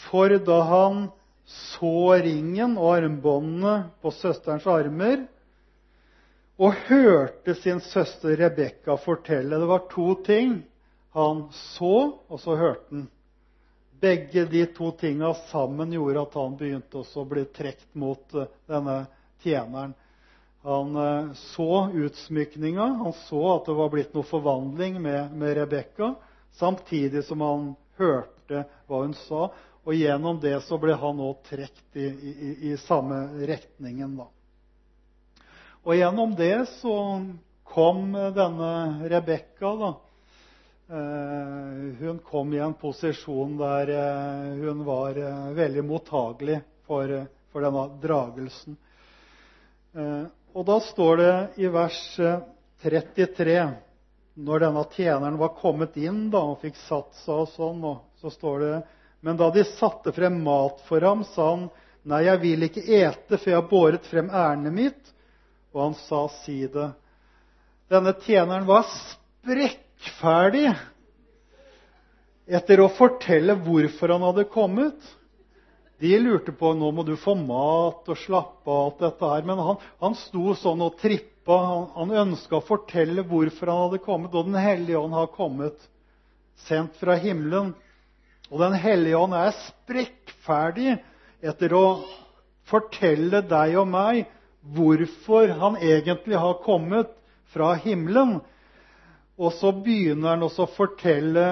For 0.09 0.33
da 0.41 0.61
han 0.73 1.09
så 1.49 2.17
ringen 2.21 2.77
og 2.77 2.95
armbåndene 2.97 3.91
på 4.01 4.11
søsterens 4.13 4.65
armer, 4.69 5.27
og 6.59 6.75
hørte 6.89 7.55
sin 7.55 7.79
søster 7.79 8.35
Rebekka 8.37 8.97
fortelle. 8.99 9.59
Det 9.59 9.69
var 9.69 9.85
to 9.91 10.15
ting. 10.25 10.61
Han 11.15 11.45
så, 11.51 12.19
og 12.27 12.39
så 12.39 12.55
hørte 12.55 12.95
han. 12.95 13.07
Begge 13.99 14.45
de 14.45 14.65
to 14.75 14.91
tinga 14.95 15.33
sammen 15.49 15.91
gjorde 15.91 16.21
at 16.21 16.35
han 16.39 16.53
begynte 16.59 17.01
også 17.01 17.23
å 17.23 17.27
bli 17.27 17.43
trukket 17.55 17.89
mot 17.99 18.35
eh, 18.35 18.47
denne 18.69 19.01
tjeneren. 19.43 19.95
Han 20.63 20.95
eh, 20.95 21.31
så 21.55 21.89
utsmykninga, 21.95 22.85
han 23.01 23.15
så 23.25 23.41
at 23.57 23.67
det 23.67 23.75
var 23.75 23.91
blitt 23.91 24.15
noe 24.15 24.27
forvandling 24.27 25.01
med, 25.03 25.35
med 25.35 25.55
Rebekka, 25.57 26.13
samtidig 26.59 27.25
som 27.27 27.43
han 27.43 27.67
hørte 27.99 28.63
hva 28.87 29.03
hun 29.03 29.15
sa. 29.25 29.49
Og 29.83 29.95
gjennom 29.95 30.39
det 30.39 30.55
så 30.67 30.79
ble 30.79 30.95
han 30.99 31.19
òg 31.23 31.43
trukket 31.49 31.99
i, 31.99 32.07
i, 32.07 32.55
i, 32.71 32.75
samme 32.83 33.25
retningen. 33.47 34.15
da. 34.19 34.27
Og 35.83 35.95
gjennom 35.95 36.35
det 36.35 36.65
så 36.81 36.95
kom 37.63 38.11
denne 38.35 38.71
Rebekka 39.09 39.75
da, 39.79 39.89
eh, 40.89 41.75
Hun 41.99 42.19
kom 42.25 42.53
i 42.53 42.59
en 42.59 42.73
posisjon 42.73 43.57
der 43.57 43.91
eh, 43.93 44.57
hun 44.59 44.83
var 44.85 45.17
eh, 45.17 45.51
veldig 45.55 45.83
mottagelig 45.87 46.59
for, 46.87 47.13
for 47.51 47.63
denne 47.63 47.85
dragelsen. 48.01 48.77
Og 50.53 50.65
da 50.65 50.75
står 50.85 51.17
det 51.17 51.35
i 51.63 51.69
vers 51.73 52.01
33 52.83 53.55
når 54.39 54.61
denne 54.61 54.83
tjeneren 54.93 55.37
var 55.39 55.55
kommet 55.57 55.97
inn 55.97 56.27
da, 56.29 56.43
og 56.51 56.61
fikk 56.61 56.77
satt 56.83 57.17
seg 57.23 57.41
og 57.43 57.49
sånn, 57.55 57.81
og 57.83 58.21
så 58.21 58.29
står 58.33 58.59
det 58.61 58.73
Men 59.25 59.39
da 59.39 59.49
de 59.51 59.63
satte 59.65 60.13
frem 60.15 60.37
mat 60.43 60.83
for 60.87 61.01
ham, 61.01 61.23
sa 61.33 61.49
han, 61.55 61.65
Nei, 62.09 62.21
jeg 62.27 62.41
vil 62.43 62.67
ikke 62.69 62.85
ete, 62.85 63.37
for 63.37 63.49
jeg 63.49 63.57
har 63.57 63.71
båret 63.71 64.05
frem 64.07 64.29
ærendet 64.29 64.75
mitt 64.75 65.15
og 65.73 65.81
han 65.83 65.95
sa, 66.07 66.27
'Si 66.27 66.67
det'. 66.67 66.93
Denne 67.89 68.13
tjeneren 68.21 68.65
var 68.69 68.85
sprekkferdig 68.89 70.69
etter 72.49 72.81
å 72.81 72.89
fortelle 72.93 73.55
hvorfor 73.65 74.13
han 74.13 74.25
hadde 74.25 74.45
kommet. 74.49 74.97
De 75.99 76.13
lurte 76.21 76.53
på 76.55 76.71
nå 76.77 76.91
må 76.95 77.03
du 77.03 77.15
få 77.19 77.33
mat 77.35 78.07
og 78.07 78.17
slappe 78.21 78.69
av 78.71 78.85
alt 78.85 79.01
dette 79.03 79.31
her. 79.33 79.43
Men 79.49 79.57
han, 79.59 79.81
han 79.99 80.15
sto 80.15 80.53
sånn 80.55 80.81
og 80.85 80.95
trippa. 81.01 81.57
Han, 81.65 81.87
han 81.97 82.15
ønska 82.29 82.59
å 82.59 82.65
fortelle 82.65 83.25
hvorfor 83.27 83.73
han 83.73 83.83
hadde 83.87 84.01
kommet. 84.05 84.33
Og 84.37 84.45
Den 84.47 84.61
hellige 84.61 85.01
ånd 85.01 85.17
har 85.17 85.27
kommet, 85.33 85.77
sendt 86.69 86.95
fra 87.01 87.17
himmelen. 87.19 87.73
Og 88.49 88.61
Den 88.63 88.77
hellige 88.79 89.17
ånd 89.19 89.35
er 89.37 89.53
sprekkferdig 89.65 90.97
etter 91.41 91.73
å 91.73 91.85
fortelle 92.69 93.41
deg 93.49 93.77
og 93.81 93.89
meg 93.89 94.25
hvorfor 94.61 95.47
han 95.47 95.77
egentlig 95.77 96.37
har 96.37 96.53
kommet 96.63 97.11
fra 97.53 97.73
himmelen. 97.73 98.39
Og 99.39 99.53
så 99.55 99.71
begynner 99.71 100.35
han 100.35 100.43
å 100.43 100.67
fortelle 100.75 101.45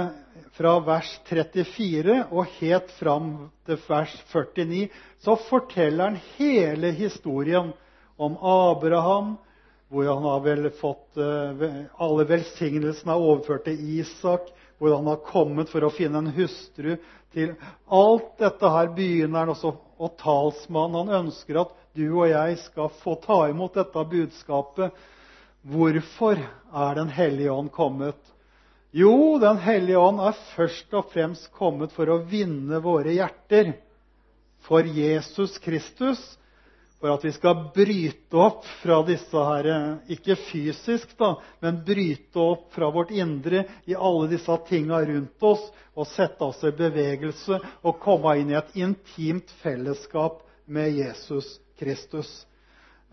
fra 0.57 0.73
vers 0.83 1.09
34 1.29 2.17
og 2.33 2.53
helt 2.59 2.91
fram 2.99 3.33
til 3.67 3.79
vers 3.87 4.13
49. 4.33 4.87
Så 5.23 5.37
forteller 5.47 6.09
han 6.11 6.21
hele 6.37 6.91
historien 6.97 7.71
om 8.17 8.37
Abraham, 8.41 9.35
hvor 9.87 10.09
han 10.09 10.25
har 10.27 10.41
vel 10.43 10.69
fått 10.75 11.19
eh, 11.21 11.67
alle 12.03 12.25
velsignelsene 12.27 13.13
er 13.13 13.27
overført 13.29 13.69
til 13.69 13.79
Isak, 14.01 14.49
hvor 14.77 14.97
han 14.97 15.07
har 15.07 15.23
kommet 15.25 15.71
for 15.71 15.85
å 15.87 15.93
finne 15.93 16.19
en 16.19 16.33
hustru 16.35 16.97
til 17.37 17.53
Alt 17.93 18.31
dette 18.41 18.71
her 18.73 18.89
begynner 18.97 19.45
han 19.45 19.53
også, 19.53 19.75
og 20.01 20.15
talsmannen 20.21 21.11
han 21.11 21.27
ønsker 21.27 21.61
at 21.61 21.75
du 21.97 22.05
og 22.09 22.27
jeg 22.29 22.57
skal 22.65 22.89
få 23.03 23.15
ta 23.23 23.43
imot 23.51 23.77
dette 23.77 24.03
budskapet 24.11 25.05
Hvorfor 25.67 26.39
er 26.39 26.95
Den 26.95 27.09
hellige 27.11 27.51
ånd 27.51 27.71
kommet? 27.75 28.19
Jo, 28.95 29.37
Den 29.41 29.59
hellige 29.61 29.99
ånd 29.99 30.21
er 30.23 30.37
først 30.55 30.93
og 30.95 31.09
fremst 31.13 31.51
kommet 31.57 31.91
for 31.95 32.09
å 32.09 32.21
vinne 32.29 32.79
våre 32.83 33.13
hjerter 33.17 33.73
for 34.67 34.87
Jesus 34.87 35.57
Kristus. 35.63 36.21
For 36.97 37.13
at 37.13 37.25
vi 37.25 37.31
skal 37.35 37.59
bryte 37.75 38.39
opp 38.41 38.63
fra 38.81 39.03
disse 39.05 39.41
her, 39.49 39.67
ikke 40.09 40.37
fysisk, 40.47 41.11
da, 41.19 41.35
men 41.61 41.83
bryte 41.85 42.41
opp 42.41 42.71
fra 42.73 42.89
vårt 42.93 43.11
indre 43.13 43.67
i 43.85 43.93
alle 43.93 44.31
disse 44.31 44.55
tinga 44.69 45.03
rundt 45.05 45.45
oss 45.45 45.67
og 45.93 46.09
sette 46.09 46.41
oss 46.45 46.63
i 46.65 46.73
bevegelse 46.73 47.59
og 47.85 47.99
komme 48.01 48.33
inn 48.41 48.49
i 48.49 48.57
et 48.57 48.73
intimt 48.81 49.53
fellesskap 49.61 50.41
med 50.65 50.97
Jesus 50.97 51.59
Kristus. 51.77 52.31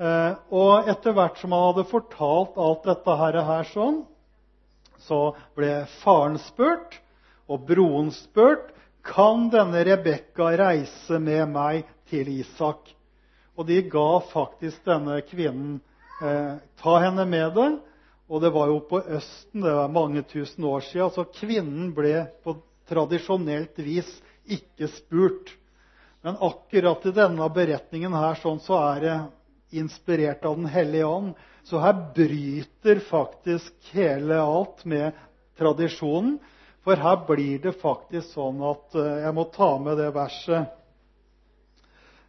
Eh, 0.00 0.32
og 0.48 0.88
etter 0.90 1.12
hvert 1.14 1.36
som 1.38 1.52
han 1.52 1.68
hadde 1.68 1.86
fortalt 1.92 2.56
alt 2.56 2.88
dette 2.88 3.18
her 3.20 3.68
sånn, 3.70 4.00
så 5.04 5.20
ble 5.58 5.84
faren 6.00 6.40
spurt, 6.40 6.96
og 7.52 7.68
broren 7.68 8.08
spurt 8.16 8.72
kan 9.04 9.50
denne 9.52 9.84
Rebekka 9.84 10.54
reise 10.56 11.20
med 11.20 11.50
meg 11.52 11.84
til 12.08 12.30
Isak. 12.40 12.93
Og 13.54 13.66
de 13.68 13.80
ga 13.86 14.20
faktisk 14.32 14.84
denne 14.86 15.20
kvinnen 15.28 15.78
eh, 16.22 16.54
ta 16.80 16.94
henne 17.04 17.26
med 17.28 17.54
det. 17.54 17.70
Og 18.28 18.40
det 18.40 18.50
var 18.54 18.70
jo 18.72 18.78
på 18.88 19.02
Østen, 19.02 19.62
det 19.62 19.74
var 19.76 19.92
mange 19.92 20.22
tusen 20.26 20.64
år 20.64 20.80
siden, 20.88 21.10
så 21.12 21.26
kvinnen 21.28 21.90
ble 21.94 22.24
på 22.44 22.56
tradisjonelt 22.88 23.78
vis 23.84 24.08
ikke 24.48 24.88
spurt. 24.96 25.52
Men 26.24 26.40
akkurat 26.40 27.04
i 27.06 27.12
denne 27.12 27.48
beretningen 27.52 28.16
her 28.16 28.38
sånn, 28.40 28.62
så 28.64 28.78
er 28.94 29.02
det 29.04 29.16
inspirert 29.76 30.44
av 30.48 30.56
Den 30.56 30.70
hellige 30.72 31.04
ånd. 31.04 31.34
Så 31.68 31.80
her 31.80 31.96
bryter 32.16 33.00
faktisk 33.10 33.92
hele 33.92 34.40
alt 34.40 34.84
med 34.88 35.12
tradisjonen. 35.58 36.38
For 36.84 37.00
her 37.00 37.22
blir 37.28 37.60
det 37.64 37.74
faktisk 37.80 38.34
sånn 38.34 38.60
at 38.64 38.96
eh, 38.96 39.20
Jeg 39.24 39.36
må 39.36 39.46
ta 39.52 39.70
med 39.80 40.00
det 40.00 40.10
verset. 40.16 40.72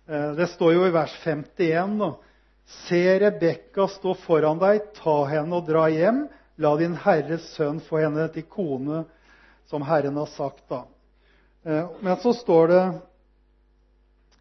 Eh, 0.08 0.32
det 0.32 0.47
står 0.47 0.74
jo 0.74 0.86
i 0.88 0.93
vers 0.93 1.14
51. 1.24 1.97
da. 1.99 2.14
Se 2.66 3.20
Rebekka 3.20 3.88
stå 3.88 4.14
foran 4.26 4.60
deg, 4.62 4.91
ta 4.97 5.24
henne 5.30 5.58
og 5.58 5.66
dra 5.70 5.88
hjem. 5.89 6.26
La 6.62 6.76
din 6.80 6.95
Herres 7.01 7.47
sønn 7.56 7.82
få 7.84 7.99
henne 8.03 8.28
til 8.34 8.45
kone, 8.49 9.03
som 9.70 9.86
Herren 9.86 10.18
har 10.22 10.30
sagt. 10.36 10.64
da. 10.70 10.86
Eh, 11.66 11.89
men 12.01 12.18
så 12.22 12.34
står 12.34 12.68
det 12.68 12.84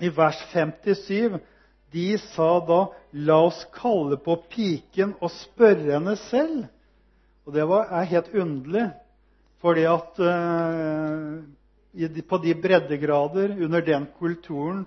i 0.04 0.10
vers 0.12 0.38
57 0.52 1.40
de 1.94 2.18
sa 2.18 2.58
da, 2.66 2.90
'La 3.12 3.36
oss 3.46 3.66
kalle 3.70 4.16
på 4.18 4.34
piken 4.50 5.14
og 5.20 5.30
spørre 5.30 5.92
henne 5.94 6.16
selv.' 6.16 6.66
Og 7.46 7.52
det 7.54 7.64
var, 7.68 7.86
er 7.92 8.10
helt 8.10 8.34
underlig, 8.34 8.90
fordi 9.60 9.84
at 9.84 10.18
uh, 10.18 11.44
på 12.28 12.38
de 12.42 12.54
breddegrader 12.54 13.54
under 13.62 13.80
den 13.80 14.08
kulturen 14.18 14.86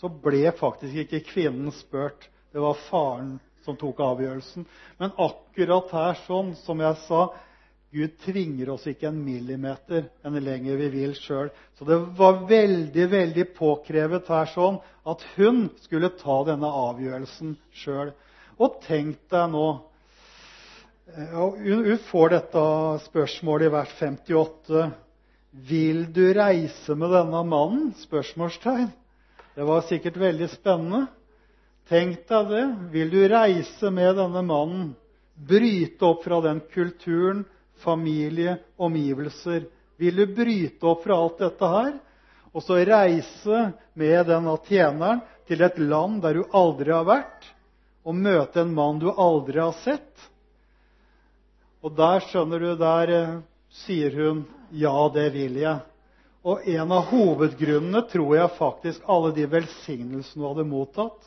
så 0.00 0.10
ble 0.24 0.46
faktisk 0.58 1.04
ikke 1.04 1.24
kvinnen 1.32 1.72
spurt. 1.74 2.28
Det 2.52 2.62
var 2.62 2.78
faren 2.88 3.36
som 3.66 3.76
tok 3.76 4.00
avgjørelsen. 4.00 4.64
Men 5.00 5.12
akkurat 5.20 5.90
her, 5.92 6.18
sånn 6.26 6.54
som 6.62 6.80
jeg 6.82 6.98
sa, 7.06 7.26
Gud 7.88 8.18
tvinger 8.20 8.68
oss 8.74 8.84
ikke 8.90 9.08
en 9.08 9.20
millimeter 9.24 10.10
enn 10.26 10.36
lenger 10.44 10.76
vi 10.76 10.88
vil 10.92 11.14
sjøl. 11.16 11.48
Så 11.78 11.86
det 11.88 11.96
var 12.18 12.42
veldig 12.50 13.06
veldig 13.14 13.46
påkrevet 13.56 14.28
her 14.28 14.50
sånn 14.52 14.76
at 15.08 15.24
hun 15.38 15.70
skulle 15.86 16.12
ta 16.20 16.36
denne 16.50 16.68
avgjørelsen 16.68 17.54
sjøl. 17.80 18.12
Og 18.60 18.80
tenk 18.84 19.20
deg 19.32 19.52
nå 19.54 19.68
Hun 21.08 21.94
får 22.10 22.34
dette 22.34 22.62
spørsmålet 23.06 23.70
i 23.70 23.72
vers 23.72 23.92
58. 23.96 24.82
Vil 25.70 26.02
du 26.12 26.26
reise 26.36 26.92
med 26.92 27.14
denne 27.16 27.40
mannen? 27.48 27.94
Spørsmålstegn. 28.02 28.90
Det 29.58 29.64
var 29.66 29.80
sikkert 29.82 30.16
veldig 30.16 30.46
spennende. 30.52 31.08
Tenk 31.90 32.20
deg 32.30 32.50
det. 32.52 32.66
Vil 32.92 33.08
du 33.10 33.22
reise 33.26 33.90
med 33.90 34.12
denne 34.14 34.42
mannen? 34.46 34.92
Bryte 35.34 36.06
opp 36.06 36.20
fra 36.22 36.38
den 36.44 36.60
kulturen 36.70 37.40
familie, 37.82 38.54
omgivelser. 38.78 39.64
Vil 39.98 40.20
du 40.20 40.28
bryte 40.30 40.86
opp 40.86 41.02
fra 41.02 41.18
alt 41.24 41.42
dette 41.42 41.72
her 41.72 41.90
og 42.52 42.62
så 42.62 42.78
reise 42.86 43.64
med 43.98 44.30
denne 44.30 44.54
tjeneren 44.68 45.24
til 45.50 45.66
et 45.66 45.82
land 45.82 46.22
der 46.22 46.38
du 46.38 46.54
aldri 46.54 46.94
har 46.94 47.10
vært, 47.10 47.50
og 48.06 48.14
møte 48.14 48.62
en 48.62 48.78
mann 48.78 49.02
du 49.02 49.10
aldri 49.10 49.58
har 49.58 49.74
sett? 49.82 50.28
Og 51.82 51.98
der, 51.98 52.22
skjønner 52.30 52.62
du, 52.62 52.70
der 52.78 53.16
eh, 53.18 53.38
sier 53.82 54.22
hun 54.22 54.46
ja, 54.70 54.94
det 55.18 55.32
vil 55.34 55.58
jeg. 55.66 55.82
Og 56.48 56.64
en 56.64 56.92
av 56.96 57.10
hovedgrunnene 57.10 58.00
tror 58.08 58.30
jeg 58.38 58.56
faktisk 58.56 59.08
alle 59.10 59.34
de 59.36 59.44
velsignelsene 59.52 60.40
du 60.40 60.46
hadde 60.46 60.64
mottatt. 60.68 61.18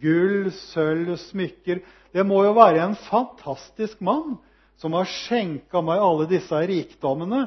Gull, 0.00 0.48
sølv, 0.72 1.14
smykker 1.28 1.82
Det 2.14 2.24
må 2.24 2.42
jo 2.46 2.54
være 2.56 2.80
en 2.86 2.96
fantastisk 3.08 4.00
mann 4.00 4.38
som 4.80 4.96
har 4.96 5.08
skjenka 5.08 5.80
meg 5.84 6.00
alle 6.00 6.28
disse 6.30 6.56
rikdommene. 6.68 7.46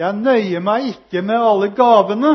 Jeg 0.00 0.16
nøyer 0.16 0.62
meg 0.64 0.90
ikke 0.94 1.22
med 1.24 1.40
alle 1.40 1.70
gavene. 1.76 2.34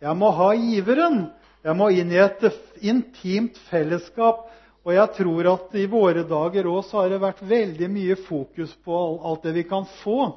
Jeg 0.00 0.16
må 0.20 0.32
ha 0.36 0.50
giveren. 0.56 1.26
Jeg 1.64 1.78
må 1.78 1.88
inn 1.94 2.12
i 2.12 2.20
et 2.20 2.44
intimt 2.80 3.56
fellesskap. 3.70 4.48
Og 4.82 4.96
jeg 4.96 5.14
tror 5.16 5.48
at 5.52 5.76
i 5.78 5.88
våre 5.88 6.24
dager 6.28 6.68
òg 6.68 6.92
har 6.92 7.12
det 7.12 7.20
vært 7.22 7.44
veldig 7.46 7.88
mye 7.92 8.16
fokus 8.26 8.72
på 8.84 9.02
alt 9.22 9.44
det 9.46 9.56
vi 9.60 9.64
kan 9.68 9.86
få. 10.02 10.34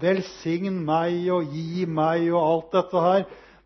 Velsign 0.00 0.80
meg 0.86 1.28
og 1.32 1.52
gi 1.54 1.84
meg 1.86 2.26
og 2.32 2.40
alt 2.40 2.74
dette 2.76 3.04
her. 3.04 3.24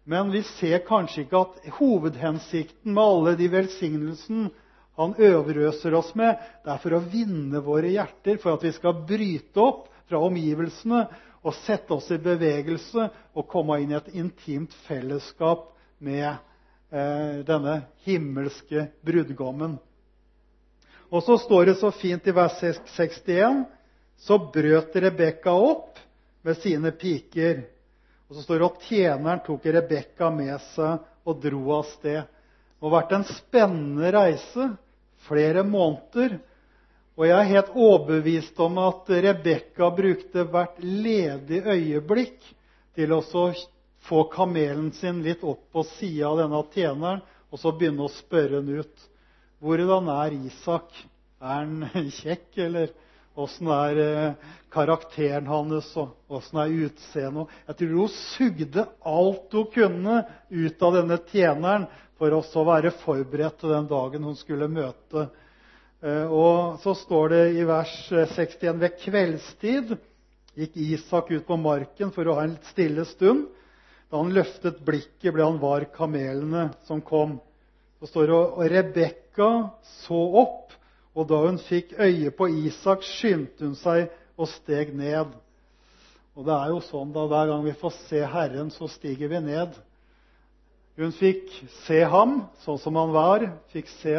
Men 0.09 0.33
vi 0.35 0.43
ser 0.59 0.83
kanskje 0.87 1.25
ikke 1.25 1.43
at 1.45 1.73
hovedhensikten 1.79 2.95
med 2.95 3.03
alle 3.03 3.35
de 3.39 3.49
velsignelsene 3.53 4.51
han 4.99 5.15
overøser 5.17 5.95
oss 5.97 6.11
med, 6.19 6.37
det 6.65 6.69
er 6.75 6.81
for 6.83 6.93
å 6.93 7.05
vinne 7.09 7.63
våre 7.65 7.89
hjerter, 7.95 8.37
for 8.43 8.59
at 8.59 8.65
vi 8.67 8.75
skal 8.77 8.99
bryte 9.09 9.63
opp 9.63 9.87
fra 10.11 10.21
omgivelsene 10.21 11.07
og 11.43 11.57
sette 11.63 11.97
oss 11.97 12.11
i 12.13 12.21
bevegelse 12.23 13.07
og 13.33 13.49
komme 13.51 13.79
inn 13.81 13.95
i 13.95 13.99
et 13.99 14.11
intimt 14.21 14.75
fellesskap 14.85 15.71
med 16.05 16.29
eh, 16.29 17.41
denne 17.49 17.79
himmelske 18.05 18.91
brudgommen. 19.07 19.79
Og 21.09 21.25
så 21.25 21.39
står 21.41 21.71
det 21.71 21.79
så 21.81 21.91
fint 21.97 22.29
i 22.29 22.37
vers 22.37 22.61
61 22.61 23.65
så 24.19 24.39
brøt 24.53 24.97
Rebekka 24.97 25.53
opp 25.53 25.99
med 26.43 26.59
sine 26.63 26.93
piker. 26.93 27.65
Og 28.29 28.37
så 28.37 28.45
står 28.45 28.59
det 28.59 28.69
at 28.69 28.87
tjeneren 28.89 29.43
tok 29.47 29.67
Rebekka 29.67 30.31
med 30.35 30.55
seg 30.73 31.03
og 31.29 31.43
dro 31.43 31.63
av 31.79 31.85
sted. 31.91 32.23
Det 32.23 32.89
har 32.89 32.95
vært 32.97 33.13
en 33.17 33.29
spennende 33.29 34.15
reise 34.15 34.71
flere 35.29 35.63
måneder. 35.67 36.39
Og 37.19 37.27
jeg 37.29 37.37
er 37.37 37.51
helt 37.53 37.77
overbevist 37.77 38.59
om 38.65 38.81
at 38.83 39.11
Rebekka 39.27 39.91
brukte 39.95 40.47
hvert 40.49 40.81
ledig 40.81 41.61
øyeblikk 41.63 42.41
til 42.97 43.13
å 43.15 43.21
få 44.09 44.25
kamelen 44.33 44.91
sin 44.97 45.21
litt 45.23 45.45
opp 45.47 45.69
på 45.75 45.85
sida 45.95 46.31
av 46.33 46.41
denne 46.41 46.63
tjeneren 46.73 47.23
og 47.53 47.61
så 47.61 47.75
begynne 47.77 48.07
å 48.07 48.13
spørre 48.13 48.63
han 48.63 48.81
ut. 48.81 49.09
Hvordan 49.63 50.09
er 50.11 50.39
Isak? 50.49 50.89
Er 51.43 51.67
han 51.67 52.11
kjekk, 52.23 52.49
eller 52.65 52.95
Åssen 53.35 53.69
er 53.73 53.99
eh, 54.03 54.49
karakteren 54.73 55.47
hans, 55.49 55.89
og 55.97 56.37
åssen 56.37 56.59
er 56.61 56.75
utseendet? 56.87 57.53
Jeg 57.71 57.79
tror 57.79 57.95
hun 57.97 58.11
sugde 58.13 58.85
alt 59.09 59.55
hun 59.57 59.71
kunne 59.73 60.17
ut 60.51 60.85
av 60.85 60.99
denne 60.99 61.17
tjeneren 61.31 61.87
for 62.21 62.37
å 62.37 62.65
være 62.69 62.93
forberedt 63.01 63.57
til 63.63 63.73
den 63.73 63.89
dagen 63.89 64.29
hun 64.29 64.37
skulle 64.37 64.69
møte. 64.69 65.31
Eh, 66.05 66.37
så 66.85 66.95
står 67.05 67.33
det 67.33 67.43
i 67.57 67.65
vers 67.69 67.97
61 68.13 68.83
ved 68.83 69.01
kveldstid 69.01 69.97
gikk 70.59 70.77
Isak 70.85 71.33
ut 71.33 71.47
på 71.49 71.57
marken 71.57 72.13
for 72.13 72.29
å 72.29 72.37
ha 72.37 72.45
en 72.45 72.59
stille 72.69 73.07
stund. 73.09 73.47
Da 74.13 74.21
han 74.21 74.35
løftet 74.37 74.83
blikket, 74.85 75.33
ble 75.33 75.47
han 75.47 75.57
var 75.63 75.89
kamelene 75.95 76.69
som 76.85 77.01
kom. 77.01 77.39
Så 77.97 78.11
står 78.11 78.29
det 78.29 78.37
og 78.37 78.63
Rebekka 78.69 79.51
så 80.03 80.21
opp 80.43 80.77
og 81.15 81.29
da 81.29 81.39
hun 81.45 81.59
fikk 81.61 81.93
øye 82.01 82.31
på 82.37 82.49
Isak, 82.49 83.05
skyndte 83.05 83.67
hun 83.67 83.77
seg 83.77 84.09
og 84.41 84.49
steg 84.49 84.95
ned. 84.97 85.33
Og 86.33 86.47
det 86.47 86.55
er 86.57 86.71
jo 86.73 86.79
sånn 86.89 87.13
da 87.13 87.27
hver 87.29 87.51
gang 87.51 87.65
vi 87.67 87.75
får 87.77 87.97
se 88.07 88.23
Herren, 88.25 88.71
så 88.73 88.89
stiger 88.89 89.29
vi 89.29 89.43
ned. 89.45 89.75
Hun 90.97 91.13
fikk 91.17 91.51
se 91.85 92.01
ham 92.09 92.43
sånn 92.65 92.81
som 92.81 92.97
han 93.01 93.13
var, 93.13 93.45
fikk 93.73 93.91
se, 94.01 94.17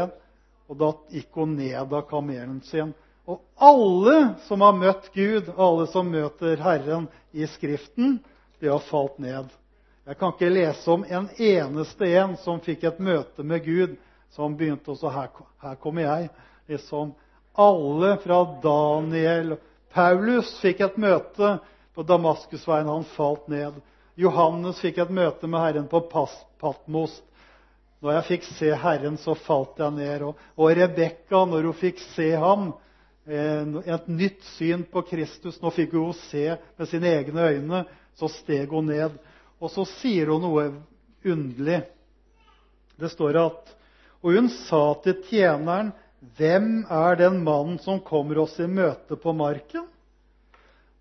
og 0.70 0.78
da 0.80 0.92
gikk 1.14 1.34
hun 1.38 1.58
ned 1.58 1.82
av 1.82 2.06
kamelen 2.10 2.62
sin. 2.70 2.94
Og 3.30 3.42
alle 3.56 4.36
som 4.50 4.62
har 4.66 4.76
møtt 4.76 5.10
Gud, 5.16 5.50
alle 5.56 5.88
som 5.90 6.10
møter 6.12 6.62
Herren 6.62 7.08
i 7.32 7.48
Skriften, 7.50 8.20
de 8.60 8.70
har 8.70 8.84
falt 8.90 9.18
ned. 9.22 9.50
Jeg 10.04 10.18
kan 10.20 10.34
ikke 10.34 10.52
lese 10.52 10.92
om 10.92 11.06
en 11.08 11.30
eneste 11.40 12.10
en 12.20 12.36
som 12.44 12.60
fikk 12.62 12.84
et 12.90 13.00
møte 13.00 13.46
med 13.48 13.64
Gud, 13.66 13.94
som 14.36 14.58
begynte 14.58 14.92
å 14.92 15.12
her, 15.14 15.30
her 15.64 15.78
kommer 15.80 16.04
jeg 16.04 16.32
liksom 16.68 17.14
alle 17.54 18.18
fra 18.18 18.44
Daniel 18.64 19.56
Paulus 19.94 20.56
fikk 20.62 20.82
et 20.82 20.98
møte 20.98 21.58
på 21.94 22.06
Damaskusveien. 22.08 22.90
Han 22.90 23.06
falt 23.14 23.48
ned. 23.52 23.78
Johannes 24.16 24.80
fikk 24.82 25.00
et 25.04 25.14
møte 25.14 25.50
med 25.50 25.62
Herren 25.62 25.90
på 25.90 26.02
Patmos. 26.10 27.14
Når 28.04 28.18
jeg 28.18 28.28
fikk 28.28 28.48
se 28.58 28.72
Herren, 28.76 29.18
så 29.22 29.36
falt 29.46 29.80
jeg 29.80 29.96
ned. 29.96 30.26
Og, 30.28 30.40
og 30.58 30.74
Rebekka, 30.76 31.46
når 31.50 31.70
hun 31.70 31.78
fikk 31.78 32.02
se 32.16 32.32
ham, 32.36 32.72
eh, 33.30 33.78
et 33.96 34.10
nytt 34.12 34.42
syn 34.58 34.84
på 34.92 35.06
Kristus 35.08 35.62
Nå 35.62 35.72
fikk 35.72 35.96
hun 35.96 36.12
se 36.26 36.58
med 36.58 36.90
sine 36.90 37.14
egne 37.22 37.48
øyne. 37.54 37.84
Så 38.18 38.30
steg 38.30 38.74
hun 38.74 38.90
ned. 38.92 39.16
Og 39.62 39.72
så 39.72 39.86
sier 40.02 40.34
hun 40.34 40.44
noe 40.44 40.68
underlig. 41.24 41.84
Det 43.00 43.10
står 43.14 43.40
at 43.46 43.72
Og 44.24 44.38
hun 44.38 44.50
sa 44.50 44.94
til 45.04 45.18
tjeneren 45.28 45.90
hvem 46.38 46.84
er 46.90 47.18
den 47.20 47.42
mannen 47.44 47.80
som 47.84 48.00
kommer 48.06 48.40
oss 48.46 48.56
i 48.64 48.68
møte 48.70 49.18
på 49.20 49.34
marken? 49.36 49.86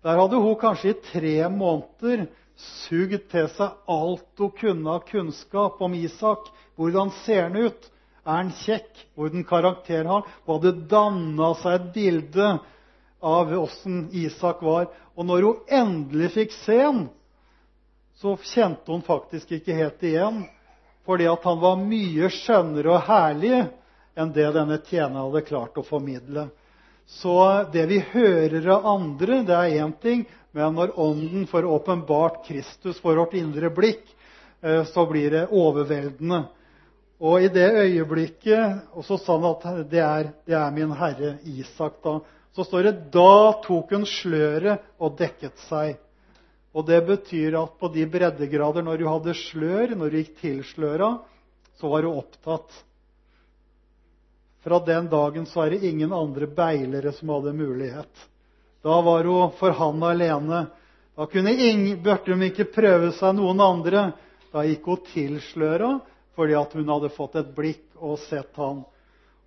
Der 0.03 0.19
hadde 0.19 0.39
hun 0.43 0.57
kanskje 0.59 0.91
i 0.91 0.99
tre 1.05 1.35
måneder 1.51 2.25
sugd 2.59 3.23
til 3.31 3.47
seg 3.55 3.77
alt 3.89 4.41
hun 4.41 4.51
kunne 4.59 4.97
av 4.97 5.05
kunnskap 5.07 5.79
om 5.81 5.95
Isak. 5.95 6.49
Hvordan 6.75 7.13
ser 7.23 7.47
han 7.47 7.55
ut? 7.69 7.89
Er 8.23 8.41
han 8.41 8.51
kjekk? 8.63 9.05
Hvordan 9.15 9.45
karakter 9.47 10.03
har 10.03 10.21
han? 10.21 10.33
Hun 10.45 10.57
hadde 10.57 10.87
danna 10.91 11.53
seg 11.61 11.77
et 11.79 11.89
bilde 11.95 12.49
av 13.23 13.53
åssen 13.63 14.09
Isak 14.11 14.61
var. 14.63 14.89
Og 15.15 15.27
når 15.29 15.47
hun 15.47 15.77
endelig 15.79 16.33
fikk 16.35 16.57
se 16.63 16.81
ham, 16.81 17.05
så 18.19 18.35
kjente 18.51 18.91
hun 18.91 19.05
faktisk 19.07 19.55
ikke 19.55 19.75
helt 19.77 20.03
igjen. 20.05 20.43
Fordi 21.07 21.27
han 21.31 21.63
var 21.63 21.79
mye 21.79 22.29
skjønnere 22.31 22.91
og 22.97 23.07
herlig 23.07 23.63
enn 24.15 24.33
det 24.33 24.49
denne 24.55 24.79
tjeneren 24.85 25.25
hadde 25.25 25.45
klart 25.47 25.77
å 25.77 25.85
formidle. 25.85 26.47
Så 27.05 27.35
det 27.73 27.85
vi 27.89 27.99
hører 28.13 28.67
av 28.77 28.85
andre, 28.87 29.41
det 29.43 29.55
er 29.55 29.77
én 29.83 29.93
ting, 30.01 30.25
men 30.53 30.75
når 30.77 30.93
Ånden 30.99 31.47
får 31.49 31.65
åpenbart 31.65 32.43
Kristus 32.47 32.99
for 33.01 33.17
vårt 33.17 33.33
indre 33.33 33.71
blikk, 33.73 34.05
eh, 34.61 34.83
så 34.85 35.05
blir 35.09 35.31
det 35.31 35.47
overveldende. 35.49 36.43
Og 37.23 37.43
i 37.45 37.47
det 37.47 37.69
øyeblikket 37.71 38.97
Og 38.97 39.05
så 39.05 39.17
sa 39.17 39.37
han 39.37 39.45
at 39.47 39.89
det 39.89 40.01
er, 40.01 40.31
det 40.45 40.55
er 40.57 40.71
min 40.75 40.91
herre 40.91 41.37
Isak. 41.45 42.01
da. 42.03 42.19
Så 42.55 42.63
står 42.63 42.83
det 42.83 43.11
da 43.13 43.53
tok 43.63 43.91
hun 43.91 44.05
sløret 44.05 44.81
og 44.99 45.17
dekket 45.17 45.57
seg. 45.69 45.97
Og 46.73 46.85
det 46.85 47.01
betyr 47.05 47.55
at 47.57 47.77
på 47.79 47.89
de 47.93 48.05
breddegrader, 48.09 48.83
når 48.83 48.97
du 48.97 49.07
hadde 49.07 49.33
slør, 49.37 49.95
når 49.95 50.09
du 50.09 50.17
gikk 50.17 50.35
til 50.41 50.63
sløra, 50.65 51.19
så 51.79 51.89
var 51.89 52.01
du 52.01 52.09
opptatt. 52.11 52.69
Fra 54.63 54.79
den 54.79 55.09
dagen 55.11 55.45
så 55.45 55.65
er 55.65 55.73
det 55.73 55.83
ingen 55.83 56.13
andre 56.13 56.47
beilere 56.47 57.11
som 57.11 57.29
hadde 57.35 57.53
mulighet. 57.53 58.29
Da 58.83 59.01
var 59.01 59.23
hun 59.27 59.51
for 59.59 59.75
han 59.75 60.03
alene. 60.03 60.65
Da 61.15 61.25
kunne 61.25 61.51
ingen, 61.51 61.99
burde 62.03 62.31
hun 62.31 62.45
ikke 62.47 62.69
prøve 62.71 63.11
seg 63.17 63.35
noen 63.35 63.59
andre. 63.63 64.11
Da 64.53 64.63
gikk 64.67 64.87
hun 64.87 65.03
tilsløra 65.11 65.97
fordi 66.33 66.55
hun 66.57 66.89
hadde 66.89 67.11
fått 67.13 67.35
et 67.37 67.51
blikk 67.55 67.83
og 67.99 68.17
sett 68.23 68.55
han. 68.57 68.81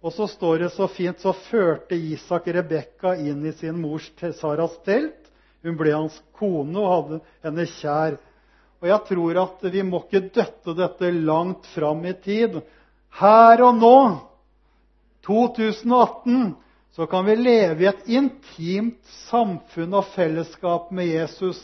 Og 0.05 0.13
så 0.15 0.29
står 0.31 0.59
det 0.63 0.71
så 0.77 0.87
fint 0.93 1.19
så 1.19 1.33
førte 1.49 1.97
Isak 1.97 2.47
Rebekka 2.53 3.17
inn 3.17 3.41
i 3.49 3.55
sin 3.57 3.81
mors 3.81 4.07
Saras 4.39 4.77
telt. 4.85 5.33
Hun 5.65 5.81
ble 5.81 5.97
hans 5.97 6.21
kone 6.39 6.79
og 6.79 6.93
hadde 6.93 7.21
henne 7.43 7.67
kjær. 7.73 8.21
Og 8.85 8.89
jeg 8.93 9.05
tror 9.09 9.41
at 9.43 9.65
vi 9.73 9.83
må 9.83 10.05
ikke 10.05 10.29
døtte 10.29 10.77
dette 10.79 11.11
langt 11.17 11.67
fram 11.73 12.05
i 12.07 12.13
tid. 12.23 12.61
Her 13.19 13.65
og 13.65 13.81
nå 13.81 13.97
2018 15.27 16.55
så 16.97 17.07
kan 17.07 17.25
vi 17.25 17.37
leve 17.37 17.83
i 17.85 17.89
et 17.91 18.07
intimt 18.09 19.03
samfunn 19.29 19.99
og 19.99 20.07
fellesskap 20.15 20.93
med 20.95 21.11
Jesus 21.11 21.59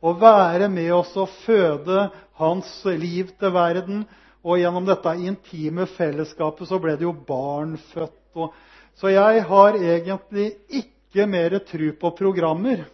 og 0.00 0.20
være 0.22 0.70
med 0.70 0.92
oss 0.94 1.16
og 1.18 1.28
føde 1.42 2.06
hans 2.38 2.70
liv 2.86 3.32
til 3.40 3.52
verden. 3.52 4.04
Og 4.46 4.60
gjennom 4.62 4.86
dette 4.86 5.12
intime 5.18 5.88
fellesskapet 5.90 6.70
så 6.70 6.78
ble 6.80 6.94
det 6.96 7.04
jo 7.04 7.16
barn 7.26 7.74
født. 7.90 8.14
Så 8.98 9.10
jeg 9.10 9.42
har 9.50 9.76
egentlig 9.76 10.52
ikke 10.70 11.26
mer 11.26 11.58
tro 11.66 11.90
på 12.00 12.12
programmer. 12.18 12.86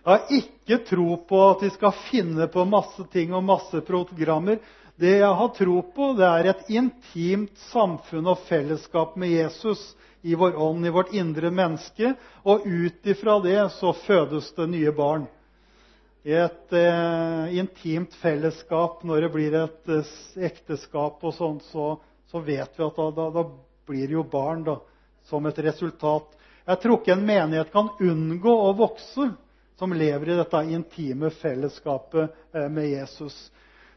Jeg 0.00 0.08
har 0.08 0.30
ikke 0.36 0.78
tro 0.88 1.16
på 1.28 1.40
at 1.48 1.64
vi 1.64 1.72
skal 1.74 1.96
finne 2.06 2.46
på 2.52 2.64
masse 2.68 3.04
ting 3.12 3.34
og 3.36 3.44
masse 3.44 3.82
programmer. 3.84 4.60
Det 5.00 5.14
jeg 5.16 5.32
har 5.32 5.48
tro 5.56 5.80
på, 5.94 6.10
det 6.12 6.26
er 6.28 6.46
et 6.50 6.66
intimt 6.76 7.56
samfunn 7.70 8.26
og 8.28 8.42
fellesskap 8.44 9.14
med 9.16 9.32
Jesus 9.32 9.80
i 10.20 10.34
vår 10.36 10.58
ånd, 10.60 10.84
i 10.84 10.92
vårt 10.92 11.14
indre 11.16 11.48
menneske. 11.50 12.12
Og 12.44 12.66
ut 12.68 13.06
ifra 13.08 13.38
det 13.40 13.62
fødes 14.04 14.50
det 14.58 14.66
nye 14.68 14.92
barn. 14.92 15.24
Et 16.20 16.76
eh, 16.76 17.56
intimt 17.56 18.12
fellesskap, 18.20 19.00
når 19.08 19.24
det 19.24 19.30
blir 19.32 19.56
et 19.62 19.88
eh, 19.88 20.10
ekteskap 20.50 21.24
og 21.24 21.32
sånn, 21.32 21.56
så, 21.70 22.42
vet 22.44 22.76
vi 22.76 22.84
at 22.84 23.00
da, 23.16 23.44
blir 23.88 24.04
det 24.04 24.18
jo 24.18 24.26
barn 24.28 24.66
som 25.30 25.48
et 25.48 25.62
resultat. 25.64 26.28
Jeg 26.66 26.82
tror 26.82 27.00
ikke 27.00 27.16
en 27.16 27.24
menighet 27.24 27.72
kan 27.72 27.88
unngå 28.04 28.52
å 28.52 28.76
vokse 28.76 29.30
som 29.80 29.96
lever 29.96 30.34
i 30.34 30.36
dette 30.42 30.60
intime 30.76 31.32
fellesskapet 31.40 32.28
eh, 32.52 32.68
med 32.68 32.90
Jesus. 32.92 33.40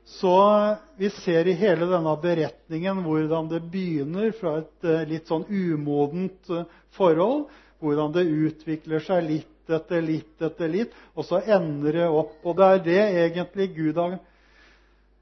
Så 0.05 0.75
vi 0.95 1.09
ser 1.09 1.47
i 1.47 1.55
hele 1.55 1.87
denne 1.87 2.13
beretningen 2.21 3.03
hvordan 3.05 3.47
det 3.51 3.61
begynner 3.71 4.33
fra 4.35 4.57
et 4.59 4.87
eh, 4.87 5.05
litt 5.07 5.29
sånn 5.31 5.45
umodent 5.47 6.49
eh, 6.51 6.67
forhold, 6.97 7.47
hvordan 7.83 8.11
det 8.15 8.27
utvikler 8.27 9.03
seg 9.03 9.23
litt 9.29 9.71
etter 9.71 10.03
litt 10.03 10.43
etter 10.43 10.67
litt, 10.67 10.91
og 11.15 11.23
så 11.23 11.39
ender 11.39 11.95
det 11.95 12.07
opp. 12.11 12.35
Og 12.43 12.57
det 12.59 12.67
er 12.67 12.81
det 12.83 13.01
egentlig 13.27 13.69
Gud 13.77 13.99
har 14.01 14.19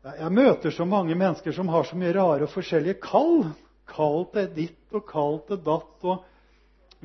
Jeg 0.01 0.33
møter 0.33 0.73
så 0.73 0.85
mange 0.89 1.13
mennesker 1.13 1.53
som 1.53 1.69
har 1.69 1.85
så 1.85 1.95
mye 1.97 2.13
rare 2.17 2.47
og 2.47 2.53
forskjellige 2.55 2.97
kall. 3.03 3.51
Kall 3.85 4.23
til 4.33 4.47
ditt 4.55 4.97
og 4.97 5.05
kall 5.05 5.37
til 5.45 5.61
datt. 5.61 5.93
Og... 6.09 6.23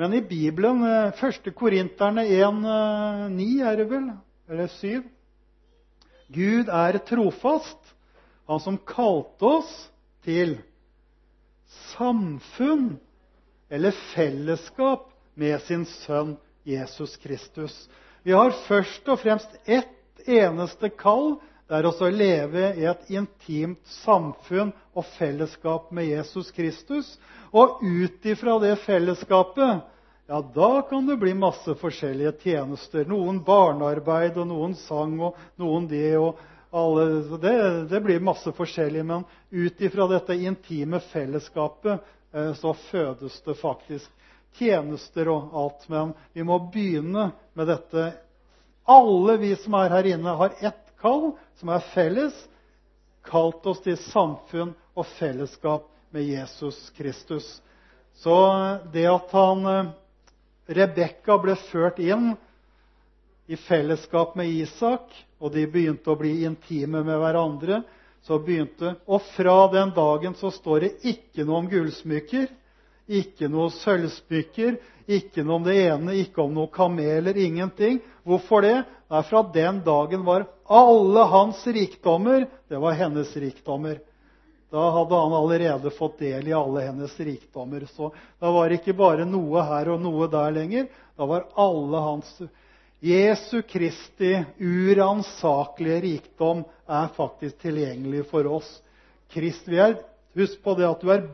Men 0.01 0.16
i 0.16 0.22
Bibelen, 0.24 0.81
1. 1.12 1.20
Eh, 1.20 1.53
Korinterne 1.53 2.24
1,9 2.24 3.51
er 3.68 3.77
det 3.77 3.87
vel? 3.93 4.09
Eller 4.49 4.72
7? 4.72 5.05
Gud 6.29 6.68
er 6.68 6.99
trofast, 7.07 7.95
han 8.47 8.61
som 8.62 8.79
kalte 8.87 9.47
oss 9.59 9.72
til 10.27 10.57
samfunn 11.97 12.97
eller 13.70 13.95
fellesskap 14.14 15.09
med 15.39 15.59
sin 15.66 15.85
sønn 16.03 16.37
Jesus 16.66 17.16
Kristus. 17.22 17.74
Vi 18.22 18.35
har 18.35 18.55
først 18.66 19.07
og 19.11 19.20
fremst 19.22 19.51
ett 19.64 20.27
eneste 20.27 20.91
kall. 20.99 21.37
Det 21.66 21.79
er 21.79 21.87
å 21.91 22.11
leve 22.11 22.70
i 22.79 22.87
et 22.87 23.11
intimt 23.11 23.83
samfunn 24.03 24.72
og 24.95 25.07
fellesskap 25.16 25.91
med 25.95 26.09
Jesus 26.11 26.51
Kristus. 26.55 27.16
Og 27.55 27.83
ut 27.83 28.27
ifra 28.27 28.59
det 28.62 28.77
fellesskapet 28.83 29.83
ja, 30.27 30.51
da 30.55 30.83
kan 30.83 31.07
det 31.07 31.16
bli 31.16 31.35
masse 31.35 31.74
forskjellige 31.79 32.33
tjenester. 32.43 33.05
Noen 33.07 33.39
barnearbeid, 33.47 34.39
og 34.43 34.49
noen 34.51 34.74
sang, 34.74 35.14
og 35.22 35.37
noen 35.61 35.87
det. 35.91 36.16
og 36.18 36.39
alle, 36.70 37.39
det, 37.39 37.85
det 37.89 38.01
blir 38.03 38.20
masse 38.20 38.51
forskjellig. 38.53 39.05
Men 39.07 39.24
ut 39.51 39.81
ifra 39.81 40.09
dette 40.11 40.35
intime 40.35 41.01
fellesskapet 41.12 42.03
eh, 42.33 42.53
så 42.59 42.74
fødes 42.91 43.39
det 43.47 43.55
faktisk 43.61 44.11
tjenester 44.59 45.31
og 45.31 45.55
alt. 45.55 45.87
Men 45.89 46.14
vi 46.35 46.45
må 46.45 46.59
begynne 46.72 47.31
med 47.55 47.70
dette. 47.70 48.11
Alle 48.87 49.37
vi 49.43 49.55
som 49.62 49.79
er 49.79 49.95
her 49.95 50.11
inne, 50.11 50.35
har 50.43 50.59
ett 50.59 50.91
kall 51.01 51.37
som 51.61 51.70
er 51.70 51.87
felles. 51.95 52.35
Kalt 53.27 53.66
oss 53.66 53.81
til 53.87 53.97
samfunn 54.11 54.74
og 54.95 55.07
fellesskap 55.16 55.87
med 56.14 56.27
Jesus 56.27 56.91
Kristus. 56.99 57.47
Så 58.16 58.35
det 58.93 59.07
at 59.11 59.33
han 59.39 59.70
eh, 59.70 59.95
Rebekka 60.67 61.37
ble 61.39 61.55
ført 61.71 62.01
inn 62.03 62.33
i 63.47 63.57
fellesskap 63.69 64.35
med 64.37 64.51
Isak, 64.51 65.12
og 65.39 65.53
de 65.55 65.67
begynte 65.71 66.11
å 66.11 66.19
bli 66.19 66.41
intime 66.49 67.05
med 67.07 67.21
hverandre, 67.23 67.83
så 68.27 68.41
begynte 68.43 68.97
Og 69.07 69.23
fra 69.37 69.69
den 69.71 69.93
dagen 69.95 70.35
så 70.35 70.51
står 70.51 70.81
det 70.83 70.91
ikke 71.07 71.45
noe 71.47 71.61
om 71.62 71.69
gullsmykker, 71.71 72.49
ikke 73.07 73.47
noe 73.53 73.71
sølvsmykker, 73.71 74.81
ikke 75.07 75.45
noe 75.47 75.61
om 75.61 75.67
det 75.69 75.77
ene, 75.85 76.17
ikke 76.25 76.43
om 76.43 76.57
noe 76.57 76.73
kameler, 76.75 77.39
ingenting. 77.39 78.01
Hvorfor 78.27 78.67
det? 78.67 78.81
Det 79.07 79.21
er 79.21 79.29
fra 79.29 79.45
den 79.55 79.79
dagen 79.87 80.25
var 80.27 80.49
alle 80.67 81.29
hans 81.31 81.61
rikdommer 81.71 82.49
det 82.67 82.81
var 82.83 82.97
hennes 82.99 83.31
rikdommer. 83.39 84.01
Da 84.71 84.91
hadde 84.91 85.14
han 85.14 85.33
allerede 85.33 85.91
fått 85.95 86.19
del 86.19 86.49
i 86.49 86.55
alle 86.57 86.81
hennes 86.89 87.21
rikdommer. 87.21 87.87
Så 87.87 88.11
da 88.39 88.51
var 88.51 88.69
det 88.69 88.81
ikke 88.81 88.97
bare 88.99 89.25
noe 89.29 89.62
her 89.62 89.93
og 89.95 90.01
noe 90.03 90.27
der 90.31 90.55
lenger. 90.57 90.89
Da 91.17 91.27
var 91.29 91.47
alle 91.55 92.03
hans 92.03 92.33
Jesu 93.01 93.62
Kristi 93.62 94.33
uransakelige 94.59 96.01
rikdom 96.01 96.64
er 96.87 97.09
faktisk 97.17 97.59
tilgjengelig 97.62 98.25
for 98.31 98.47
oss. 98.59 98.69
Krist, 99.31 99.69
er, 99.69 99.99
husk 100.35 100.62
på 100.62 100.75
det 100.79 100.87
at 100.89 101.03
du 101.03 101.11
er 101.12 101.27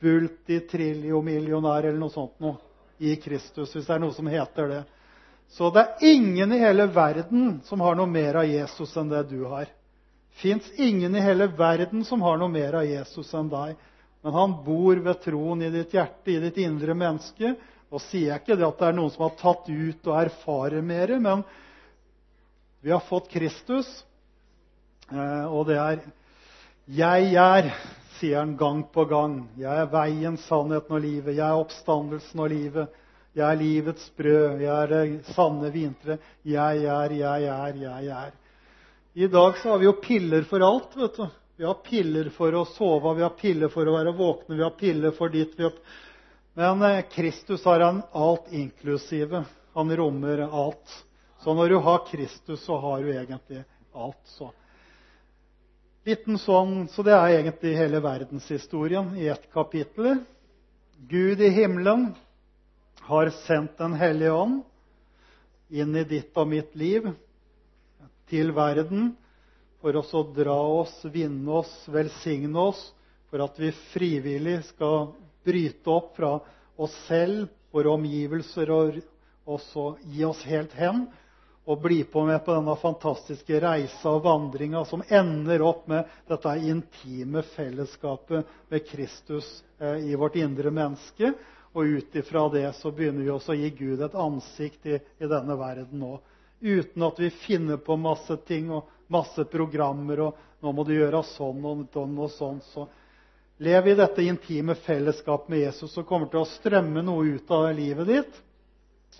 multitrillionmillionær 0.00 1.84
eller 1.84 2.00
noe 2.00 2.14
sånt 2.14 2.40
noe, 2.40 2.56
i 3.00 3.14
Kristus, 3.20 3.74
hvis 3.74 3.86
det 3.86 3.94
er 3.94 4.02
noe 4.02 4.14
som 4.16 4.28
heter 4.28 4.68
det. 4.68 4.80
Så 5.50 5.70
det 5.74 5.82
er 5.82 6.04
ingen 6.12 6.52
i 6.52 6.60
hele 6.60 6.86
verden 6.94 7.60
som 7.66 7.80
har 7.84 7.96
noe 7.98 8.08
mer 8.08 8.42
av 8.42 8.48
Jesus 8.48 8.96
enn 9.00 9.10
det 9.10 9.24
du 9.30 9.44
har. 9.50 9.66
Fins 10.38 10.70
ingen 10.76 11.14
i 11.16 11.20
hele 11.20 11.46
verden 11.46 12.04
som 12.04 12.22
har 12.22 12.38
noe 12.38 12.48
mer 12.52 12.78
av 12.80 12.86
Jesus 12.86 13.34
enn 13.34 13.50
deg. 13.50 13.74
Men 14.22 14.36
han 14.36 14.54
bor 14.64 14.96
ved 14.96 15.22
troen 15.24 15.62
i 15.64 15.70
ditt 15.72 15.94
hjerte, 15.96 16.30
i 16.32 16.40
ditt 16.42 16.60
indre 16.60 16.94
menneske. 16.94 17.54
Nå 17.90 17.98
sier 18.04 18.30
jeg 18.30 18.42
ikke 18.42 18.58
det 18.60 18.68
at 18.68 18.78
det 18.78 18.88
er 18.90 18.96
noen 18.96 19.12
som 19.14 19.26
har 19.26 19.36
tatt 19.40 19.68
ut 19.68 20.10
og 20.12 20.18
erfarer 20.20 20.84
mer, 20.84 21.16
men 21.18 21.42
vi 22.80 22.92
har 22.94 23.02
fått 23.04 23.28
Kristus, 23.32 23.88
eh, 25.10 25.44
og 25.44 25.66
det 25.66 25.76
er 25.76 26.00
'Jeg 26.90 27.34
er', 27.34 27.74
sier 28.18 28.38
han 28.38 28.56
gang 28.56 28.82
på 28.82 29.04
gang. 29.04 29.48
'Jeg 29.56 29.78
er 29.82 29.86
veien, 29.86 30.36
sannheten 30.36 30.96
og 30.96 31.02
livet'. 31.02 31.34
'Jeg 31.36 31.48
er 31.48 31.60
oppstandelsen 31.60 32.40
og 32.40 32.48
livet'. 32.50 32.88
'Jeg 33.34 33.52
er 33.52 33.56
livets 33.56 34.10
brød'. 34.18 34.60
'Jeg 34.60 34.82
er 34.82 34.86
det 34.86 35.24
sanne 35.26 35.70
vintre'. 35.70 36.18
'Jeg 36.44 36.84
er, 36.84 37.10
jeg 37.12 37.42
er, 37.44 37.74
jeg 37.74 38.06
er'. 38.06 38.39
I 39.12 39.26
dag 39.26 39.58
så 39.58 39.68
har 39.68 39.78
vi 39.78 39.84
jo 39.84 39.92
piller 39.92 40.42
for 40.42 40.60
alt. 40.60 40.96
vet 40.96 41.16
du. 41.16 41.26
Vi 41.56 41.64
har 41.64 41.74
piller 41.74 42.28
for 42.32 42.54
å 42.54 42.64
sove, 42.64 43.14
vi 43.14 43.22
har 43.22 43.34
piller 43.36 43.68
for 43.68 43.88
å 43.88 43.92
være 43.92 44.14
våkne, 44.16 44.56
vi 44.56 44.62
har 44.62 44.70
piller 44.70 45.10
for 45.12 45.28
ditt. 45.28 45.58
vi 45.58 45.66
har 45.66 45.72
men 46.54 46.82
eh, 46.82 47.04
Kristus 47.12 47.64
har 47.64 47.80
en 47.80 48.02
alt 48.12 48.52
inklusive. 48.52 49.44
Han 49.72 49.96
rommer 49.96 50.38
alt. 50.38 51.04
Så 51.38 51.54
når 51.54 51.68
du 51.68 51.76
har 51.76 52.06
Kristus, 52.10 52.64
så 52.64 52.76
har 52.78 53.02
du 53.02 53.12
egentlig 53.12 53.62
alt. 53.92 54.20
Så. 54.24 54.50
Liten 56.04 56.38
sånn, 56.38 56.88
så 56.88 57.04
det 57.06 57.14
er 57.14 57.36
egentlig 57.38 57.76
hele 57.76 58.00
verdenshistorien 58.02 59.14
i 59.16 59.28
ett 59.28 59.46
kapittel. 59.52 60.18
Gud 61.08 61.40
i 61.40 61.48
himmelen 61.48 62.10
har 63.06 63.30
sendt 63.46 63.78
Den 63.78 63.94
hellige 63.96 64.32
ånd 64.32 64.60
inn 65.70 65.96
i 65.96 66.04
ditt 66.04 66.36
og 66.36 66.48
mitt 66.50 66.74
liv, 66.74 67.06
til 68.30 68.54
verden, 68.56 69.12
for 69.80 69.96
oss 69.96 70.12
å 70.14 70.24
dra 70.36 70.58
oss, 70.80 70.94
vinne 71.12 71.60
oss, 71.60 71.72
velsigne 71.90 72.68
oss, 72.70 72.80
for 73.30 73.42
at 73.44 73.58
vi 73.60 73.70
frivillig 73.92 74.60
skal 74.72 75.12
bryte 75.46 75.90
opp 75.90 76.14
fra 76.18 76.34
oss 76.80 76.94
selv, 77.06 77.48
våre 77.70 77.92
omgivelser, 77.94 78.70
og, 78.74 79.00
også 79.50 79.94
gi 80.12 80.24
oss 80.26 80.42
helt 80.46 80.74
hen. 80.78 81.06
Og 81.70 81.82
bli 81.82 82.00
på 82.08 82.22
med 82.26 82.40
på 82.44 82.54
denne 82.56 82.74
fantastiske 82.80 83.60
reisa 83.62 84.14
og 84.16 84.24
vandringa 84.24 84.82
som 84.88 85.02
ender 85.06 85.62
opp 85.62 85.84
med 85.90 86.08
dette 86.28 86.54
intime 86.66 87.42
fellesskapet 87.52 88.48
med 88.72 88.86
Kristus 88.88 89.48
eh, 89.78 90.10
i 90.10 90.16
vårt 90.18 90.38
indre 90.40 90.72
menneske. 90.74 91.32
Og 91.76 91.86
ut 91.86 92.16
ifra 92.16 92.48
det 92.50 92.64
så 92.80 92.90
begynner 92.90 93.22
vi 93.22 93.30
også 93.30 93.54
å 93.54 93.58
gi 93.60 93.70
Gud 93.78 94.02
et 94.02 94.16
ansikt 94.18 94.88
i, 94.90 94.98
i 94.98 95.30
denne 95.30 95.58
verden 95.60 96.02
nå. 96.02 96.16
Uten 96.60 97.02
at 97.02 97.20
vi 97.20 97.30
finner 97.30 97.76
på 97.76 97.96
masse 97.96 98.36
ting 98.48 98.70
og 98.70 98.88
masse 99.10 99.44
programmer 99.48 100.20
og 100.20 100.36
'nå 100.60 100.72
må 100.76 100.84
du 100.84 100.92
gjøre 100.92 101.22
sånn 101.24 101.64
og 101.64 101.86
sånn'. 101.92 102.18
og 102.18 102.30
sånn, 102.30 102.60
så 102.60 102.88
Lev 103.60 103.88
i 103.88 103.94
dette 103.94 104.22
intime 104.24 104.74
fellesskapet 104.74 105.50
med 105.52 105.58
Jesus, 105.58 105.92
så 105.92 106.02
kommer 106.02 106.30
til 106.32 106.40
å 106.40 106.48
strømme 106.48 107.02
noe 107.04 107.26
ut 107.36 107.50
av 107.50 107.66
livet 107.76 108.06
ditt. 108.08 108.38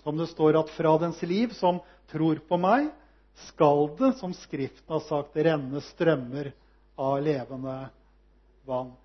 Som 0.01 0.17
det 0.17 0.31
står 0.31 0.57
at 0.57 0.69
fra 0.73 0.97
dens 0.97 1.21
liv 1.21 1.53
som 1.53 1.77
tror 2.09 2.41
på 2.49 2.57
meg, 2.57 2.89
skal 3.35 3.91
det, 3.99 4.15
som 4.17 4.33
Skriften 4.33 4.95
har 4.95 5.03
sagt, 5.05 5.37
renne 5.37 5.81
strømmer 5.81 6.49
av 6.97 7.21
levende 7.21 7.75
vann. 8.65 8.95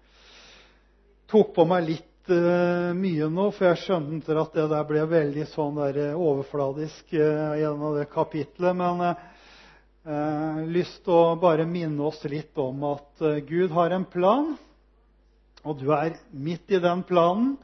Tok 1.28 1.52
på 1.54 1.68
meg 1.68 1.84
litt 1.84 2.08
uh, 2.30 2.92
mye 2.96 3.28
nå, 3.30 3.50
for 3.54 3.68
jeg 3.70 3.80
skjønte 3.84 4.34
at 4.40 4.54
det 4.56 4.66
der 4.72 4.86
ble 4.88 5.02
veldig 5.10 5.44
sånn 5.52 5.76
der, 5.78 5.98
uh, 6.12 6.22
overfladisk 6.28 7.12
uh, 7.14 7.54
gjennom 7.58 7.96
det 7.96 8.08
kapitlet. 8.12 8.76
Men 8.76 9.02
jeg 9.04 9.16
uh, 9.16 10.10
har 10.10 10.62
lyst 10.74 11.02
til 11.04 11.14
å 11.14 11.36
bare 11.42 11.66
minne 11.68 12.08
oss 12.08 12.22
litt 12.30 12.58
om 12.62 12.84
at 12.90 13.22
Gud 13.48 13.74
har 13.76 13.94
en 13.94 14.06
plan. 14.10 14.54
Og 15.66 15.78
du 15.80 15.90
er 15.94 16.18
midt 16.30 16.70
i 16.70 16.82
den 16.82 17.02
planen, 17.06 17.56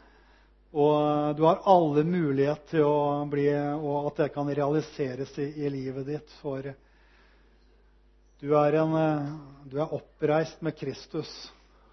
og 0.72 1.36
du 1.38 1.42
har 1.46 1.60
alle 1.68 2.02
mulighet 2.08 2.64
til 2.72 2.86
å 2.88 3.26
bli, 3.30 3.44
og 3.76 4.08
at 4.08 4.22
det 4.24 4.30
kan 4.34 4.48
realiseres 4.48 5.34
i, 5.38 5.50
i 5.62 5.70
livet 5.70 6.08
ditt. 6.08 6.32
For 6.40 6.66
du 8.42 8.54
er, 8.58 8.78
en, 8.80 8.96
du 9.70 9.76
er 9.78 9.92
oppreist 9.94 10.64
med 10.64 10.74
Kristus. 10.80 11.30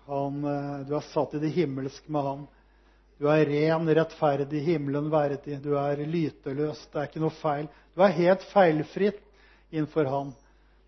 Han, 0.09 0.39
du 0.87 0.95
er 0.97 1.11
satt 1.11 1.35
i 1.37 1.43
det 1.43 1.51
himmelske 1.53 2.09
med 2.09 2.25
Han. 2.25 2.47
Du 3.19 3.27
er 3.27 3.45
ren, 3.45 3.89
rettferdig, 3.95 4.61
himmelen 4.63 5.09
verdig. 5.11 5.57
Du 5.59 5.73
er 5.75 5.99
lyteløs. 6.07 6.85
Det 6.87 7.01
er 7.01 7.09
ikke 7.09 7.23
noe 7.23 7.35
feil. 7.41 7.65
Du 7.91 8.03
er 8.05 8.15
helt 8.15 8.45
feilfritt 8.53 9.19
innenfor 9.69 10.07
Han. 10.07 10.31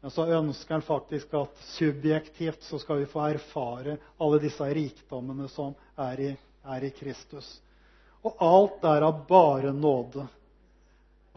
Men 0.02 0.14
så 0.16 0.26
ønsker 0.34 0.80
han 0.80 0.86
faktisk 0.86 1.34
at 1.38 1.60
subjektivt 1.76 2.64
så 2.66 2.80
skal 2.82 3.04
vi 3.04 3.10
få 3.12 3.28
erfare 3.36 4.00
alle 4.18 4.40
disse 4.42 4.66
rikdommene 4.66 5.46
som 5.52 5.76
er 6.00 6.24
i, 6.24 6.32
er 6.66 6.88
i 6.88 6.90
Kristus. 6.96 7.52
Og 8.26 8.40
alt 8.42 8.88
er 8.88 9.06
av 9.06 9.20
bare 9.28 9.76
nåde. 9.76 10.26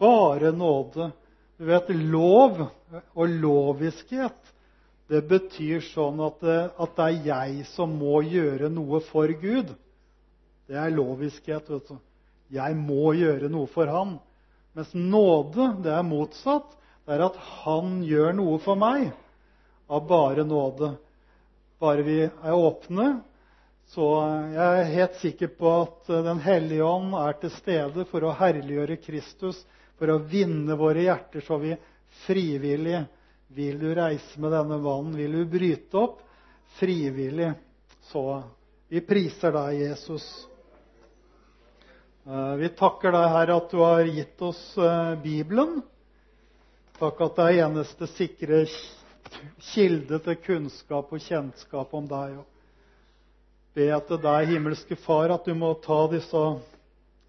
Bare 0.01 0.49
nåde. 0.55 1.11
Du 1.59 1.67
vet, 1.69 1.91
lov 2.09 2.65
og 3.13 3.37
loviskhet, 3.43 4.51
det 5.07 5.21
betyr 5.29 5.83
sånn 5.91 6.17
at 6.25 6.41
det, 6.41 6.59
at 6.81 6.97
det 6.97 7.05
er 7.05 7.27
jeg 7.29 7.67
som 7.75 7.93
må 7.99 8.23
gjøre 8.25 8.71
noe 8.73 8.99
for 9.11 9.29
Gud. 9.41 9.69
Det 10.67 10.77
er 10.79 10.93
loviskhet. 10.93 11.69
vet 11.69 11.87
du. 11.87 11.97
Jeg 12.49 12.75
må 12.77 13.13
gjøre 13.17 13.49
noe 13.49 13.67
for 13.67 13.89
Han. 13.89 14.17
Mens 14.75 14.93
nåde, 14.93 15.75
det 15.83 15.93
er 15.93 16.03
motsatt 16.03 16.75
det 17.05 17.13
er 17.13 17.27
at 17.27 17.37
han 17.61 17.99
gjør 18.05 18.33
noe 18.33 18.57
for 18.63 18.79
meg 18.81 19.11
av 19.85 20.07
bare 20.09 20.45
nåde. 20.47 20.95
Bare 21.81 22.05
vi 22.05 22.17
er 22.25 22.55
åpne. 22.55 23.19
Så 23.93 24.07
jeg 24.55 24.79
er 24.79 24.93
helt 24.95 25.19
sikker 25.21 25.51
på 25.59 25.69
at 25.83 26.07
Den 26.25 26.39
hellige 26.41 26.81
ånd 26.81 27.13
er 27.19 27.35
til 27.37 27.51
stede 27.53 28.07
for 28.09 28.25
å 28.25 28.33
herliggjøre 28.39 28.97
Kristus, 29.03 29.59
for 29.99 30.09
å 30.09 30.17
vinne 30.17 30.73
våre 30.79 31.05
hjerter, 31.05 31.45
så 31.45 31.59
vi 31.61 31.75
frivillig 32.25 33.03
Vil 33.55 33.77
du 33.79 33.91
reise 33.93 34.41
med 34.41 34.51
denne 34.51 34.79
mannen? 34.81 35.13
Vil 35.15 35.37
du 35.37 35.45
bryte 35.45 35.99
opp? 36.01 36.17
Frivillig. 36.79 37.53
Så 38.09 38.41
vi 38.89 38.99
priser 39.05 39.53
deg, 39.53 39.77
Jesus. 39.83 40.25
Eh, 42.27 42.55
vi 42.55 42.69
takker 42.73 43.13
deg, 43.13 43.23
Herre, 43.29 43.55
at 43.59 43.69
du 43.69 43.81
har 43.83 44.07
gitt 44.09 44.39
oss 44.41 44.61
eh, 44.81 45.11
Bibelen. 45.21 45.83
Takk 46.97 47.19
at 47.21 47.35
det 47.37 47.45
er 47.45 47.59
eneste 47.67 48.07
sikre 48.09 48.63
kilde 49.67 50.17
til 50.25 50.39
kunnskap 50.47 51.13
og 51.13 51.21
kjennskap 51.21 51.93
om 51.93 52.07
deg. 52.09 52.39
Og 52.41 53.77
be 53.77 53.91
til 54.07 54.21
deg, 54.23 54.47
himmelske 54.55 54.97
Far, 55.03 55.35
at 55.35 55.45
du 55.45 55.53
må 55.53 55.75
ta 55.85 55.99
disse 56.15 56.43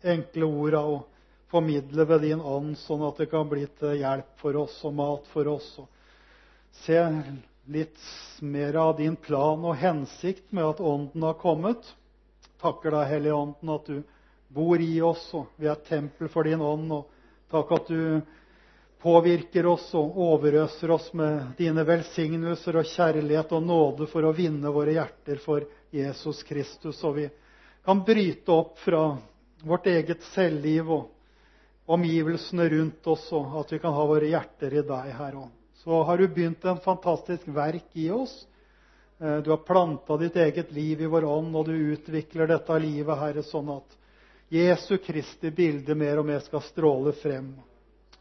enkle 0.00 0.48
orda 0.48 0.80
og 0.94 1.04
formidle 1.52 2.08
ved 2.08 2.24
din 2.30 2.40
ånd, 2.40 2.72
sånn 2.86 3.04
at 3.04 3.20
det 3.20 3.28
kan 3.34 3.52
bli 3.52 3.68
til 3.76 4.00
hjelp 4.00 4.32
for 4.40 4.62
oss 4.64 4.80
og 4.88 4.96
mat 4.96 5.28
for 5.34 5.52
oss. 5.58 5.70
Og 5.84 6.80
se 6.86 7.04
litt 7.68 8.00
mer 8.40 8.80
av 8.80 8.96
din 8.96 9.20
plan 9.20 9.60
og 9.60 9.76
hensikt 9.76 10.48
med 10.56 10.72
at 10.72 10.80
Ånden 10.80 11.28
har 11.28 11.36
kommet. 11.42 11.84
Takker 12.64 12.96
deg, 12.96 13.10
Hellige 13.12 13.44
Ånden, 13.44 13.76
at 13.76 13.92
du 13.92 14.15
bor 14.48 14.80
i 14.80 15.00
oss, 15.02 15.28
og 15.34 15.54
vi 15.56 15.68
er 15.70 15.82
tempel 15.86 16.30
for 16.32 16.46
din 16.46 16.62
ånd. 16.62 16.92
Og 16.92 17.52
takk 17.52 17.72
at 17.76 17.88
du 17.92 18.02
påvirker 19.02 19.66
oss 19.70 19.88
og 19.94 20.16
overøser 20.18 20.90
oss 20.90 21.10
med 21.14 21.56
dine 21.58 21.84
velsignelser 21.86 22.80
og 22.80 22.88
kjærlighet 22.90 23.52
og 23.54 23.66
nåde 23.66 24.08
for 24.10 24.26
å 24.26 24.34
vinne 24.34 24.72
våre 24.72 24.96
hjerter 24.96 25.42
for 25.42 25.66
Jesus 25.94 26.42
Kristus. 26.46 27.02
Og 27.04 27.20
vi 27.20 27.26
kan 27.86 28.02
bryte 28.06 28.52
opp 28.52 28.80
fra 28.82 29.02
vårt 29.66 29.86
eget 29.90 30.24
selvliv 30.32 30.90
og 30.90 31.12
omgivelsene 31.86 32.66
rundt 32.72 33.06
oss, 33.06 33.28
og 33.36 33.60
at 33.60 33.76
vi 33.76 33.78
kan 33.82 33.94
ha 33.94 34.06
våre 34.08 34.26
hjerter 34.26 34.74
i 34.74 34.82
deg, 34.82 35.12
Herre. 35.14 35.46
Så 35.84 36.02
har 36.02 36.18
du 36.18 36.26
begynt 36.26 36.64
en 36.66 36.82
fantastisk 36.82 37.46
verk 37.54 37.94
i 37.94 38.08
oss. 38.10 38.34
Eh, 39.20 39.38
du 39.38 39.52
har 39.52 39.62
planta 39.62 40.16
ditt 40.18 40.36
eget 40.36 40.72
liv 40.74 41.04
i 41.04 41.10
vår 41.10 41.28
ånd, 41.30 41.54
og 41.54 41.68
du 41.68 41.92
utvikler 41.94 42.50
dette 42.50 42.80
livet, 42.82 43.14
Herre, 43.20 43.44
sånn 43.46 43.70
at 43.76 43.94
Jesu 44.48 44.98
Kristi 44.98 45.50
bilde 45.50 45.94
mer 45.98 46.20
og 46.20 46.26
mer 46.28 46.42
skal 46.44 46.62
stråle 46.62 47.12
frem. 47.18 47.50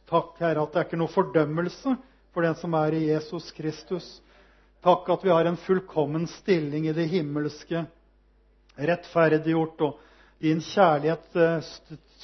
Takk, 0.09 0.33
Herre, 0.41 0.63
at 0.63 0.73
det 0.73 0.79
er 0.81 0.87
ikke 0.87 0.99
noe 1.01 1.13
fordømmelse 1.13 1.95
for 2.33 2.45
den 2.45 2.57
som 2.57 2.73
er 2.77 2.97
i 2.97 3.03
Jesus 3.11 3.51
Kristus. 3.53 4.07
Takk 4.85 5.09
at 5.13 5.25
vi 5.25 5.33
har 5.33 5.45
en 5.45 5.59
fullkommen 5.61 6.25
stilling 6.29 6.87
i 6.89 6.95
det 6.97 7.07
himmelske, 7.13 7.85
rettferdiggjort, 8.75 9.85
og 9.85 10.01
din 10.41 10.61
kjærlighet 10.61 11.37
eh, 11.41 11.69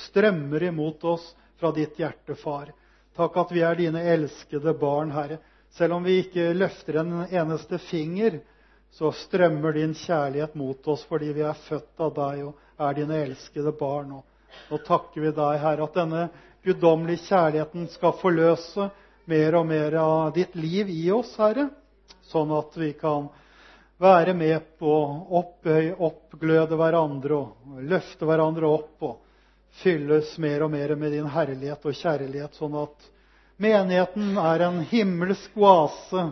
strømmer 0.08 0.68
imot 0.68 1.06
oss 1.10 1.32
fra 1.62 1.72
ditt 1.74 1.98
hjerte, 2.02 2.36
Far. 2.42 2.74
Takk 3.18 3.38
at 3.38 3.54
vi 3.54 3.64
er 3.66 3.78
dine 3.78 4.02
elskede 4.14 4.74
barn, 4.82 5.14
Herre. 5.14 5.40
Selv 5.78 5.96
om 6.00 6.04
vi 6.04 6.20
ikke 6.24 6.52
løfter 6.58 7.00
en 7.02 7.22
eneste 7.30 7.80
finger, 7.86 8.42
så 8.92 9.12
strømmer 9.16 9.74
din 9.78 9.94
kjærlighet 9.96 10.56
mot 10.60 10.88
oss 10.92 11.04
fordi 11.08 11.30
vi 11.38 11.44
er 11.48 11.58
født 11.68 12.02
av 12.04 12.10
deg 12.18 12.42
og 12.50 12.82
er 12.88 12.98
dine 12.98 13.20
elskede 13.26 13.72
barn. 13.80 14.10
Og 14.18 14.72
nå 14.74 14.80
takker 14.88 15.24
vi 15.24 15.32
deg, 15.38 15.60
Herre, 15.64 15.86
at 15.88 15.96
denne 15.96 16.24
guddommelige 16.66 17.24
kjærligheten 17.30 17.86
skal 17.94 18.18
forløse 18.20 18.90
mer 19.32 19.56
og 19.62 19.70
mer 19.70 19.96
av 20.02 20.34
ditt 20.36 20.58
liv 20.60 20.92
i 20.92 21.06
oss, 21.16 21.32
Herre, 21.40 21.70
sånn 22.34 22.52
at 22.58 22.76
vi 22.78 22.92
kan 23.00 23.30
være 24.02 24.34
med 24.36 24.68
på 24.82 24.92
å 24.92 25.40
opphøye, 25.40 25.96
oppgløde 26.02 26.76
hverandre 26.80 27.38
og 27.38 27.82
løfte 27.88 28.28
hverandre 28.28 28.68
opp 28.76 29.08
og 29.08 29.20
fylles 29.86 30.34
mer 30.42 30.66
og 30.66 30.74
mer 30.74 30.98
med 31.00 31.14
din 31.16 31.30
herlighet 31.32 31.86
og 31.88 31.96
kjærlighet, 31.96 32.58
sånn 32.60 32.76
at 32.82 33.12
menigheten 33.62 34.36
er 34.42 34.66
en 34.68 34.82
himmelsk 34.90 35.56
oase 35.62 36.32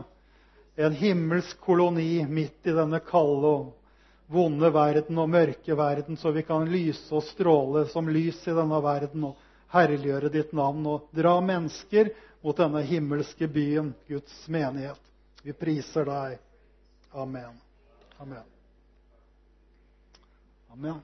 en 0.80 0.94
himmelsk 0.94 1.60
koloni 1.60 2.26
midt 2.26 2.68
i 2.68 2.72
denne 2.72 3.02
kalde 3.04 3.52
og 3.52 4.32
vonde 4.32 4.70
verden 4.72 5.18
og 5.20 5.30
mørke 5.30 5.76
verden, 5.76 6.18
så 6.18 6.32
vi 6.32 6.46
kan 6.48 6.70
lyse 6.72 7.10
og 7.16 7.26
stråle 7.28 7.84
som 7.92 8.08
lys 8.08 8.40
i 8.48 8.56
denne 8.56 8.80
verden 8.84 9.26
og 9.28 9.42
herliggjøre 9.74 10.32
ditt 10.32 10.54
navn 10.56 10.86
og 10.88 11.10
dra 11.16 11.36
mennesker 11.44 12.14
mot 12.46 12.58
denne 12.58 12.86
himmelske 12.88 13.50
byen, 13.52 13.92
Guds 14.08 14.46
menighet. 14.48 15.02
Vi 15.44 15.52
priser 15.54 16.08
deg. 16.08 16.40
Amen. 17.12 17.60
Amen. 18.20 18.48
Amen. 20.72 21.02